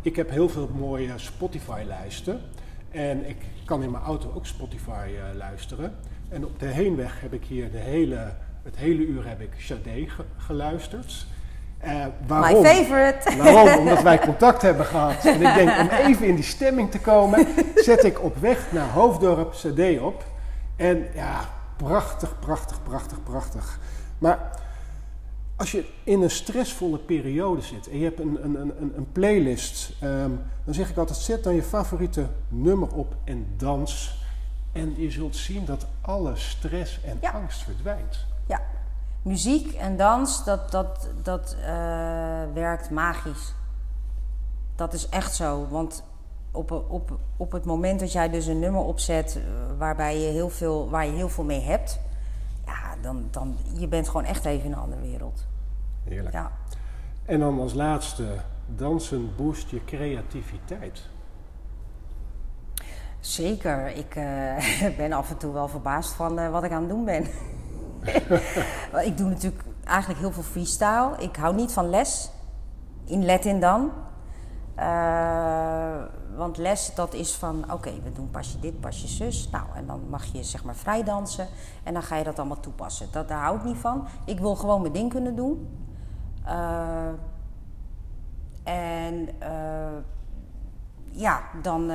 Ik 0.01 0.15
heb 0.15 0.29
heel 0.29 0.49
veel 0.49 0.69
mooie 0.77 1.13
Spotify-lijsten. 1.15 2.41
En 2.89 3.29
ik 3.29 3.38
kan 3.65 3.84
in 3.84 3.91
mijn 3.91 4.03
auto 4.03 4.31
ook 4.36 4.45
Spotify 4.45 5.07
eh, 5.15 5.36
luisteren. 5.38 5.95
En 6.29 6.45
op 6.45 6.60
de 6.60 6.65
heenweg 6.65 7.21
heb 7.21 7.34
ik 7.34 7.45
hier 7.45 7.71
de 7.71 7.77
hele, 7.77 8.34
het 8.63 8.75
hele 8.77 9.05
uur 9.05 9.27
heb 9.27 9.41
ik 9.41 9.49
Sade 9.57 10.10
ge- 10.10 10.23
geluisterd. 10.38 11.25
Eh, 11.81 12.05
waarom? 12.27 12.61
My 12.61 12.69
favorite. 12.69 13.35
Waarom? 13.43 13.79
Omdat 13.79 14.01
wij 14.01 14.19
contact 14.19 14.61
hebben 14.61 14.85
gehad. 14.85 15.25
En 15.25 15.41
ik 15.41 15.53
denk, 15.53 15.79
om 15.79 15.87
even 15.89 16.27
in 16.27 16.35
die 16.35 16.43
stemming 16.43 16.91
te 16.91 16.99
komen, 16.99 17.47
zet 17.75 18.03
ik 18.03 18.23
op 18.23 18.37
weg 18.37 18.71
naar 18.71 18.89
Hoofddorp 18.89 19.51
CD 19.53 19.99
op. 19.99 20.23
En 20.75 21.07
ja, 21.13 21.39
prachtig, 21.77 22.39
prachtig, 22.39 22.83
prachtig, 22.83 23.23
prachtig. 23.23 23.79
Maar 24.17 24.51
als 25.55 25.71
je 25.71 25.85
in 26.03 26.21
een 26.21 26.29
stressvolle 26.31 26.97
periode 26.97 27.61
zit 27.61 27.89
en 27.89 27.97
je 27.97 28.03
hebt 28.03 28.19
een, 28.19 28.37
een, 28.43 28.55
een, 28.55 28.93
een 28.95 29.11
playlist, 29.11 29.93
ehm, 30.01 30.29
dan 30.65 30.73
zeg 30.73 30.89
ik 30.89 30.97
altijd, 30.97 31.17
zet 31.17 31.43
dan 31.43 31.55
je 31.55 31.63
favoriete 31.63 32.25
nummer 32.47 32.93
op 32.93 33.15
en 33.23 33.45
dans. 33.57 34.19
En 34.71 34.93
je 34.97 35.11
zult 35.11 35.35
zien 35.35 35.65
dat 35.65 35.85
alle 36.01 36.31
stress 36.35 36.99
en 37.05 37.17
Ja. 37.21 37.31
angst 37.31 37.63
verdwijnt. 37.63 38.25
Ja, 38.47 38.61
muziek 39.21 39.73
en 39.73 39.97
dans, 39.97 40.43
dat, 40.43 40.71
dat, 40.71 41.10
dat 41.23 41.55
eh, 41.65 41.67
werkt 42.53 42.89
magisch. 42.89 43.53
Dat 44.75 44.93
is 44.93 45.10
echt 45.10 45.36
zo. 45.36 45.67
Want 45.69 46.03
op, 46.51 46.71
op, 46.71 47.19
op 47.38 47.51
het 47.51 47.65
moment 47.65 47.99
dat 47.99 48.12
jij 48.12 48.29
dus 48.29 48.45
een 48.45 48.60
nummer 48.60 48.81
opzet 48.81 49.36
eh, 49.36 49.43
waarbij 49.77 50.19
je 50.19 50.31
heel 50.31 50.49
veel, 50.49 50.89
waar 50.89 51.05
je 51.05 51.12
heel 51.12 51.29
veel 51.29 51.43
mee 51.43 51.62
hebt, 51.62 51.99
ja, 52.65 52.95
dan, 53.01 53.27
dan 53.31 53.57
je 53.73 53.88
bent 53.88 54.07
gewoon 54.07 54.25
echt 54.25 54.45
even 54.45 54.65
in 54.65 54.71
een 54.71 54.77
andere 54.77 55.01
wereld. 55.01 55.45
Heerlijk. 56.03 56.34
Ja. 56.34 56.51
En 57.25 57.39
dan 57.39 57.60
als 57.60 57.73
laatste, 57.73 58.25
dansen 58.65 59.36
boost 59.36 59.69
je 59.69 59.84
creativiteit. 59.86 61.10
Zeker. 63.19 63.88
Ik 63.88 64.15
eh, 64.15 64.97
ben 64.97 65.12
af 65.12 65.29
en 65.29 65.38
toe 65.38 65.53
wel 65.53 65.67
verbaasd 65.67 66.13
van 66.13 66.51
wat 66.51 66.63
ik 66.63 66.71
aan 66.71 66.81
het 66.81 66.89
doen 66.89 67.05
ben. 67.05 67.25
ik 69.09 69.17
doe 69.17 69.29
natuurlijk 69.29 69.63
eigenlijk 69.83 70.19
heel 70.19 70.31
veel 70.31 70.43
freestyle. 70.43 71.11
Ik 71.17 71.35
hou 71.35 71.55
niet 71.55 71.71
van 71.71 71.89
les. 71.89 72.31
In 73.05 73.25
Latin 73.25 73.59
dan. 73.59 73.91
Eh, 74.75 76.03
want 76.35 76.57
les, 76.57 76.91
dat 76.95 77.13
is 77.13 77.35
van, 77.35 77.73
oké, 77.73 77.91
we 78.03 78.11
doen 78.11 78.29
pasje 78.29 78.59
dit, 78.59 78.79
pasje 78.79 79.07
zus. 79.07 79.49
Nou, 79.51 79.65
en 79.75 79.85
dan 79.85 80.01
mag 80.09 80.25
je 80.25 80.43
zeg 80.43 80.63
maar 80.63 80.75
vrij 80.75 81.03
dansen. 81.03 81.47
En 81.83 81.93
dan 81.93 82.03
ga 82.03 82.15
je 82.15 82.23
dat 82.23 82.39
allemaal 82.39 82.59
toepassen. 82.59 83.07
Dat, 83.11 83.27
daar 83.27 83.41
hou 83.41 83.57
ik 83.57 83.63
niet 83.63 83.77
van. 83.77 84.07
Ik 84.25 84.39
wil 84.39 84.55
gewoon 84.55 84.81
mijn 84.81 84.93
ding 84.93 85.09
kunnen 85.09 85.35
doen. 85.35 85.69
Eh, 86.45 87.07
en 88.63 89.29
eh, 89.39 89.97
ja, 91.11 91.41
dan, 91.61 91.91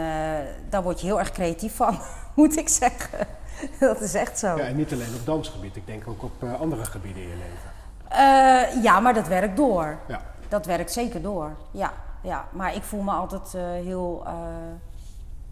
dan 0.69 0.83
word 0.83 1.01
je 1.01 1.07
heel 1.07 1.19
erg 1.19 1.31
creatief 1.31 1.77
van, 1.77 1.99
moet 2.37 2.57
ik 2.57 2.69
zeggen. 2.69 3.27
Dat 3.81 4.01
is 4.01 4.15
echt 4.15 4.39
zo. 4.39 4.57
Ja, 4.57 4.65
en 4.65 4.77
niet 4.77 4.93
alleen 4.93 5.15
op 5.15 5.27
dansgebied, 5.27 5.77
ik 5.77 5.87
denk 5.87 6.09
ook 6.09 6.23
op 6.23 6.43
eh, 6.43 6.61
andere 6.61 6.85
gebieden 6.85 7.23
in 7.23 7.29
je 7.29 7.35
leven. 7.35 7.71
Eh, 8.09 8.83
ja, 8.83 9.01
maar 9.01 9.15
dat 9.15 9.29
werkt 9.29 9.57
door. 9.57 9.99
Ja, 10.09 10.21
Dat 10.49 10.67
werkt 10.67 10.93
zeker 10.93 11.23
door. 11.23 11.57
Ja, 11.71 11.93
ja. 12.23 12.49
maar 12.53 12.75
ik 12.75 12.83
voel 12.83 13.03
me 13.03 13.11
altijd 13.11 13.55
eh, 13.55 13.63
heel 13.63 14.27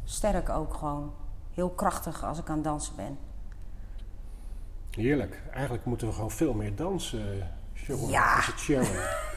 sterk 0.04 0.48
ook 0.48 0.74
gewoon. 0.74 1.12
Heel 1.54 1.70
krachtig 1.70 2.24
als 2.24 2.38
ik 2.38 2.48
aan 2.48 2.54
het 2.54 2.64
dansen 2.64 2.96
ben. 2.96 3.18
heerlijk. 4.90 5.42
Eigenlijk 5.52 5.84
moeten 5.84 6.06
we 6.06 6.12
gewoon 6.12 6.30
veel 6.30 6.54
meer 6.54 6.76
dansen, 6.76 7.50
Sharon. 7.74 8.10
Ja. 8.10 8.38
Is 8.38 8.46
het 8.46 8.58
Sharon? 8.58 8.96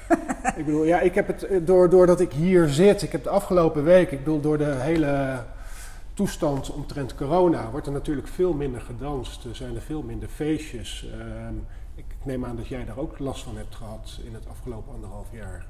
ik 0.60 0.66
bedoel, 0.66 0.84
ja, 0.84 1.00
ik 1.00 1.16
heb 1.16 1.28
het 1.28 1.68
door, 1.68 1.90
doordat 1.90 2.20
ik 2.20 2.32
hier 2.32 2.68
zit, 2.70 3.02
ik 3.02 3.12
heb 3.12 3.24
de 3.24 3.30
afgelopen 3.30 3.84
week, 3.84 4.12
ik 4.12 4.18
bedoel, 4.18 4.42
door 4.42 4.58
de 4.58 4.76
hele 4.76 5.44
toestand 6.18 6.70
omtrent 6.72 7.16
corona, 7.16 7.72
wordt 7.72 7.88
er 7.88 7.94
natuurlijk 7.94 8.28
veel 8.28 8.54
minder 8.54 8.82
gedanst. 8.82 9.46
Er 9.46 9.56
zijn 9.56 9.76
er 9.76 9.82
veel 9.82 10.02
minder 10.02 10.30
feestjes. 10.30 11.10
Ehm, 11.12 11.56
ik 11.96 12.06
neem 12.24 12.46
aan 12.46 12.56
dat 12.56 12.68
jij 12.68 12.86
daar 12.86 12.98
ook 12.98 13.20
last 13.20 13.44
van 13.44 13.58
hebt 13.58 13.76
gehad 13.76 14.20
in 14.26 14.34
het 14.34 14.48
afgelopen 14.48 14.94
anderhalf 14.94 15.28
jaar. 15.32 15.66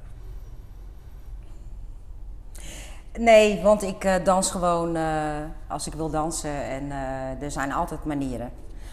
Nee, 3.18 3.62
want 3.62 3.82
ik 3.82 4.04
eh, 4.04 4.24
dans 4.24 4.50
gewoon 4.50 4.96
eh, 4.96 5.36
als 5.68 5.86
ik 5.86 5.94
wil 5.94 6.10
dansen 6.10 6.62
en 6.64 6.90
eh, 6.90 7.42
er 7.42 7.50
zijn 7.50 7.72
altijd 7.72 8.04
manieren. 8.04 8.50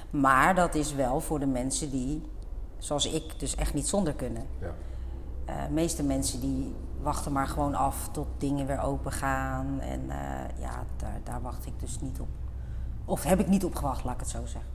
Maar 0.10 0.56
dat 0.56 0.76
is 0.76 0.94
wel 0.94 1.20
voor 1.20 1.40
de 1.40 1.46
mensen 1.46 1.92
die, 1.92 2.24
zoals 2.78 3.12
ik, 3.12 3.40
dus 3.40 3.56
echt 3.56 3.74
niet 3.74 3.88
zonder 3.88 4.14
kunnen. 4.14 4.46
Ja. 4.62 4.74
Eh, 5.46 5.56
De 5.68 5.72
meeste 5.74 6.04
mensen 6.04 6.40
die 6.40 6.76
wachten 7.02 7.32
maar 7.32 7.48
gewoon 7.48 7.76
af 7.76 8.10
tot 8.12 8.28
dingen 8.38 8.66
weer 8.68 8.82
open 8.82 9.12
gaan. 9.12 9.80
En 9.80 10.02
eh, 10.10 10.60
ja, 10.60 10.84
daar, 10.98 11.20
daar 11.24 11.42
wacht 11.42 11.66
ik 11.66 11.74
dus 11.80 12.00
niet 12.02 12.20
op. 12.20 12.28
Of 13.06 13.24
heb 13.24 13.40
ik 13.40 13.48
niet 13.48 13.66
op 13.66 13.76
gewacht, 13.76 14.04
laat 14.04 14.14
ik 14.14 14.20
het 14.20 14.30
zo 14.30 14.46
zeggen. 14.46 14.72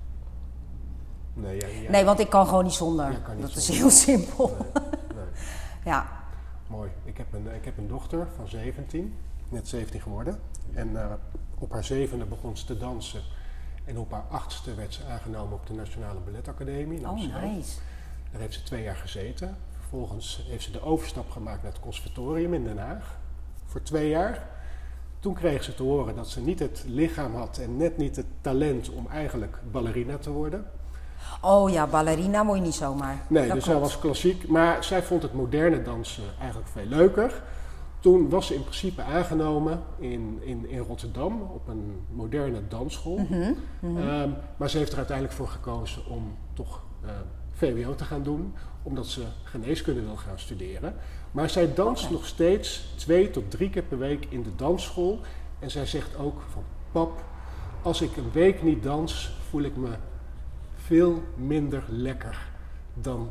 Nee, 1.35 1.59
jij- 1.61 1.81
jij- 1.81 1.91
Nee, 1.91 2.05
want 2.05 2.19
ik 2.21 2.29
kan 2.31 2.47
gewoon 2.47 2.65
niet 2.65 2.73
zonder. 2.73 3.09
Niet 3.09 3.41
dat 3.41 3.57
is 3.57 3.69
heel 3.69 3.91
simpel. 3.91 4.57
nee. 5.15 5.25
Ja, 5.85 6.07
Mooi. 6.67 6.91
Ik 7.05 7.17
heb, 7.17 7.33
een, 7.33 7.55
ik 7.55 7.65
heb 7.65 7.79
een 7.79 7.89
dochter 7.89 8.27
van 8.37 8.49
17, 8.49 9.15
net 9.49 9.69
17 9.69 10.01
geworden. 10.01 10.41
En 10.75 11.03
eh, 11.03 11.13
op 11.59 11.73
haar 11.73 11.85
zevende 11.85 12.25
begon 12.25 12.57
ze 12.57 12.65
te 12.65 12.79
dansen. 12.79 13.21
En 13.85 13.99
op 13.99 14.11
haar 14.11 14.25
achtste 14.31 14.75
werd 14.75 14.95
ze 14.95 15.05
aangenomen 15.11 15.53
op 15.55 15.67
de 15.67 15.73
Nationale 15.73 16.21
Balletacademie 16.21 16.99
in 16.99 17.09
oh 17.09 17.15
nice. 17.17 17.79
Daar 18.33 18.41
heeft 18.41 18.55
ze 18.55 18.63
twee 18.63 18.83
jaar 18.83 18.97
gezeten. 18.97 19.57
Vervolgens 19.91 20.45
heeft 20.49 20.65
ze 20.65 20.71
de 20.71 20.83
overstap 20.83 21.31
gemaakt 21.31 21.63
naar 21.63 21.73
het 21.73 21.81
conservatorium 21.81 22.55
in 22.55 22.65
Den 22.65 22.79
Haag. 22.79 23.19
Voor 23.67 23.83
twee 23.83 24.09
jaar. 24.09 24.49
Toen 25.21 25.35
kreeg 25.35 25.65
ze 25.65 25.75
te 25.75 25.83
horen 25.83 26.17
dat 26.17 26.29
ze 26.29 26.41
niet 26.41 26.59
het 26.59 26.85
lichaam 26.87 27.35
had 27.35 27.59
en 27.59 27.77
net 27.77 27.97
niet 27.97 28.17
het 28.17 28.27
talent 28.41 28.91
om 28.91 29.07
eigenlijk 29.09 29.59
ballerina 29.71 30.17
te 30.19 30.31
worden. 30.31 30.65
Oh 31.41 31.71
ja, 31.71 31.87
ballerina 31.87 32.43
moet 32.43 32.57
je 32.57 32.63
niet 32.63 32.75
zomaar. 32.75 33.17
Nee, 33.29 33.47
Dat 33.47 33.55
dus 33.55 33.65
zij 33.65 33.75
klopt. 33.75 33.93
was 33.93 34.01
klassiek. 34.01 34.49
Maar 34.49 34.85
zij 34.85 35.03
vond 35.03 35.23
het 35.23 35.33
moderne 35.33 35.83
dansen 35.83 36.25
eigenlijk 36.41 36.71
veel 36.71 36.87
leuker. 36.87 37.43
toen 38.01 38.29
was 38.29 38.47
ze 38.47 38.55
in 38.55 38.63
principe 38.63 39.03
aangenomen 39.03 39.83
in, 39.99 40.39
in, 40.43 40.69
in 40.69 40.79
Rotterdam 40.79 41.43
op 41.43 41.69
een 41.69 42.07
moderne 42.11 42.69
dansschool. 42.69 43.19
Mhm, 43.19 43.53
mhm. 43.81 44.09
Ehm, 44.09 44.31
maar 44.57 44.71
ze 44.71 44.79
heeft 44.79 44.91
er 44.93 44.99
uiteindelijk 44.99 45.37
voor 45.37 45.49
gekozen 45.49 46.07
om 46.07 46.37
toch 46.53 46.83
eh, 47.05 47.11
VWO 47.61 47.95
te 47.95 48.05
gaan 48.05 48.23
doen, 48.23 48.55
omdat 48.83 49.07
ze 49.07 49.23
geneeskunde 49.43 50.03
wil 50.03 50.17
gaan 50.17 50.39
studeren. 50.39 50.95
Maar 51.31 51.51
zij 51.51 51.75
danst 51.75 52.11
nog 52.11 52.27
steeds 52.27 52.93
twee 52.97 53.31
tot 53.31 53.51
drie 53.51 53.71
keer 53.71 53.83
per 53.83 53.99
week 53.99 54.27
in 54.29 54.43
de 54.43 54.55
dansschool. 54.57 55.21
En 55.59 55.71
zij 55.71 55.87
zegt 55.87 56.17
ook 56.17 56.43
van 56.49 56.63
pap, 56.93 57.25
als 57.83 58.01
ik 58.01 58.17
een 58.17 58.31
week 58.33 58.63
niet 58.63 58.83
dans, 58.83 59.33
voel 59.49 59.63
ik 59.63 59.77
me 59.77 59.91
veel 60.75 61.23
minder 61.37 61.85
lekker 61.89 62.49
dan, 62.95 63.31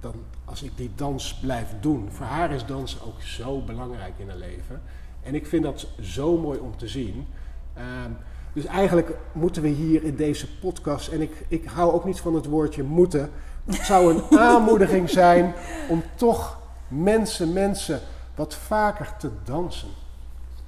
dan 0.00 0.14
als 0.44 0.62
ik 0.62 0.76
die 0.76 0.90
dans 0.94 1.34
blijf 1.34 1.74
doen. 1.80 2.10
Voor 2.10 2.26
haar 2.26 2.52
is 2.52 2.66
dansen 2.66 3.06
ook 3.06 3.22
zo 3.22 3.62
belangrijk 3.62 4.14
in 4.16 4.28
haar 4.28 4.36
leven. 4.36 4.82
En 5.22 5.34
ik 5.34 5.46
vind 5.46 5.62
dat 5.62 5.88
zo 6.00 6.38
mooi 6.38 6.58
om 6.58 6.76
te 6.76 6.88
zien. 6.88 7.26
Ehm, 7.74 8.10
dus 8.52 8.64
eigenlijk 8.64 9.16
moeten 9.32 9.62
we 9.62 9.68
hier 9.68 10.02
in 10.02 10.16
deze 10.16 10.58
podcast, 10.58 11.08
en 11.08 11.20
ik, 11.20 11.44
ik 11.48 11.64
hou 11.64 11.92
ook 11.92 12.04
niet 12.04 12.20
van 12.20 12.34
het 12.34 12.46
woordje 12.46 12.82
moeten, 12.82 13.30
zou 13.74 14.14
een 14.14 14.38
aanmoediging 14.38 15.10
zijn 15.10 15.54
om 15.88 16.02
toch 16.14 16.58
mensen, 16.88 17.52
mensen 17.52 18.00
wat 18.34 18.54
vaker 18.54 19.12
te 19.18 19.30
dansen. 19.44 19.88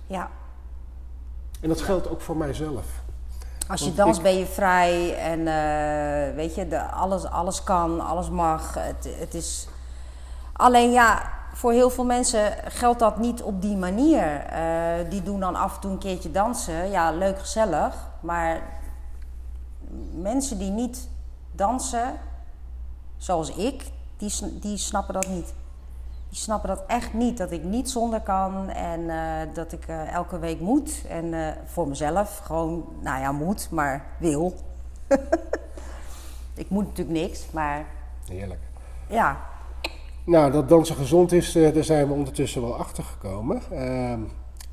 Ja, 0.06 0.28
En 1.60 1.68
dat 1.68 1.80
geldt 1.80 2.08
ook 2.10 2.20
voor 2.20 2.36
mijzelf. 2.36 2.84
als 3.68 3.80
je 3.84 3.94
danst 3.94 4.16
ik- 4.18 4.22
ben 4.24 4.38
je 4.38 4.46
vrij 4.46 5.16
en 5.16 5.38
eh, 5.46 6.34
weet 6.36 6.54
je, 6.54 6.68
de, 6.68 6.82
alles, 6.82 7.24
alles 7.24 7.62
kan, 7.64 8.00
alles 8.00 8.30
mag. 8.30 8.74
Het, 8.74 9.08
het 9.18 9.34
is... 9.34 9.68
Alleen 10.52 10.90
ja, 10.92 11.22
voor 11.52 11.72
heel 11.72 11.90
veel 11.90 12.04
mensen 12.04 12.52
geldt 12.64 12.98
dat 12.98 13.18
niet 13.18 13.42
op 13.42 13.62
die 13.62 13.76
manier. 13.76 14.36
Eh, 14.40 15.10
die 15.10 15.22
doen 15.22 15.40
dan 15.40 15.54
af 15.56 15.74
en 15.74 15.80
toe 15.80 15.90
een 15.90 15.98
keertje 15.98 16.30
dansen. 16.30 16.90
Ja, 16.90 17.10
leuk, 17.10 17.38
gezellig. 17.38 17.94
Maar 18.20 18.60
mensen 20.14 20.58
die 20.58 20.70
niet 20.70 21.08
dansen, 21.52 22.14
zoals 23.22 23.54
ik, 23.54 23.82
die, 24.16 24.32
die 24.60 24.76
snappen 24.76 25.14
dat 25.14 25.28
niet. 25.28 25.54
Die 26.28 26.38
snappen 26.40 26.68
dat 26.68 26.82
echt 26.86 27.14
niet. 27.14 27.38
Dat 27.38 27.50
ik 27.50 27.62
niet 27.62 27.90
zonder 27.90 28.20
kan 28.20 28.68
en 28.68 29.10
eh, 29.10 29.54
dat 29.54 29.72
ik 29.72 29.86
eh, 29.86 30.12
elke 30.12 30.38
week 30.38 30.60
moet. 30.60 31.02
En 31.08 31.34
eh, 31.34 31.52
voor 31.64 31.88
mezelf 31.88 32.38
gewoon, 32.38 32.84
nou 33.00 33.20
ja, 33.20 33.32
moet, 33.32 33.68
maar 33.70 34.06
wil. 34.18 34.54
ik 36.54 36.70
moet 36.70 36.86
natuurlijk 36.86 37.18
niks, 37.18 37.46
maar 37.50 37.86
Heerlijk. 38.28 38.60
ja. 39.08 39.40
Nou, 40.24 40.52
dat 40.52 40.68
dansen 40.68 40.96
gezond 40.96 41.32
is, 41.32 41.52
daar 41.52 41.84
zijn 41.84 42.06
we 42.06 42.12
ondertussen 42.12 42.62
wel 42.62 42.76
achter 42.76 43.04
gekomen. 43.04 43.56
Ehm, 43.70 44.20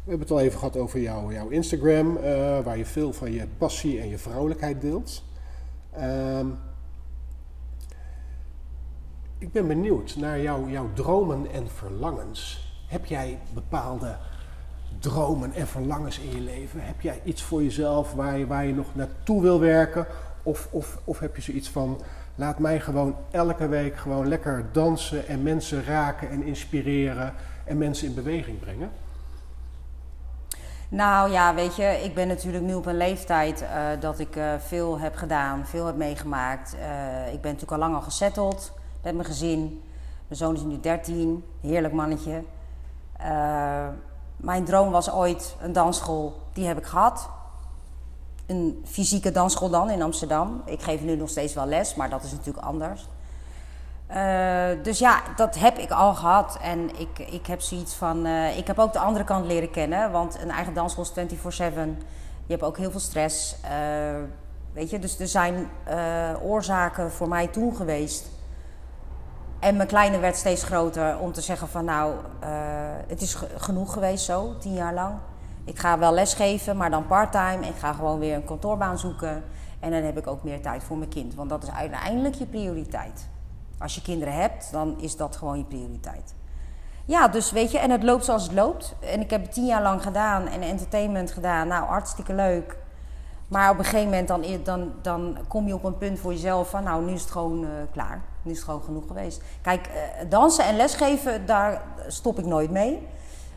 we 0.04 0.10
hebben 0.16 0.20
het 0.20 0.32
al 0.32 0.40
even 0.40 0.60
gehad 0.60 0.78
over 0.78 1.00
jou, 1.00 1.34
jouw 1.34 1.48
Instagram, 1.48 2.14
waar 2.64 2.78
je 2.78 2.86
veel 2.86 3.14
van 3.14 3.32
je 3.32 3.48
passie 3.58 4.00
en 4.00 4.10
je 4.10 4.18
vrouwelijkheid 4.18 4.82
deelt. 4.82 5.24
Ehm, 5.92 6.48
ik 9.40 9.52
ben 9.52 9.68
benieuwd 9.68 10.16
naar 10.16 10.40
jou, 10.40 10.72
jouw 10.72 10.90
dromen 10.94 11.52
en 11.52 11.68
verlangens. 11.76 12.72
Heb 12.88 13.06
jij 13.06 13.40
bepaalde 13.54 14.16
dromen 15.00 15.54
en 15.54 15.68
verlangens 15.68 16.20
in 16.20 16.36
je 16.36 16.42
leven? 16.42 16.80
Heb 16.84 17.02
jij 17.02 17.22
iets 17.24 17.42
voor 17.42 17.64
jezelf 17.64 18.14
waar 18.14 18.38
je, 18.38 18.48
waar 18.48 18.66
je 18.66 18.74
nog 18.74 18.96
naartoe 18.96 19.42
wil 19.42 19.60
werken? 19.60 20.06
Of, 20.44 20.68
of, 20.72 20.98
of 21.04 21.20
heb 21.20 21.36
je 21.36 21.42
zoiets 21.42 21.70
van, 21.70 22.02
laat 22.36 22.60
mij 22.60 22.80
gewoon 22.80 23.16
elke 23.32 23.68
week 23.68 23.98
gewoon 23.98 24.28
lekker 24.28 24.66
dansen 24.72 25.28
en 25.28 25.44
mensen 25.44 25.84
raken 25.84 26.30
en 26.30 26.44
inspireren 26.44 27.34
en 27.66 27.78
mensen 27.78 28.08
in 28.08 28.14
beweging 28.14 28.60
brengen? 28.60 28.92
Nou 30.90 31.32
ja, 31.32 31.56
weet 31.56 31.76
je, 31.76 32.02
ik 32.04 32.14
ben 32.14 32.28
natuurlijk 32.28 32.64
nu 32.64 32.74
op 32.74 32.86
een 32.86 32.98
leeftijd 32.98 33.62
eh, 33.62 33.86
dat 34.00 34.20
ik 34.20 34.36
eh, 34.36 34.54
veel 34.58 35.00
heb 35.00 35.16
gedaan, 35.16 35.66
veel 35.66 35.86
heb 35.86 35.96
meegemaakt. 35.96 36.76
Eh, 36.76 37.34
ik 37.34 37.42
ben 37.42 37.52
natuurlijk 37.52 37.72
al 37.72 37.78
lang 37.78 37.96
al 37.96 38.02
gesetteld 38.02 38.79
met 39.02 39.14
mijn 39.14 39.26
gezin. 39.28 39.82
Mijn 40.28 40.40
zoon 40.40 40.56
is 40.56 40.62
nu 40.62 40.80
13, 40.80 41.44
heerlijk 41.62 41.94
mannetje. 41.94 42.44
Eh, 43.18 43.88
mijn 44.38 44.66
droom 44.66 44.92
was 44.92 45.12
ooit 45.12 45.56
een 45.62 45.74
dansschool, 45.74 46.42
die 46.54 46.66
heb 46.68 46.78
ik 46.78 46.86
gehad. 46.86 47.30
Een 48.46 48.84
fysieke 48.86 49.32
dansschool 49.32 49.70
dan 49.70 49.90
in 49.90 50.02
Amsterdam. 50.02 50.62
Ik 50.66 50.82
geef 50.82 51.02
nu 51.02 51.16
nog 51.16 51.30
steeds 51.30 51.54
wel 51.54 51.66
les, 51.66 51.96
maar 51.96 52.10
dat 52.10 52.24
is 52.24 52.32
natuurlijk 52.32 52.66
anders. 52.66 53.08
Eh, 54.08 54.84
dus 54.84 55.00
ja, 55.00 55.22
dat 55.36 55.56
heb 55.60 55.78
ik 55.78 55.92
al 55.92 56.14
gehad. 56.14 56.58
En 56.62 57.00
ik, 57.00 57.20
ik 57.20 57.46
heb 57.46 57.62
zoiets 57.62 57.94
van. 57.94 58.26
eh, 58.26 58.58
ik 58.58 58.68
heb 58.68 58.80
ook 58.80 58.94
de 58.94 59.00
andere 59.00 59.26
kant 59.26 59.46
leren 59.46 59.72
kennen. 59.72 60.12
Want 60.12 60.42
een 60.42 60.52
eigen 60.52 60.74
dansschool 60.74 61.04
is 61.04 61.12
24-7. 61.12 61.98
Je 62.46 62.56
hebt 62.56 62.64
ook 62.64 62.78
heel 62.78 62.92
veel 62.92 63.00
stress. 63.00 63.56
weet 64.74 64.90
je, 64.90 65.00
dus 65.00 65.20
er 65.20 65.28
zijn 65.28 65.70
oorzaken 66.42 67.12
voor 67.12 67.28
mij 67.28 67.48
toen 67.48 67.76
geweest. 67.76 68.30
En 69.60 69.76
mijn 69.76 69.88
kleine 69.88 70.20
werd 70.20 70.36
steeds 70.36 70.64
groter 70.64 71.18
om 71.18 71.32
te 71.32 71.42
zeggen 71.42 71.68
van 71.68 71.86
nou, 71.86 72.14
eh, 72.40 72.50
het 73.08 73.22
is 73.22 73.34
ge- 73.34 73.50
genoeg 73.58 73.94
geweest 73.94 74.26
zo, 74.26 74.58
tien 74.60 74.74
jaar 74.74 74.94
lang. 74.94 75.14
Ik 75.66 75.80
ga 75.80 75.98
wel 76.00 76.14
lesgeven, 76.14 76.78
maar 76.78 76.90
dan 76.90 77.08
parttime. 77.08 77.66
Ik 77.68 77.76
ga 77.80 77.94
gewoon 77.94 78.20
weer 78.20 78.36
een 78.36 78.46
kantoorbaan 78.46 79.00
zoeken. 79.00 79.44
En 79.80 79.92
dan 79.92 80.04
heb 80.04 80.18
ik 80.18 80.28
ook 80.28 80.44
meer 80.44 80.62
tijd 80.62 80.84
voor 80.84 80.98
mijn 80.98 81.10
kind. 81.10 81.36
Want 81.36 81.50
dat 81.50 81.64
is 81.64 81.72
uiteindelijk 81.72 82.36
je 82.36 82.46
prioriteit. 82.46 83.28
Als 83.80 83.96
je 83.96 84.02
kinderen 84.02 84.34
hebt, 84.34 84.72
dan 84.72 84.96
is 85.00 85.16
dat 85.16 85.36
gewoon 85.36 85.58
je 85.58 85.64
prioriteit. 85.64 86.34
Ja, 87.06 87.28
dus 87.28 87.52
weet 87.52 87.72
je, 87.72 87.80
en 87.80 87.90
het 87.92 88.04
loopt 88.04 88.26
zoals 88.26 88.44
het 88.44 88.54
loopt. 88.54 88.96
En 89.00 89.20
ik 89.20 89.30
heb 89.30 89.42
het 89.42 89.52
tien 89.54 89.66
jaar 89.66 89.82
lang 89.82 90.02
gedaan 90.04 90.48
en 90.48 90.62
entertainment 90.62 91.32
gedaan. 91.32 91.68
Nou, 91.68 91.86
hartstikke 91.86 92.34
leuk. 92.34 92.78
Maar 93.50 93.70
op 93.70 93.78
een 93.78 93.84
gegeven 93.84 94.06
moment 94.10 94.28
dan, 94.28 94.44
dan, 94.64 94.92
dan 95.02 95.38
kom 95.48 95.68
je 95.68 95.74
op 95.74 95.84
een 95.84 95.98
punt 95.98 96.20
voor 96.20 96.32
jezelf 96.32 96.70
van... 96.70 96.84
nou, 96.84 97.06
nu 97.06 97.14
is 97.14 97.22
het 97.22 97.32
gewoon 97.32 97.64
eh, 97.64 97.70
klaar. 97.92 98.22
Nu 98.42 98.52
is 98.52 98.58
het 98.58 98.66
gewoon 98.66 98.84
genoeg 98.84 99.08
geweest. 99.08 99.42
Kijk, 99.62 99.88
eh, 99.88 100.02
dansen 100.30 100.66
en 100.66 100.76
lesgeven, 100.76 101.46
daar 101.46 101.82
stop 102.08 102.40
ik 102.40 102.46
nooit 102.46 102.72
mee. 102.72 103.08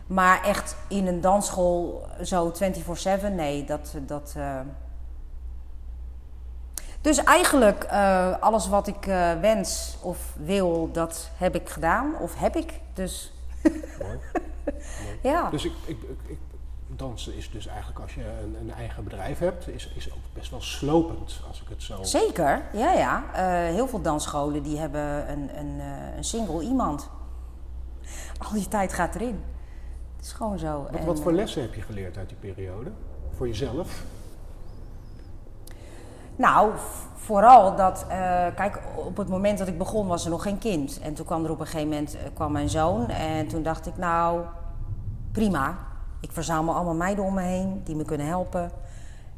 Maar 0.06 0.42
echt 0.44 0.76
in 0.88 1.06
een 1.06 1.20
dansschool 1.20 2.06
zo 2.22 2.52
24-7, 2.52 3.32
nee, 3.32 3.64
dat... 3.64 3.94
dat 4.06 4.34
eh. 4.36 4.60
Dus 7.00 7.24
eigenlijk 7.24 7.84
alles 8.40 8.68
wat 8.68 8.86
ik 8.86 9.04
wens 9.40 9.96
of 10.00 10.18
wil, 10.36 10.88
dat 10.92 11.30
heb 11.36 11.54
ik 11.54 11.68
gedaan. 11.68 12.14
Of 12.20 12.38
heb 12.38 12.56
ik, 12.56 12.80
dus... 12.94 13.32
Mooi. 14.02 14.18
ja. 15.32 15.50
Dus 15.50 15.64
ik, 15.64 15.72
ik, 15.86 16.02
ik, 16.02 16.18
ik- 16.26 16.51
dansen 16.96 17.36
is 17.36 17.50
dus 17.50 17.66
eigenlijk 17.66 17.98
als 17.98 18.14
je 18.14 18.24
een, 18.42 18.56
een 18.60 18.72
eigen 18.72 19.04
bedrijf 19.04 19.38
hebt, 19.38 19.68
is, 19.68 19.92
is 19.94 20.12
ook 20.12 20.22
best 20.32 20.50
wel 20.50 20.60
slopend 20.60 21.40
als 21.48 21.62
ik 21.62 21.68
het 21.68 21.82
zo... 21.82 22.02
Zeker, 22.02 22.62
ja, 22.72 22.92
ja. 22.92 23.24
Eh, 23.34 23.74
heel 23.74 23.88
veel 23.88 24.02
dansscholen 24.02 24.62
die 24.62 24.78
hebben 24.78 25.30
een, 25.30 25.58
een, 25.58 25.80
eh, 25.80 26.16
een 26.16 26.24
single 26.24 26.62
iemand. 26.62 27.10
Al 28.38 28.52
die 28.52 28.68
tijd 28.68 28.92
gaat 28.92 29.14
erin. 29.14 29.42
Het 30.16 30.24
is 30.24 30.32
gewoon 30.32 30.58
zo. 30.58 30.82
Wat, 30.82 31.00
En, 31.00 31.06
wat 31.06 31.20
voor 31.20 31.30
eh, 31.30 31.36
lessen 31.36 31.62
heb 31.62 31.74
je 31.74 31.82
geleerd 31.82 32.16
uit 32.16 32.28
die 32.28 32.38
periode? 32.38 32.90
Voor 33.36 33.46
jezelf? 33.46 34.04
Nou, 36.36 36.72
vooral 37.16 37.76
dat, 37.76 38.06
kijk, 38.54 38.80
op 38.96 39.16
het 39.16 39.28
moment 39.28 39.58
dat 39.58 39.68
ik 39.68 39.78
begon 39.78 40.06
was 40.06 40.24
er 40.24 40.30
nog 40.30 40.42
geen 40.42 40.58
kind. 40.58 41.00
En 41.00 41.14
toen 41.14 41.26
kwam 41.26 41.44
er 41.44 41.50
op 41.50 41.60
een 41.60 41.66
gegeven 41.66 41.88
moment 41.88 42.16
kwam 42.34 42.52
mijn 42.52 42.68
zoon. 42.68 43.08
En 43.08 43.48
toen 43.48 43.62
dacht 43.62 43.86
ik, 43.86 43.96
nou, 43.96 44.40
prima. 45.32 45.91
Ik 46.22 46.32
verzamel 46.32 46.74
allemaal 46.74 46.94
meiden 46.94 47.24
om 47.24 47.34
me 47.34 47.42
heen 47.42 47.80
die 47.84 47.96
me 47.96 48.04
kunnen 48.04 48.26
helpen. 48.26 48.70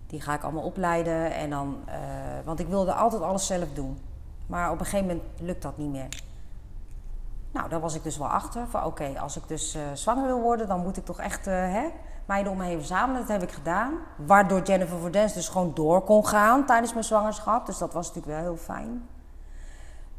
Die 0.07 0.21
ga 0.21 0.35
ik 0.35 0.43
allemaal 0.43 0.63
opleiden. 0.63 1.33
En 1.33 1.51
dan, 1.51 1.77
eh, 1.87 1.97
want 2.45 2.61
ik 2.61 2.67
wilde 2.67 2.93
altijd 2.93 3.23
alles 3.23 3.47
zelf 3.47 3.69
doen. 3.75 3.99
Maar 4.47 4.71
op 4.71 4.79
een 4.79 4.85
gegeven 4.85 5.07
moment 5.07 5.25
lukt 5.41 5.63
dat 5.63 5.79
niet 5.79 5.91
meer. 5.91 6.09
Nou, 7.53 7.69
daar 7.69 7.81
was 7.81 7.95
ik 7.95 8.03
dus 8.03 8.19
wel 8.19 8.29
achter. 8.29 8.67
Van 8.69 8.85
oké, 8.85 9.19
als 9.21 9.37
ik 9.37 9.49
dus 9.49 9.75
eh, 9.75 9.83
zwanger 9.95 10.27
wil 10.27 10.41
worden, 10.41 10.69
dan 10.69 10.81
moet 10.81 10.97
ik 10.97 11.05
toch 11.05 11.19
echt 11.19 11.47
eh, 11.47 11.55
hè, 11.55 11.89
meiden 12.27 12.53
om 12.53 12.59
me 12.59 12.65
heen 12.65 12.79
verzamelen. 12.79 13.21
Dat 13.21 13.31
heb 13.31 13.43
ik 13.43 13.53
gedaan. 13.53 13.95
Waardoor 14.17 14.63
Jennifer 14.63 15.11
Dance 15.11 15.35
dus 15.35 15.49
gewoon 15.49 15.75
door 15.75 16.01
kon 16.01 16.27
gaan 16.27 16.67
tijdens 16.67 16.93
mijn 16.93 17.05
zwangerschap. 17.05 17.67
Dus 17.67 17.79
dat 17.79 17.93
was 17.93 18.07
natuurlijk 18.07 18.37
wel 18.37 18.45
heel 18.45 18.63
fijn. 18.63 19.09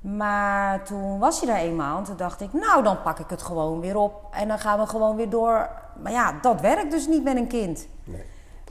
Maar 0.05 0.83
toen 0.83 1.19
was 1.19 1.41
hij 1.41 1.49
er 1.49 1.61
eenmaal 1.61 1.97
en 1.97 2.03
toen 2.03 2.17
dacht 2.17 2.41
ik, 2.41 2.53
nou 2.53 2.83
dan 2.83 3.01
pak 3.01 3.19
ik 3.19 3.29
het 3.29 3.41
gewoon 3.41 3.79
weer 3.79 3.97
op. 3.97 4.27
En 4.31 4.47
dan 4.47 4.59
gaan 4.59 4.79
we 4.79 4.87
gewoon 4.87 5.15
weer 5.15 5.29
door. 5.29 5.69
Maar 6.01 6.11
ja, 6.11 6.33
dat 6.41 6.61
werkt 6.61 6.91
dus 6.91 7.07
niet 7.07 7.23
met 7.23 7.35
een 7.35 7.47
kind. 7.47 7.87
Nee. 8.03 8.23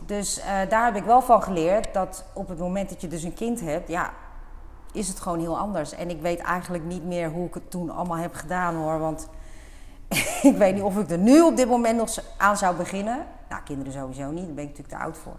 Dus 0.07 0.39
eh, 0.39 0.47
daar 0.69 0.85
heb 0.85 0.97
ik 0.97 1.05
wel 1.05 1.23
van 1.23 1.43
geleerd 1.43 1.95
dat 1.95 2.25
op 2.33 2.49
het 2.49 2.59
moment 2.59 2.89
dat 2.89 3.01
je 3.01 3.09
dus 3.09 3.23
een 3.23 3.35
kind 3.35 3.61
hebt, 3.61 3.89
ja, 3.89 4.11
is 4.93 5.09
het 5.09 5.21
gewoon 5.21 5.41
heel 5.41 5.59
anders. 5.59 5.93
En 5.93 6.11
ik 6.11 6.21
weet 6.21 6.41
eigenlijk 6.41 6.85
niet 6.85 7.05
meer 7.05 7.31
hoe 7.31 7.47
ik 7.47 7.55
het 7.55 7.71
toen 7.71 7.91
allemaal 7.91 8.17
heb 8.17 8.35
gedaan 8.35 8.75
hoor. 8.75 8.99
Want 8.99 9.29
ik 10.43 10.57
weet 10.57 10.75
niet 10.75 10.83
of 10.83 10.99
ik 10.99 11.11
er 11.11 11.19
nu 11.19 11.43
op 11.43 11.57
dit 11.57 11.69
moment 11.69 11.97
nog 11.97 12.11
aan 12.37 12.57
zou 12.57 12.77
beginnen. 12.77 13.27
Nou, 13.49 13.63
kinderen 13.63 13.93
sowieso 13.93 14.31
niet, 14.31 14.45
daar 14.45 14.55
ben 14.55 14.65
ik 14.65 14.71
natuurlijk 14.71 14.99
te 14.99 15.05
oud 15.05 15.19
voor. 15.19 15.37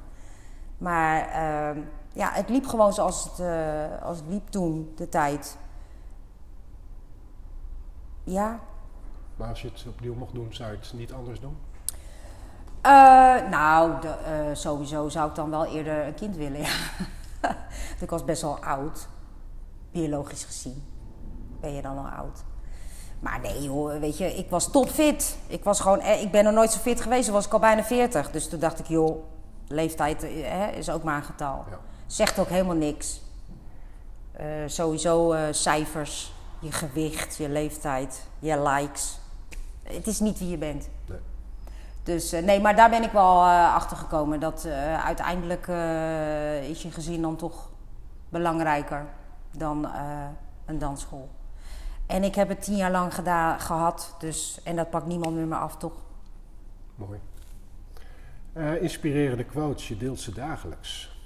Maar 0.78 1.28
ehm, 1.28 1.80
ja, 2.14 2.30
het 2.32 2.50
liep 2.50 2.68
gewoon 2.68 2.93
zoals 2.93 3.24
het, 3.24 3.39
eh, 3.39 4.04
als 4.04 4.18
het 4.18 4.28
liep 4.28 4.50
toen, 4.50 4.93
de 4.96 5.10
tijd. 5.10 5.58
Ja, 8.26 8.59
Maar 9.36 9.49
als 9.49 9.61
je 9.61 9.67
het 9.67 9.86
opnieuw 9.88 10.13
mocht 10.13 10.34
doen, 10.34 10.53
zou 10.53 10.71
je 10.71 10.78
het 10.78 10.93
niet 10.93 11.13
anders 11.13 11.39
doen? 11.39 11.57
Uh, 12.86 13.49
nou, 13.49 14.01
de, 14.01 14.07
uh, 14.07 14.55
sowieso 14.55 15.09
zou 15.09 15.30
ik 15.30 15.36
dan 15.36 15.49
wel 15.49 15.65
eerder 15.65 16.05
een 16.05 16.13
kind 16.13 16.36
willen, 16.36 16.59
ja. 16.59 16.73
ik 18.01 18.09
was 18.09 18.26
best 18.26 18.41
wel 18.41 18.59
oud, 18.59 19.07
biologisch 19.91 20.43
gezien. 20.43 20.84
Ben 21.59 21.73
je 21.73 21.82
dan 21.82 21.97
al 21.97 22.07
oud? 22.07 22.43
Maar 23.19 23.39
nee 23.39 23.63
joh, 23.63 23.99
weet 23.99 24.17
je, 24.17 24.36
ik 24.36 24.49
was 24.49 24.71
topfit. 24.71 25.38
Ik, 25.47 25.63
was 25.63 25.80
gewoon, 25.80 25.99
eh, 25.99 26.21
ik 26.21 26.32
ben 26.32 26.43
nog 26.43 26.53
nooit 26.53 26.71
zo 26.71 26.80
fit 26.80 27.01
geweest, 27.01 27.26
toen 27.26 27.34
was 27.34 27.45
ik 27.45 27.53
al 27.53 27.59
bijna 27.59 27.84
40. 27.84 28.32
Dus 28.32 28.49
toen 28.49 28.59
dacht 28.59 28.80
ik, 28.80 28.86
joh, 28.86 29.23
leeftijd 29.67 30.21
hè, 30.21 30.69
is 30.71 30.89
ook 30.89 31.03
maar 31.03 31.17
een 31.17 31.23
getal. 31.23 31.65
Ja. 31.69 31.80
Zegt 32.05 32.39
ook 32.39 32.49
helemaal 32.49 32.76
niks. 32.76 33.21
Uh, 34.39 34.45
sowieso 34.65 35.36
cijfers, 35.51 36.34
je 36.66 36.72
gewicht, 36.72 37.36
je 37.36 37.49
leeftijd, 37.49 38.28
je 38.39 38.61
likes. 38.61 39.20
Het 39.84 40.07
is 40.07 40.20
niet 40.20 40.39
wie 40.39 40.49
je 40.49 40.57
bent. 40.57 40.89
Nee. 41.05 41.18
Dus 42.03 42.34
uh, 42.34 42.43
nee, 42.43 42.61
maar 42.61 42.76
daar 42.76 42.89
ben 42.89 43.03
ik 43.03 43.11
wel 43.11 43.45
achter 43.49 43.97
gekomen. 43.97 44.39
Dat 44.39 44.66
uiteindelijk 45.03 45.68
is 46.70 46.82
je 46.82 46.91
gezin 46.91 47.22
dan 47.22 47.36
toch 47.36 47.70
belangrijker 48.30 49.05
dan 49.51 49.88
een 50.66 50.78
dansschool. 50.78 51.30
En 52.05 52.24
ik 52.24 52.36
heb 52.36 52.49
het 52.49 52.61
tien 52.63 52.76
jaar 52.76 52.91
lang 52.91 53.16
gedaan, 53.16 53.59
gehad, 53.59 54.16
dus, 54.20 54.59
en 54.63 54.76
dat 54.76 54.89
pakt 54.89 55.05
niemand 55.05 55.36
meer 55.36 55.47
me 55.47 55.55
af, 55.55 55.78
toch? 55.78 55.93
Mooi. 56.95 57.20
Uh, 58.53 58.82
inspirerende 58.82 59.43
quotes, 59.43 59.88
je 59.88 59.97
deelt 59.97 60.20
ze 60.20 60.34
dagelijks. 60.34 61.20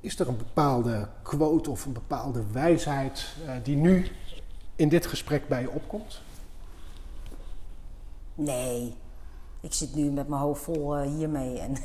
Is 0.00 0.18
er 0.18 0.28
een 0.28 0.36
bepaalde 0.36 1.08
quote 1.22 1.70
of 1.70 1.84
een 1.84 1.92
bepaalde 1.92 2.52
wijsheid 2.52 3.34
uh, 3.44 3.52
die 3.62 3.76
nu 3.76 4.10
in 4.82 4.88
dit 4.88 5.06
gesprek 5.06 5.48
bij 5.48 5.60
je 5.60 5.70
opkomt? 5.70 6.20
Nee, 8.34 8.96
ik 9.60 9.72
zit 9.72 9.94
nu 9.94 10.10
met 10.10 10.28
mijn 10.28 10.40
hoofd 10.40 10.62
vol 10.62 10.98
uh, 10.98 11.02
hiermee. 11.02 11.58
En 11.58 11.72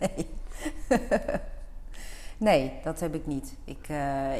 nee. 0.00 0.30
nee, 2.36 2.72
dat 2.84 3.00
heb 3.00 3.14
ik 3.14 3.26
niet. 3.26 3.54
Ik, 3.64 3.88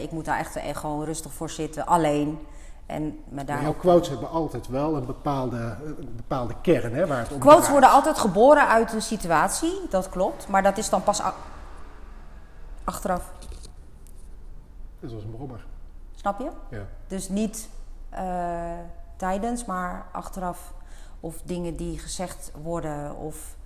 ik 0.02 0.10
moet 0.10 0.24
daar 0.24 0.38
echt, 0.38 0.56
echt 0.56 0.78
gewoon 0.78 1.04
rustig 1.04 1.32
voor 1.32 1.50
zitten, 1.50 1.86
alleen. 1.86 2.38
En 2.86 3.18
maar 3.28 3.46
daar... 3.46 3.62
jouw 3.62 3.74
quotes 3.74 4.08
hebben 4.08 4.30
altijd 4.30 4.68
wel 4.68 4.96
een 4.96 5.06
bepaalde, 5.06 5.76
een 5.98 6.16
bepaalde 6.16 6.54
kern 6.62 6.94
hè, 6.94 7.06
waar 7.06 7.18
het 7.18 7.32
om 7.32 7.38
Quotes 7.38 7.68
worden 7.68 7.90
altijd 7.90 8.18
geboren 8.18 8.68
uit 8.68 8.92
een 8.92 9.02
situatie, 9.02 9.80
dat 9.90 10.08
klopt. 10.08 10.48
Maar 10.48 10.62
dat 10.62 10.78
is 10.78 10.88
dan 10.88 11.02
pas 11.02 11.22
achteraf. 12.84 13.32
Dat 15.00 15.12
was 15.12 15.22
een 15.22 15.30
brommer. 15.30 15.64
Snap 16.24 16.40
je? 16.40 16.50
Ja. 16.76 16.86
Dus 17.06 17.28
niet 17.28 17.68
uh, 18.12 18.78
tijdens, 19.16 19.64
maar 19.64 20.06
achteraf. 20.12 20.74
Of 21.20 21.42
dingen 21.42 21.76
die 21.76 21.98
gezegd 21.98 22.52
worden, 22.62 23.16
of 23.16 23.56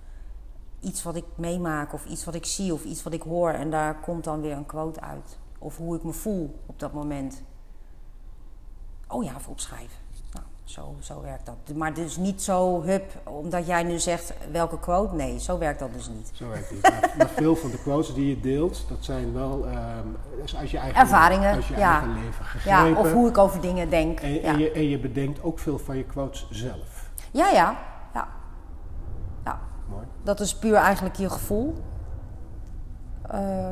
iets 0.79 1.03
wat 1.03 1.15
ik 1.15 1.25
meemaak, 1.35 1.93
of 1.93 2.05
iets 2.05 2.25
wat 2.25 2.35
ik 2.35 2.45
zie, 2.45 2.73
of 2.73 2.83
iets 2.83 3.03
wat 3.03 3.13
ik 3.13 3.21
hoor. 3.21 3.49
En 3.49 3.69
daar 3.69 3.99
komt 3.99 4.23
dan 4.23 4.41
weer 4.41 4.55
een 4.55 4.65
quote 4.65 4.99
uit. 4.99 5.37
Of 5.59 5.77
hoe 5.77 5.95
ik 5.95 6.03
me 6.03 6.11
voel 6.11 6.59
op 6.65 6.79
dat 6.79 6.93
moment. 6.93 7.43
Oh 9.07 9.23
ja, 9.23 9.35
even 9.35 9.51
opschrijven. 9.51 9.98
Zo, 10.69 10.95
zo 10.99 11.21
werkt 11.21 11.45
dat. 11.45 11.75
Maar 11.75 11.93
dus 11.93 12.17
niet 12.17 12.41
zo, 12.41 12.81
hup, 12.81 13.11
omdat 13.23 13.65
jij 13.65 13.83
nu 13.83 13.99
zegt 13.99 14.33
welke 14.51 14.79
quote. 14.79 15.15
Nee, 15.15 15.39
zo 15.39 15.57
werkt 15.57 15.79
dat 15.79 15.93
dus 15.93 16.07
niet. 16.07 16.31
Zo 16.33 16.49
werkt 16.49 16.69
het 16.69 16.83
niet. 16.83 17.15
maar, 17.17 17.27
veel 17.27 17.55
van 17.55 17.71
de 17.71 17.77
quotes 17.77 18.13
die 18.13 18.27
je 18.27 18.39
deelt, 18.39 18.85
dat 18.89 18.97
zijn 18.99 19.33
wel 19.33 19.65
um, 19.67 20.17
uit 20.57 20.69
je 20.69 20.77
eigen, 20.77 20.99
Ervaringen, 20.99 21.53
uit 21.53 21.65
je 21.65 21.75
ja. 21.75 21.91
eigen 21.91 22.13
leven 22.13 22.45
gegrepen. 22.45 22.89
Ja, 22.89 22.99
of 22.99 23.11
hoe 23.11 23.29
ik 23.29 23.37
over 23.37 23.61
dingen 23.61 23.89
denk. 23.89 24.19
En, 24.19 24.43
en, 24.43 24.57
je, 24.57 24.71
en 24.71 24.89
je 24.89 24.99
bedenkt 24.99 25.43
ook 25.43 25.59
veel 25.59 25.79
van 25.79 25.97
je 25.97 26.03
quotes 26.03 26.47
zelf. 26.49 27.09
Ja, 27.31 27.49
ja. 27.49 27.77
ja. 28.13 28.27
ja. 29.45 29.59
Mooi. 29.89 30.05
Dat 30.23 30.39
is 30.39 30.55
puur 30.55 30.75
eigenlijk 30.75 31.15
je 31.15 31.29
gevoel. 31.29 31.75
Uh, 33.33 33.69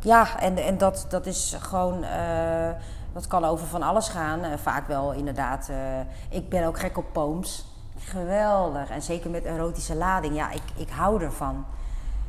ja, 0.00 0.40
en, 0.40 0.56
en 0.56 0.78
dat, 0.78 1.06
dat 1.08 1.26
is 1.26 1.56
gewoon... 1.60 2.02
Uh, 2.02 2.68
dat 3.14 3.26
kan 3.26 3.44
over 3.44 3.66
van 3.66 3.82
alles 3.82 4.08
gaan. 4.08 4.44
Uh, 4.44 4.52
vaak 4.56 4.86
wel 4.86 5.12
inderdaad. 5.12 5.68
Uh, 5.70 5.76
ik 6.28 6.48
ben 6.48 6.66
ook 6.66 6.78
gek 6.78 6.98
op 6.98 7.12
poems. 7.12 7.66
Geweldig. 7.98 8.90
En 8.90 9.02
zeker 9.02 9.30
met 9.30 9.44
erotische 9.44 9.94
lading. 9.94 10.34
Ja, 10.34 10.50
ik, 10.50 10.62
ik 10.76 10.90
hou 10.90 11.22
ervan. 11.22 11.64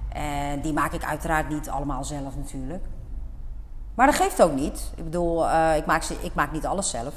En 0.10 0.62
die 0.62 0.74
maak 0.74 0.92
ik 0.92 1.06
uiteraard 1.06 1.50
niet 1.50 1.70
allemaal 1.70 2.04
zelf 2.04 2.36
natuurlijk. 2.36 2.84
Maar 3.96 4.06
dat 4.06 4.16
geeft 4.16 4.42
ook 4.42 4.54
niet. 4.54 4.92
Ik 4.96 5.04
bedoel, 5.04 5.44
ik, 5.76 5.86
maak, 5.86 6.04
ik 6.04 6.34
maak 6.34 6.52
niet 6.52 6.66
alles 6.66 6.90
zelf. 6.90 7.14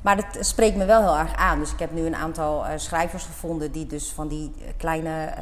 Maar 0.00 0.16
het 0.16 0.46
spreekt 0.46 0.76
me 0.76 0.84
wel 0.84 1.00
heel 1.00 1.18
erg 1.18 1.36
aan. 1.36 1.58
Dus 1.58 1.72
ik 1.72 1.78
heb 1.78 1.92
nu 1.92 2.06
een 2.06 2.16
aantal 2.16 2.64
schrijvers 2.76 3.24
gevonden 3.24 3.72
die 3.72 3.86
dus 3.86 4.12
van 4.12 4.28
die 4.28 4.54
kleine 4.76 5.34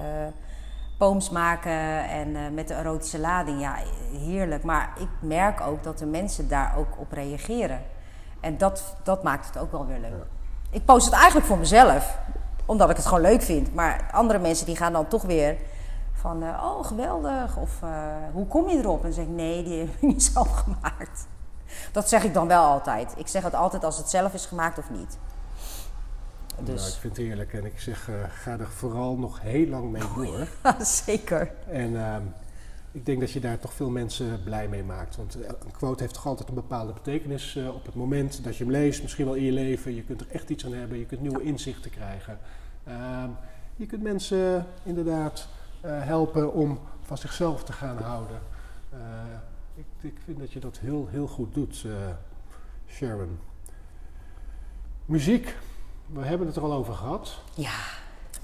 poems 1.03 1.30
maken 1.30 2.09
en 2.09 2.28
uh, 2.28 2.40
met 2.53 2.68
de 2.68 2.74
erotische 2.74 3.18
lading. 3.18 3.61
Ja, 3.61 3.76
heerlijk. 4.18 4.64
Maar 4.64 4.92
ik 4.98 5.09
merk 5.20 5.61
ook 5.61 5.82
dat 5.82 5.98
de 5.98 6.07
mensen 6.07 6.48
daar 6.48 6.74
ook 6.76 6.98
op 6.98 7.12
reageren. 7.12 7.82
En 8.40 8.59
dat, 8.59 8.96
dat 9.03 9.22
maakt 9.22 9.46
het 9.46 9.59
ook 9.59 9.72
wel 9.72 9.86
weer 9.86 9.98
leuk. 9.98 10.24
Ik 10.70 10.84
post 10.84 11.05
het 11.05 11.14
eigenlijk 11.14 11.46
voor 11.46 11.59
mezelf, 11.59 12.18
omdat 12.66 12.90
ik 12.90 12.96
het 12.96 13.07
gewoon 13.07 13.20
leuk 13.20 13.42
vind. 13.42 13.74
Maar 13.74 14.11
andere 14.12 14.38
mensen 14.38 14.66
die 14.66 14.76
gaan 14.76 14.92
dan 14.92 15.09
toch 15.09 15.22
weer 15.22 15.57
van, 16.12 16.42
uh, 16.42 16.48
oh 16.48 16.86
geweldig. 16.86 17.57
Of 17.57 17.80
uh, 17.84 17.90
hoe 18.32 18.46
kom 18.46 18.68
je 18.68 18.78
erop? 18.78 18.96
En 18.96 19.03
dan 19.03 19.12
zeg 19.12 19.24
ik, 19.24 19.30
nee, 19.30 19.62
die 19.62 19.78
heb 19.78 19.88
ik 19.88 20.03
niet 20.03 20.22
zelf 20.32 20.50
gemaakt. 20.50 21.26
Dat 21.92 22.09
zeg 22.09 22.24
ik 22.24 22.34
dan 22.34 22.48
wel 22.48 22.64
altijd. 22.64 23.12
Ik 23.16 23.28
zeg 23.28 23.42
het 23.42 23.55
altijd 23.55 23.84
als 23.84 23.96
het 23.96 24.11
zelf 24.11 24.34
is 24.34 24.46
gemaakt 24.46 24.78
of 24.78 24.90
niet. 24.90 25.18
Dus. 26.59 26.80
Nou, 26.80 26.88
ik 26.88 27.00
vind 27.00 27.16
het 27.16 27.26
heerlijk 27.26 27.53
en 27.53 27.64
ik 27.64 27.80
zeg, 27.80 28.09
uh, 28.09 28.14
ga 28.28 28.59
er 28.59 28.68
vooral 28.68 29.16
nog 29.16 29.40
heel 29.40 29.66
lang 29.66 29.90
mee 29.90 30.03
door. 30.16 30.46
Zeker. 31.05 31.53
En 31.68 31.92
uh, 31.92 32.16
ik 32.92 33.07
denk 33.07 33.20
dat 33.20 33.30
je 33.30 33.40
daar 33.40 33.59
toch 33.59 33.72
veel 33.72 33.90
mensen 33.90 34.42
blij 34.44 34.68
mee 34.68 34.84
maakt. 34.84 35.16
Want 35.16 35.40
eh, 35.40 35.48
een 35.48 35.70
quote 35.70 36.03
heeft 36.03 36.14
toch 36.14 36.26
altijd 36.26 36.48
een 36.48 36.55
bepaalde 36.55 36.92
betekenis 36.92 37.55
uh, 37.57 37.74
op 37.74 37.86
het 37.86 37.94
moment 37.94 38.44
dat 38.44 38.57
je 38.57 38.64
hem 38.64 38.72
leest, 38.72 39.03
misschien 39.03 39.24
wel 39.24 39.34
in 39.34 39.44
je 39.44 39.53
leven. 39.53 39.94
Je 39.94 40.03
kunt 40.03 40.20
er 40.20 40.26
echt 40.30 40.50
iets 40.50 40.64
aan 40.64 40.72
hebben, 40.72 40.98
je 40.98 41.07
kunt 41.07 41.20
nieuwe 41.20 41.42
inzichten 41.42 41.90
krijgen. 41.90 42.38
Ehm, 42.84 43.28
je 43.76 43.86
kunt 43.86 44.03
mensen 44.03 44.66
inderdaad 44.82 45.48
helpen 45.86 46.53
om 46.53 46.78
van 47.03 47.18
zichzelf 47.18 47.64
te 47.64 47.72
gaan 47.72 47.96
houden. 47.96 48.40
Ik, 49.74 49.84
ik, 50.00 50.16
vind 50.24 50.38
dat 50.38 50.53
je 50.53 50.61
dat 50.61 50.78
heel, 50.78 51.09
heel 51.11 51.26
goed 51.26 51.55
doet, 51.55 51.86
Sharon. 52.88 53.38
Muziek 55.07 55.57
we 56.12 56.24
hebben 56.24 56.46
het 56.46 56.56
er 56.56 56.62
al 56.62 56.72
over 56.72 56.94
gehad. 56.94 57.40
Ja. 57.54 57.78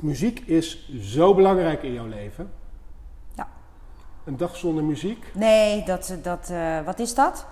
Muziek 0.00 0.40
is 0.40 0.90
zo 1.00 1.34
belangrijk 1.34 1.82
in 1.82 1.92
jouw 1.92 2.06
leven. 2.06 2.52
Ja. 3.34 3.48
Een 4.24 4.36
dag 4.36 4.56
zonder 4.56 4.84
muziek? 4.84 5.30
Nee, 5.34 5.84
dat, 5.84 6.18
dat, 6.22 6.48
uh, 6.52 6.80
wat 6.84 6.98
is 6.98 7.14
dat? 7.14 7.46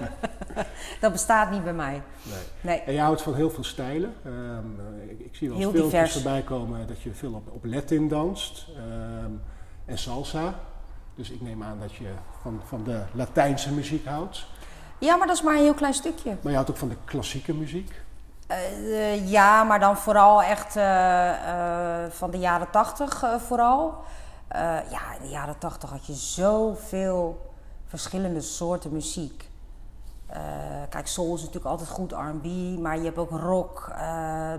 dat 1.00 1.12
bestaat 1.12 1.50
niet 1.50 1.64
bij 1.64 1.72
mij. 1.72 2.02
Nee. 2.22 2.42
nee. 2.60 2.80
En 2.80 2.92
je 2.92 3.00
houdt 3.00 3.22
van 3.22 3.34
heel 3.34 3.50
veel 3.50 3.64
stijlen. 3.64 4.14
Um, 4.26 4.80
ik, 5.08 5.18
ik, 5.18 5.34
zie 5.34 5.48
wel 5.48 5.58
heel 5.58 5.70
filmpjes 5.70 5.92
divers. 5.92 6.12
voorbij 6.12 6.42
komen 6.42 6.86
dat 6.86 7.02
je 7.02 7.12
veel 7.14 7.32
op, 7.32 7.50
op 7.52 7.64
Latin 7.64 8.08
danst 8.08 8.66
um, 8.76 9.40
en 9.84 9.98
salsa. 9.98 10.54
Dus 11.14 11.30
ik 11.30 11.40
neem 11.40 11.62
aan 11.62 11.78
dat 11.80 11.94
je 11.94 12.08
van, 12.40 12.60
van 12.64 12.84
de 12.84 13.02
Latijnse 13.12 13.72
muziek 13.72 14.06
houdt. 14.06 14.46
Ja, 14.98 15.16
maar 15.16 15.26
dat 15.26 15.36
is 15.36 15.42
maar 15.42 15.54
een 15.54 15.62
heel 15.62 15.74
klein 15.74 15.94
stukje. 15.94 16.30
Maar 16.30 16.50
je 16.50 16.54
houdt 16.54 16.70
ook 16.70 16.76
van 16.76 16.88
de 16.88 16.96
klassieke 17.04 17.54
muziek? 17.54 18.02
Uh, 18.52 19.30
ja, 19.30 19.64
maar 19.64 19.80
dan 19.80 19.96
vooral 19.96 20.42
echt 20.42 20.76
uh, 20.76 21.32
van 22.08 22.30
de 22.30 22.38
jaren 22.38 22.70
tachtig 22.70 23.24
vooral. 23.46 23.94
ja, 24.90 25.14
in 25.16 25.22
de 25.22 25.28
jaren 25.28 25.58
tachtig 25.58 25.90
had 25.90 26.06
je 26.06 26.14
zoveel 26.14 27.50
verschillende 27.86 28.40
soorten 28.40 28.92
muziek. 28.92 29.48
kijk, 30.88 31.06
soul 31.06 31.34
is 31.34 31.40
natuurlijk 31.40 31.66
altijd 31.66 31.88
goed, 31.88 32.12
R&B, 32.12 32.78
maar 32.78 32.96
je 32.96 33.04
hebt 33.04 33.18
ook 33.18 33.30
rock, 33.30 33.94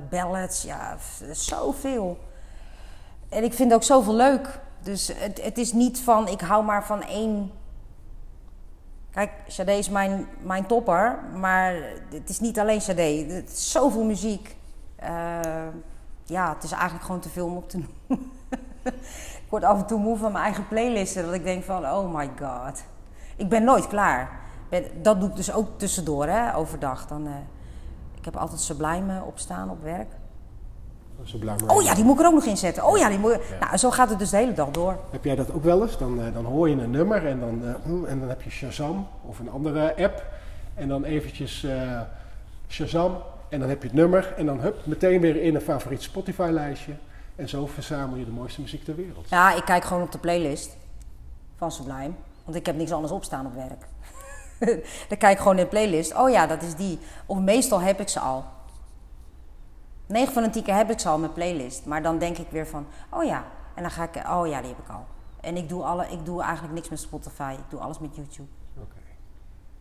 ballads, 0.09 0.61
ja, 0.61 0.97
zoveel. 1.31 2.17
En 3.29 3.43
ik 3.43 3.53
vind 3.53 3.73
ook 3.73 3.83
zoveel 3.83 4.15
leuk. 4.15 4.59
Dus 4.79 5.11
het, 5.15 5.43
het 5.43 5.57
is 5.57 5.73
niet 5.73 5.99
van, 5.99 6.27
ik 6.27 6.41
hou 6.41 6.63
maar 6.63 6.85
van 6.85 7.03
één 7.03 7.51
Kijk, 9.13 9.31
Sade 9.47 9.77
is 9.77 9.89
mijn, 9.89 10.27
mijn 10.41 10.65
topper, 10.65 11.19
maar 11.35 11.73
het 12.09 12.29
is 12.29 12.39
niet 12.39 12.59
alleen 12.59 12.81
Sade. 12.81 13.25
Het 13.27 13.49
is 13.49 13.71
zoveel 13.71 14.03
muziek. 14.03 14.55
Uh, 15.03 15.39
ja, 16.25 16.53
het 16.53 16.63
is 16.63 16.71
eigenlijk 16.71 17.03
gewoon 17.05 17.21
te 17.21 17.29
veel 17.29 17.45
om 17.45 17.57
op 17.57 17.69
te 17.69 17.77
noemen. 18.07 18.31
ik 18.83 19.49
word 19.49 19.63
af 19.63 19.77
en 19.77 19.85
toe 19.85 19.99
moe 19.99 20.17
van 20.17 20.31
mijn 20.31 20.43
eigen 20.43 20.67
playlisten. 20.67 21.25
Dat 21.25 21.33
ik 21.33 21.43
denk 21.43 21.63
van, 21.63 21.85
oh 21.85 22.15
my 22.15 22.29
god. 22.39 22.83
Ik 23.35 23.49
ben 23.49 23.63
nooit 23.63 23.87
klaar. 23.87 24.39
Dat 25.01 25.19
doe 25.19 25.29
ik 25.29 25.35
dus 25.35 25.53
ook 25.53 25.67
tussendoor, 25.77 26.27
hè, 26.27 26.55
overdag. 26.55 27.07
Dan, 27.07 27.27
uh, 27.27 27.33
ik 28.17 28.25
heb 28.25 28.37
altijd 28.37 28.59
Sublime 28.59 29.23
opstaan 29.23 29.69
op 29.69 29.83
werk. 29.83 30.09
Oh 31.67 31.83
ja, 31.83 31.93
die 31.93 32.03
moet 32.03 32.13
ik 32.13 32.21
er 32.21 32.27
ook 32.27 32.33
nog 32.33 32.45
in 32.45 32.57
zetten. 32.57 32.85
Oh 32.85 32.97
ja, 32.97 33.09
die 33.09 33.19
moet... 33.19 33.37
Nou, 33.59 33.77
zo 33.77 33.91
gaat 33.91 34.09
het 34.09 34.19
dus 34.19 34.29
de 34.29 34.37
hele 34.37 34.53
dag 34.53 34.69
door. 34.69 34.97
Heb 35.11 35.23
jij 35.23 35.35
dat 35.35 35.53
ook 35.53 35.63
wel 35.63 35.81
eens? 35.81 35.97
Dan, 35.97 36.19
uh, 36.19 36.33
dan 36.33 36.45
hoor 36.45 36.69
je 36.69 36.75
een 36.75 36.91
nummer 36.91 37.27
en 37.27 37.39
dan, 37.39 37.61
uh, 37.63 38.09
en 38.09 38.19
dan 38.19 38.29
heb 38.29 38.41
je 38.41 38.49
Shazam 38.49 39.07
of 39.21 39.39
een 39.39 39.49
andere 39.49 39.95
app. 39.97 40.25
En 40.73 40.87
dan 40.87 41.03
eventjes 41.03 41.63
uh, 41.63 42.01
Shazam 42.67 43.17
En 43.49 43.59
dan 43.59 43.69
heb 43.69 43.81
je 43.81 43.87
het 43.87 43.97
nummer 43.97 44.33
en 44.37 44.45
dan 44.45 44.59
hup, 44.59 44.85
meteen 44.85 45.21
weer 45.21 45.41
in 45.41 45.55
een 45.55 45.61
favoriet 45.61 46.01
Spotify-lijstje. 46.01 46.93
En 47.35 47.49
zo 47.49 47.67
verzamel 47.67 48.17
je 48.17 48.25
de 48.25 48.31
mooiste 48.31 48.61
muziek 48.61 48.83
ter 48.83 48.95
wereld. 48.95 49.29
Ja, 49.29 49.53
ik 49.53 49.65
kijk 49.65 49.83
gewoon 49.83 50.03
op 50.03 50.11
de 50.11 50.17
playlist 50.17 50.77
van 51.57 51.71
Sublime. 51.71 52.11
Want 52.43 52.57
ik 52.57 52.65
heb 52.65 52.75
niks 52.75 52.91
anders 52.91 53.13
opstaan 53.13 53.45
op 53.45 53.53
werk. 53.55 53.85
dan 55.09 55.17
kijk 55.17 55.33
ik 55.33 55.37
gewoon 55.37 55.57
in 55.57 55.63
de 55.63 55.69
playlist. 55.69 56.15
Oh 56.15 56.29
ja, 56.29 56.47
dat 56.47 56.61
is 56.61 56.75
die. 56.75 56.99
Of 57.25 57.39
meestal 57.39 57.81
heb 57.81 57.99
ik 57.99 58.09
ze 58.09 58.19
al. 58.19 58.45
9 60.05 60.33
van 60.33 60.43
de 60.43 60.49
10 60.49 60.63
keer 60.63 60.75
heb 60.75 60.89
ik 60.89 60.99
ze 60.99 61.09
al 61.09 61.19
mijn 61.19 61.33
playlist. 61.33 61.85
Maar 61.85 62.03
dan 62.03 62.17
denk 62.17 62.37
ik 62.37 62.49
weer 62.49 62.67
van, 62.67 62.85
oh 63.09 63.23
ja. 63.23 63.43
En 63.73 63.81
dan 63.81 63.91
ga 63.91 64.03
ik, 64.03 64.15
oh 64.15 64.47
ja, 64.47 64.59
die 64.59 64.69
heb 64.69 64.79
ik 64.79 64.89
al. 64.89 65.05
En 65.41 65.57
ik 65.57 65.69
doe, 65.69 65.83
alle, 65.83 66.07
ik 66.07 66.25
doe 66.25 66.41
eigenlijk 66.41 66.73
niks 66.73 66.89
met 66.89 66.99
Spotify. 66.99 67.55
Ik 67.57 67.69
doe 67.69 67.79
alles 67.79 67.99
met 67.99 68.15
YouTube. 68.15 68.49
Oké. 68.77 68.95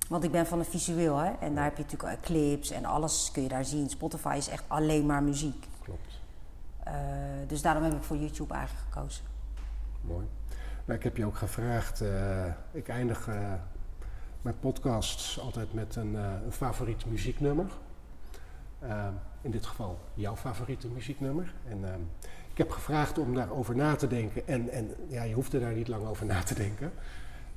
Want 0.09 0.25
ik 0.25 0.31
ben 0.33 0.47
van 0.47 0.59
een 0.59 0.65
visueel, 0.65 1.17
hè. 1.17 1.33
En 1.41 1.55
daar 1.55 1.65
heb 1.65 1.77
je 1.77 1.83
natuurlijk 1.83 2.13
eh, 2.13 2.25
clips 2.25 2.71
en 2.71 2.85
alles 2.85 3.31
kun 3.33 3.43
je 3.43 3.49
daar 3.49 3.65
zien. 3.65 3.89
Spotify 3.89 4.35
is 4.37 4.49
echt 4.49 4.65
alleen 4.67 5.07
maar 5.07 5.23
muziek. 5.23 5.67
Klopt. 5.83 6.21
Uh, 6.87 6.95
dus 7.47 7.63
daarom 7.63 7.83
heb 7.83 7.93
ik 7.93 8.03
voor 8.03 8.17
YouTube 8.17 8.55
eigenlijk 8.55 8.87
gekozen. 8.91 9.25
Mooi. 10.01 10.27
Nou, 10.85 10.99
ik 10.99 11.05
heb 11.05 11.17
je 11.17 11.27
ook 11.27 11.37
gevraagd. 11.37 12.03
Uh, 12.03 12.45
ik 12.71 12.89
eindig 12.89 13.29
uh, 13.29 13.53
mijn 14.43 14.59
podcasts 14.59 15.41
altijd 15.41 15.73
met 15.73 15.97
een, 15.97 16.15
een 16.15 16.53
favoriet 16.53 17.07
muzieknummer. 17.07 17.67
In 19.41 19.51
dit 19.51 19.67
geval 19.67 19.99
jouw 20.15 20.37
favoriete 20.37 20.89
muzieknummer. 20.89 21.55
En 21.69 21.85
ik 22.53 22.59
heb 22.59 22.71
gevraagd 22.71 23.19
om 23.19 23.35
daarover 23.35 23.77
na 23.77 23.95
te 23.95 24.07
denken. 24.07 24.47
En, 24.47 24.71
en 24.71 24.95
ja, 25.09 25.23
je 25.23 25.35
hoeft 25.35 25.53
er 25.53 25.61
daar 25.61 25.73
niet 25.73 25.89
lang 25.89 26.07
over 26.07 26.27
na 26.27 26.43
te 26.43 26.55
denken. 26.55 26.93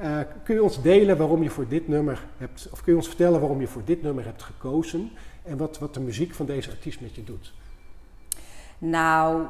Uh, 0.01 0.19
kun 0.43 0.55
je 0.55 0.63
ons 0.63 0.81
delen 0.81 1.17
waarom 1.17 1.43
je 1.43 1.49
voor 1.49 1.67
dit 1.67 1.87
nummer 1.87 2.25
hebt, 2.37 2.67
of 2.71 2.81
kun 2.81 2.91
je 2.91 2.97
ons 2.97 3.07
vertellen 3.07 3.39
waarom 3.39 3.59
je 3.61 3.67
voor 3.67 3.83
dit 3.85 4.01
nummer 4.01 4.25
hebt 4.25 4.43
gekozen 4.43 5.11
en 5.43 5.57
wat, 5.57 5.79
wat 5.79 5.93
de 5.93 5.99
muziek 5.99 6.33
van 6.33 6.45
deze 6.45 6.69
artiest 6.69 7.01
met 7.01 7.15
je 7.15 7.23
doet? 7.23 7.53
Nou, 8.77 9.45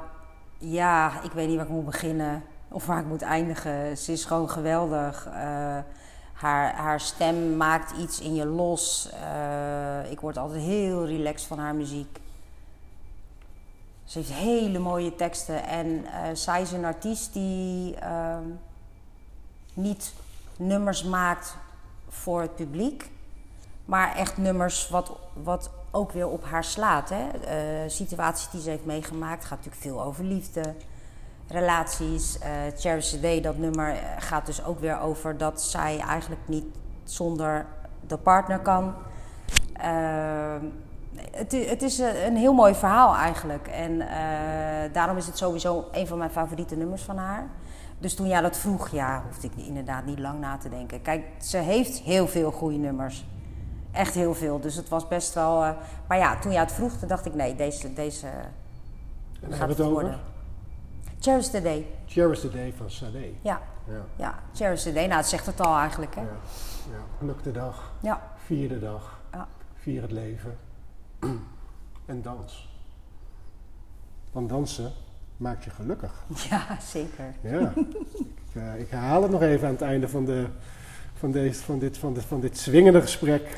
ja, 0.57 1.23
ik 1.23 1.31
weet 1.31 1.47
niet 1.47 1.55
waar 1.55 1.65
ik 1.65 1.71
moet 1.71 1.85
beginnen 1.85 2.43
of 2.67 2.85
waar 2.85 2.99
ik 2.99 3.05
moet 3.05 3.21
eindigen. 3.21 3.97
Ze 3.97 4.11
is 4.11 4.25
gewoon 4.25 4.49
geweldig. 4.49 5.27
Uh, 5.27 5.77
haar, 6.35 6.75
haar 6.75 6.99
stem 6.99 7.57
maakt 7.57 7.91
iets 7.97 8.19
in 8.19 8.35
je 8.35 8.45
los. 8.45 9.09
Uh, 9.13 10.11
ik 10.11 10.19
word 10.19 10.37
altijd 10.37 10.61
heel 10.61 11.05
relaxed 11.05 11.47
van 11.47 11.59
haar 11.59 11.75
muziek. 11.75 12.19
Ze 14.03 14.17
heeft 14.17 14.31
hele 14.31 14.79
mooie 14.79 15.15
teksten 15.15 15.63
en 15.63 15.87
uh, 15.87 16.09
zij 16.33 16.61
is 16.61 16.71
een 16.71 16.85
artiest 16.85 17.33
die 17.33 17.95
uh, 18.03 18.37
niet 19.73 20.13
nummers 20.57 21.03
maakt 21.03 21.55
voor 22.09 22.41
het 22.41 22.55
publiek, 22.55 23.09
maar 23.85 24.15
echt 24.15 24.37
nummers 24.37 24.89
wat, 24.89 25.11
wat 25.43 25.69
ook 25.91 26.11
weer 26.11 26.27
op 26.27 26.43
haar 26.43 26.63
slaat. 26.63 27.09
Hè. 27.09 27.23
Uh, 27.83 27.89
situaties 27.89 28.49
die 28.49 28.61
ze 28.61 28.69
heeft 28.69 28.85
meegemaakt 28.85 29.45
gaat 29.45 29.57
natuurlijk 29.57 29.81
veel 29.81 30.03
over 30.03 30.23
liefde, 30.23 30.75
relaties. 31.47 32.37
Uh, 32.37 32.45
Cherish 32.77 33.09
the 33.09 33.19
Day, 33.19 33.41
dat 33.41 33.57
nummer 33.57 33.95
gaat 34.17 34.45
dus 34.45 34.63
ook 34.63 34.79
weer 34.79 34.99
over 34.99 35.37
dat 35.37 35.61
zij 35.61 35.99
eigenlijk 35.99 36.41
niet 36.45 36.65
zonder 37.03 37.65
de 38.07 38.17
partner 38.17 38.59
kan. 38.59 38.93
Uh, 39.77 40.55
het, 41.31 41.51
het, 41.51 41.81
is 41.81 41.97
een 41.99 42.35
heel 42.35 42.53
mooi 42.53 42.75
verhaal 42.75 43.15
eigenlijk. 43.15 43.67
En 43.67 43.91
uh, 43.91 44.07
daarom 44.93 45.17
is 45.17 45.25
het 45.25 45.37
sowieso 45.37 45.85
een 45.91 46.07
van 46.07 46.17
mijn 46.17 46.29
favoriete 46.29 46.75
nummers 46.75 47.01
van 47.01 47.17
haar. 47.17 47.47
Dus 47.97 48.15
toen 48.15 48.27
jij 48.27 48.41
dat 48.41 48.57
vroeg, 48.57 48.89
ja, 48.89 49.23
hoefde 49.25 49.47
ik 49.47 49.65
inderdaad 49.65 50.05
niet 50.05 50.19
lang 50.19 50.39
na 50.39 50.57
te 50.57 50.69
denken. 50.69 51.01
Kijk, 51.01 51.25
ze 51.41 51.57
heeft 51.57 51.99
heel 51.99 52.27
veel 52.27 52.51
goede 52.51 52.77
nummers. 52.77 53.25
Echt 53.91 54.13
heel 54.13 54.33
veel. 54.33 54.59
Dus 54.59 54.75
het 54.75 54.89
was 54.89 55.07
best 55.07 55.33
wel. 55.33 55.63
Uh, 55.63 55.69
maar 56.07 56.17
ja, 56.17 56.39
toen 56.39 56.51
jij 56.51 56.61
het 56.61 56.71
vroeg, 56.71 56.91
toen 56.91 57.07
dacht 57.07 57.25
ik: 57.25 57.33
nee, 57.33 57.55
deze. 57.55 57.93
deze 57.93 58.27
en 59.41 59.53
gaat 59.53 59.69
het, 59.69 59.77
het 59.77 59.87
over? 59.87 60.19
Cherish 61.19 61.47
the 61.47 61.61
Day. 61.61 61.85
Cherish 62.05 62.39
the 62.39 62.51
Day 62.51 62.73
van 62.77 62.89
Sade. 62.89 63.31
Ja. 63.41 63.61
ja. 63.87 64.05
Ja, 64.15 64.39
Cherish 64.53 64.83
the 64.83 64.93
Day. 64.93 65.05
Nou, 65.05 65.17
het 65.17 65.29
zegt 65.29 65.45
het 65.45 65.59
al 65.59 65.77
eigenlijk, 65.77 66.15
hè? 66.15 66.21
Ja. 66.21 66.27
ja. 67.21 67.33
De 67.43 67.51
dag. 67.51 67.93
Ja. 67.99 68.31
Vier 68.45 68.69
de 68.69 68.79
dag. 68.79 69.19
Ja. 69.31 69.47
Vier 69.75 70.01
het 70.01 70.11
leven. 70.11 70.57
en 72.05 72.21
dans. 72.21 72.69
Want 74.31 74.49
dansen 74.49 74.91
maakt 75.37 75.63
je 75.63 75.69
gelukkig. 75.69 76.23
Ja, 76.49 76.77
zeker. 76.81 77.33
Ja. 77.41 77.73
ik, 77.75 78.53
uh, 78.53 78.79
ik, 78.79 78.89
herhaal 78.89 79.21
het 79.21 79.31
nog 79.31 79.41
even 79.41 79.67
aan 79.67 79.73
het 79.73 79.81
einde 79.81 80.09
van, 80.09 80.25
de, 80.25 80.47
van, 81.13 81.31
deze, 81.31 81.63
van, 81.63 81.79
dit, 81.79 81.97
van, 81.97 82.13
dit, 82.13 82.23
van 82.25 82.39
dit 82.39 82.57
zwingende 82.57 83.01
gesprek. 83.01 83.57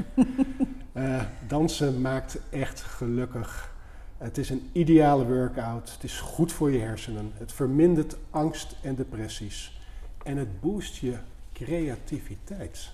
Uh, 0.93 1.21
dansen 1.47 2.01
maakt 2.01 2.39
echt 2.49 2.81
gelukkig. 2.81 3.75
Het 4.17 4.37
is 4.37 4.49
een 4.49 4.69
ideale 4.71 5.25
workout. 5.25 5.91
Het 5.91 6.03
is 6.03 6.19
goed 6.19 6.51
voor 6.51 6.71
je 6.71 6.79
hersenen. 6.79 7.31
Het 7.37 7.51
vermindert 7.51 8.15
angst 8.29 8.75
en 8.81 8.95
depressies. 8.95 9.81
En 10.23 10.37
het 10.37 10.61
boost 10.61 10.95
je 10.95 11.17
creativiteit. 11.53 12.89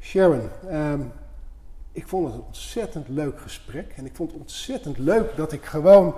Sharon, 0.00 0.48
um, 0.72 1.12
ik 1.92 2.08
vond 2.08 2.26
het 2.26 2.34
een 2.34 2.46
ontzettend 2.46 3.08
leuk 3.08 3.40
gesprek. 3.40 3.92
En 3.96 4.04
ik 4.06 4.14
vond 4.14 4.30
het 4.30 4.40
ontzettend 4.40 4.98
leuk 4.98 5.36
dat 5.36 5.52
ik 5.52 5.64
gewoon 5.64 6.14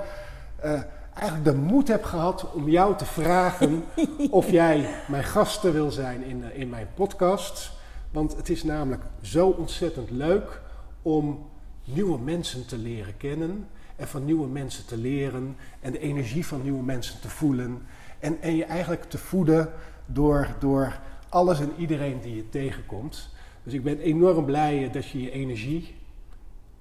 uh, 0.65 0.83
eigenlijk 1.15 1.45
de 1.45 1.55
moed 1.55 1.89
heb 1.89 2.05
gehad 2.05 2.53
om 2.53 2.69
jou 2.69 2.97
te 2.97 3.05
vragen 3.05 3.85
of 4.31 4.51
jij 4.51 4.89
mijn 5.09 5.25
gasten 5.25 5.73
wil 5.73 5.91
zijn 5.91 6.23
in, 6.23 6.39
uh, 6.39 6.59
in 6.59 6.69
mijn 6.69 6.89
podcast. 6.95 7.71
Want 8.11 8.37
het 8.37 8.49
is 8.49 8.63
namelijk 8.63 9.03
zo 9.21 9.49
ontzettend 9.49 10.11
leuk 10.11 10.61
om 11.03 11.48
nieuwe 11.93 12.19
mensen 12.19 12.67
te 12.67 12.79
leren 12.79 13.17
kennen. 13.17 13.69
En 13.97 14.09
van 14.09 14.25
nieuwe 14.25 14.49
mensen 14.49 14.87
te 14.87 14.97
leren. 14.97 15.57
En 15.81 15.93
de 15.93 15.99
energie 15.99 16.47
van 16.47 16.63
nieuwe 16.63 16.83
mensen 16.83 17.21
te 17.21 17.29
voelen. 17.29 17.83
En, 18.19 18.43
en 18.43 18.57
je 18.57 18.65
eigenlijk 18.65 19.05
te 19.05 19.19
voeden 19.19 19.73
door, 20.07 20.49
door 20.59 21.01
alles 21.29 21.61
en 21.61 21.73
iedereen 21.79 22.21
die 22.21 22.37
je 22.37 22.49
tegenkomt. 22.49 23.29
Dus 23.63 23.73
ik 23.73 23.83
ben 23.83 23.99
enorm 23.99 24.45
blij 24.45 24.91
dat 24.93 25.09
je 25.09 25.23
je 25.23 25.31
energie 25.31 25.97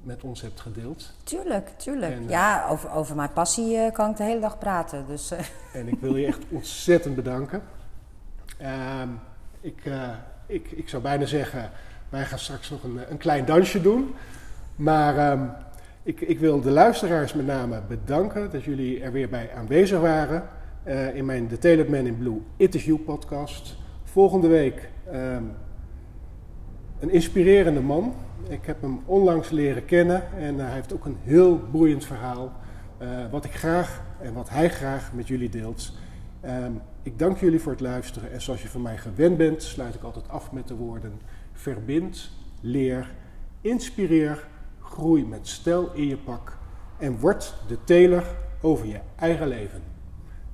met 0.02 0.24
ons 0.24 0.42
hebt 0.42 0.60
gedeeld. 0.60 1.14
Tuurlijk, 1.24 1.70
tuurlijk. 1.78 2.14
En, 2.14 2.30
ja, 2.30 2.68
over, 2.70 2.92
over 2.92 3.16
mijn 3.16 3.34
passie 3.34 3.76
uh, 3.76 3.92
kan 3.92 4.10
ik 4.10 4.18
de 4.18 4.24
hele 4.24 4.40
dag 4.40 4.58
praten. 4.58 5.06
Dus, 5.08 5.32
uh. 5.32 5.40
En 5.82 5.88
ik 5.88 6.00
wil 6.00 6.16
je 6.16 6.26
echt 6.26 6.44
ontzettend 6.50 7.16
bedanken. 7.16 7.64
Uh, 8.62 9.02
ik, 9.62 9.84
ik, 10.46 10.72
ik 10.72 10.90
zou 10.90 11.04
bijna 11.04 11.26
zeggen, 11.26 11.72
wij 12.10 12.26
gaan 12.26 12.40
straks 12.40 12.70
nog 12.70 12.84
een, 12.84 13.12
een 13.12 13.18
klein 13.18 13.46
dansje 13.46 13.82
doen. 13.82 14.16
Maar 14.78 15.18
ehm, 15.18 15.46
ik, 16.04 16.22
ik 16.22 16.40
wil 16.40 16.62
de 16.62 16.72
luisteraars 16.72 17.34
met 17.34 17.46
name 17.46 17.82
bedanken 17.88 18.52
dat 18.52 18.64
jullie 18.64 19.02
er 19.02 19.12
weer 19.12 19.30
bij 19.30 19.50
aanwezig 19.56 20.00
waren. 20.00 20.44
Uh, 20.88 21.16
in 21.16 21.26
mijn 21.26 21.48
The 21.48 21.58
Tailored 21.58 21.90
Man 21.90 22.06
in 22.06 22.18
Blue 22.18 22.42
It 22.58 22.76
Is 22.76 22.86
You 22.86 23.00
podcast. 23.00 23.78
Volgende 24.04 24.48
week 24.48 24.90
um, 25.14 25.52
een 27.00 27.10
inspirerende 27.10 27.82
man. 27.82 28.14
Ik 28.50 28.66
heb 28.66 28.82
hem 28.82 29.02
onlangs 29.06 29.50
leren 29.50 29.86
kennen 29.86 30.24
en 30.38 30.56
uh, 30.56 30.62
hij 30.62 30.74
heeft 30.74 30.94
ook 30.94 31.06
een 31.06 31.18
heel 31.24 31.60
boeiend 31.72 32.06
verhaal. 32.06 32.52
Uh, 33.02 33.08
wat 33.32 33.46
ik 33.46 33.54
graag 33.54 34.02
en 34.22 34.34
wat 34.34 34.50
hij 34.50 34.70
graag 34.70 35.14
met 35.14 35.28
jullie 35.28 35.50
deelt. 35.50 35.92
Um, 36.46 36.82
ik 37.04 37.20
dank 37.20 37.38
jullie 37.38 37.60
voor 37.60 37.72
het 37.72 37.82
luisteren 37.82 38.32
en 38.32 38.42
zoals 38.42 38.62
je 38.62 38.68
van 38.68 38.82
mij 38.82 38.98
gewend 38.98 39.38
bent, 39.38 39.64
sluit 39.64 39.96
ik 39.96 40.04
altijd 40.04 40.30
af 40.30 40.52
met 40.52 40.68
de 40.68 40.76
woorden: 40.76 41.20
verbind, 41.54 42.32
leer, 42.62 43.14
inspireer, 43.62 44.48
groei 44.90 45.26
met 45.26 45.48
stijl 45.48 45.90
in 45.94 46.08
je 46.08 46.18
pak 46.18 46.58
en 46.98 47.20
word 47.20 47.54
de 47.68 47.84
teler 47.84 48.24
over 48.62 48.86
je 48.88 49.00
eigen 49.16 49.48
leven. 49.48 49.84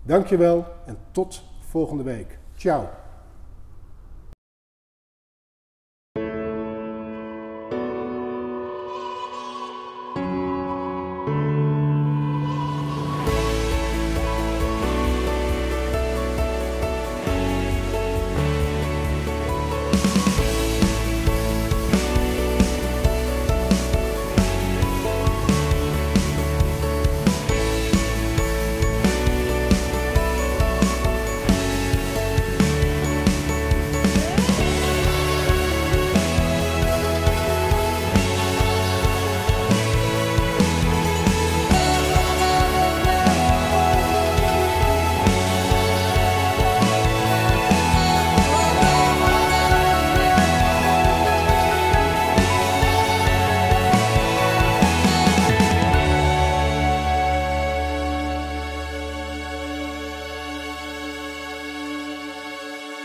Dankjewel 0.03 0.65
en 0.85 0.97
tot 1.11 1.43
volgende 1.59 2.03
week. 2.03 2.39
Ciao. 2.55 3.02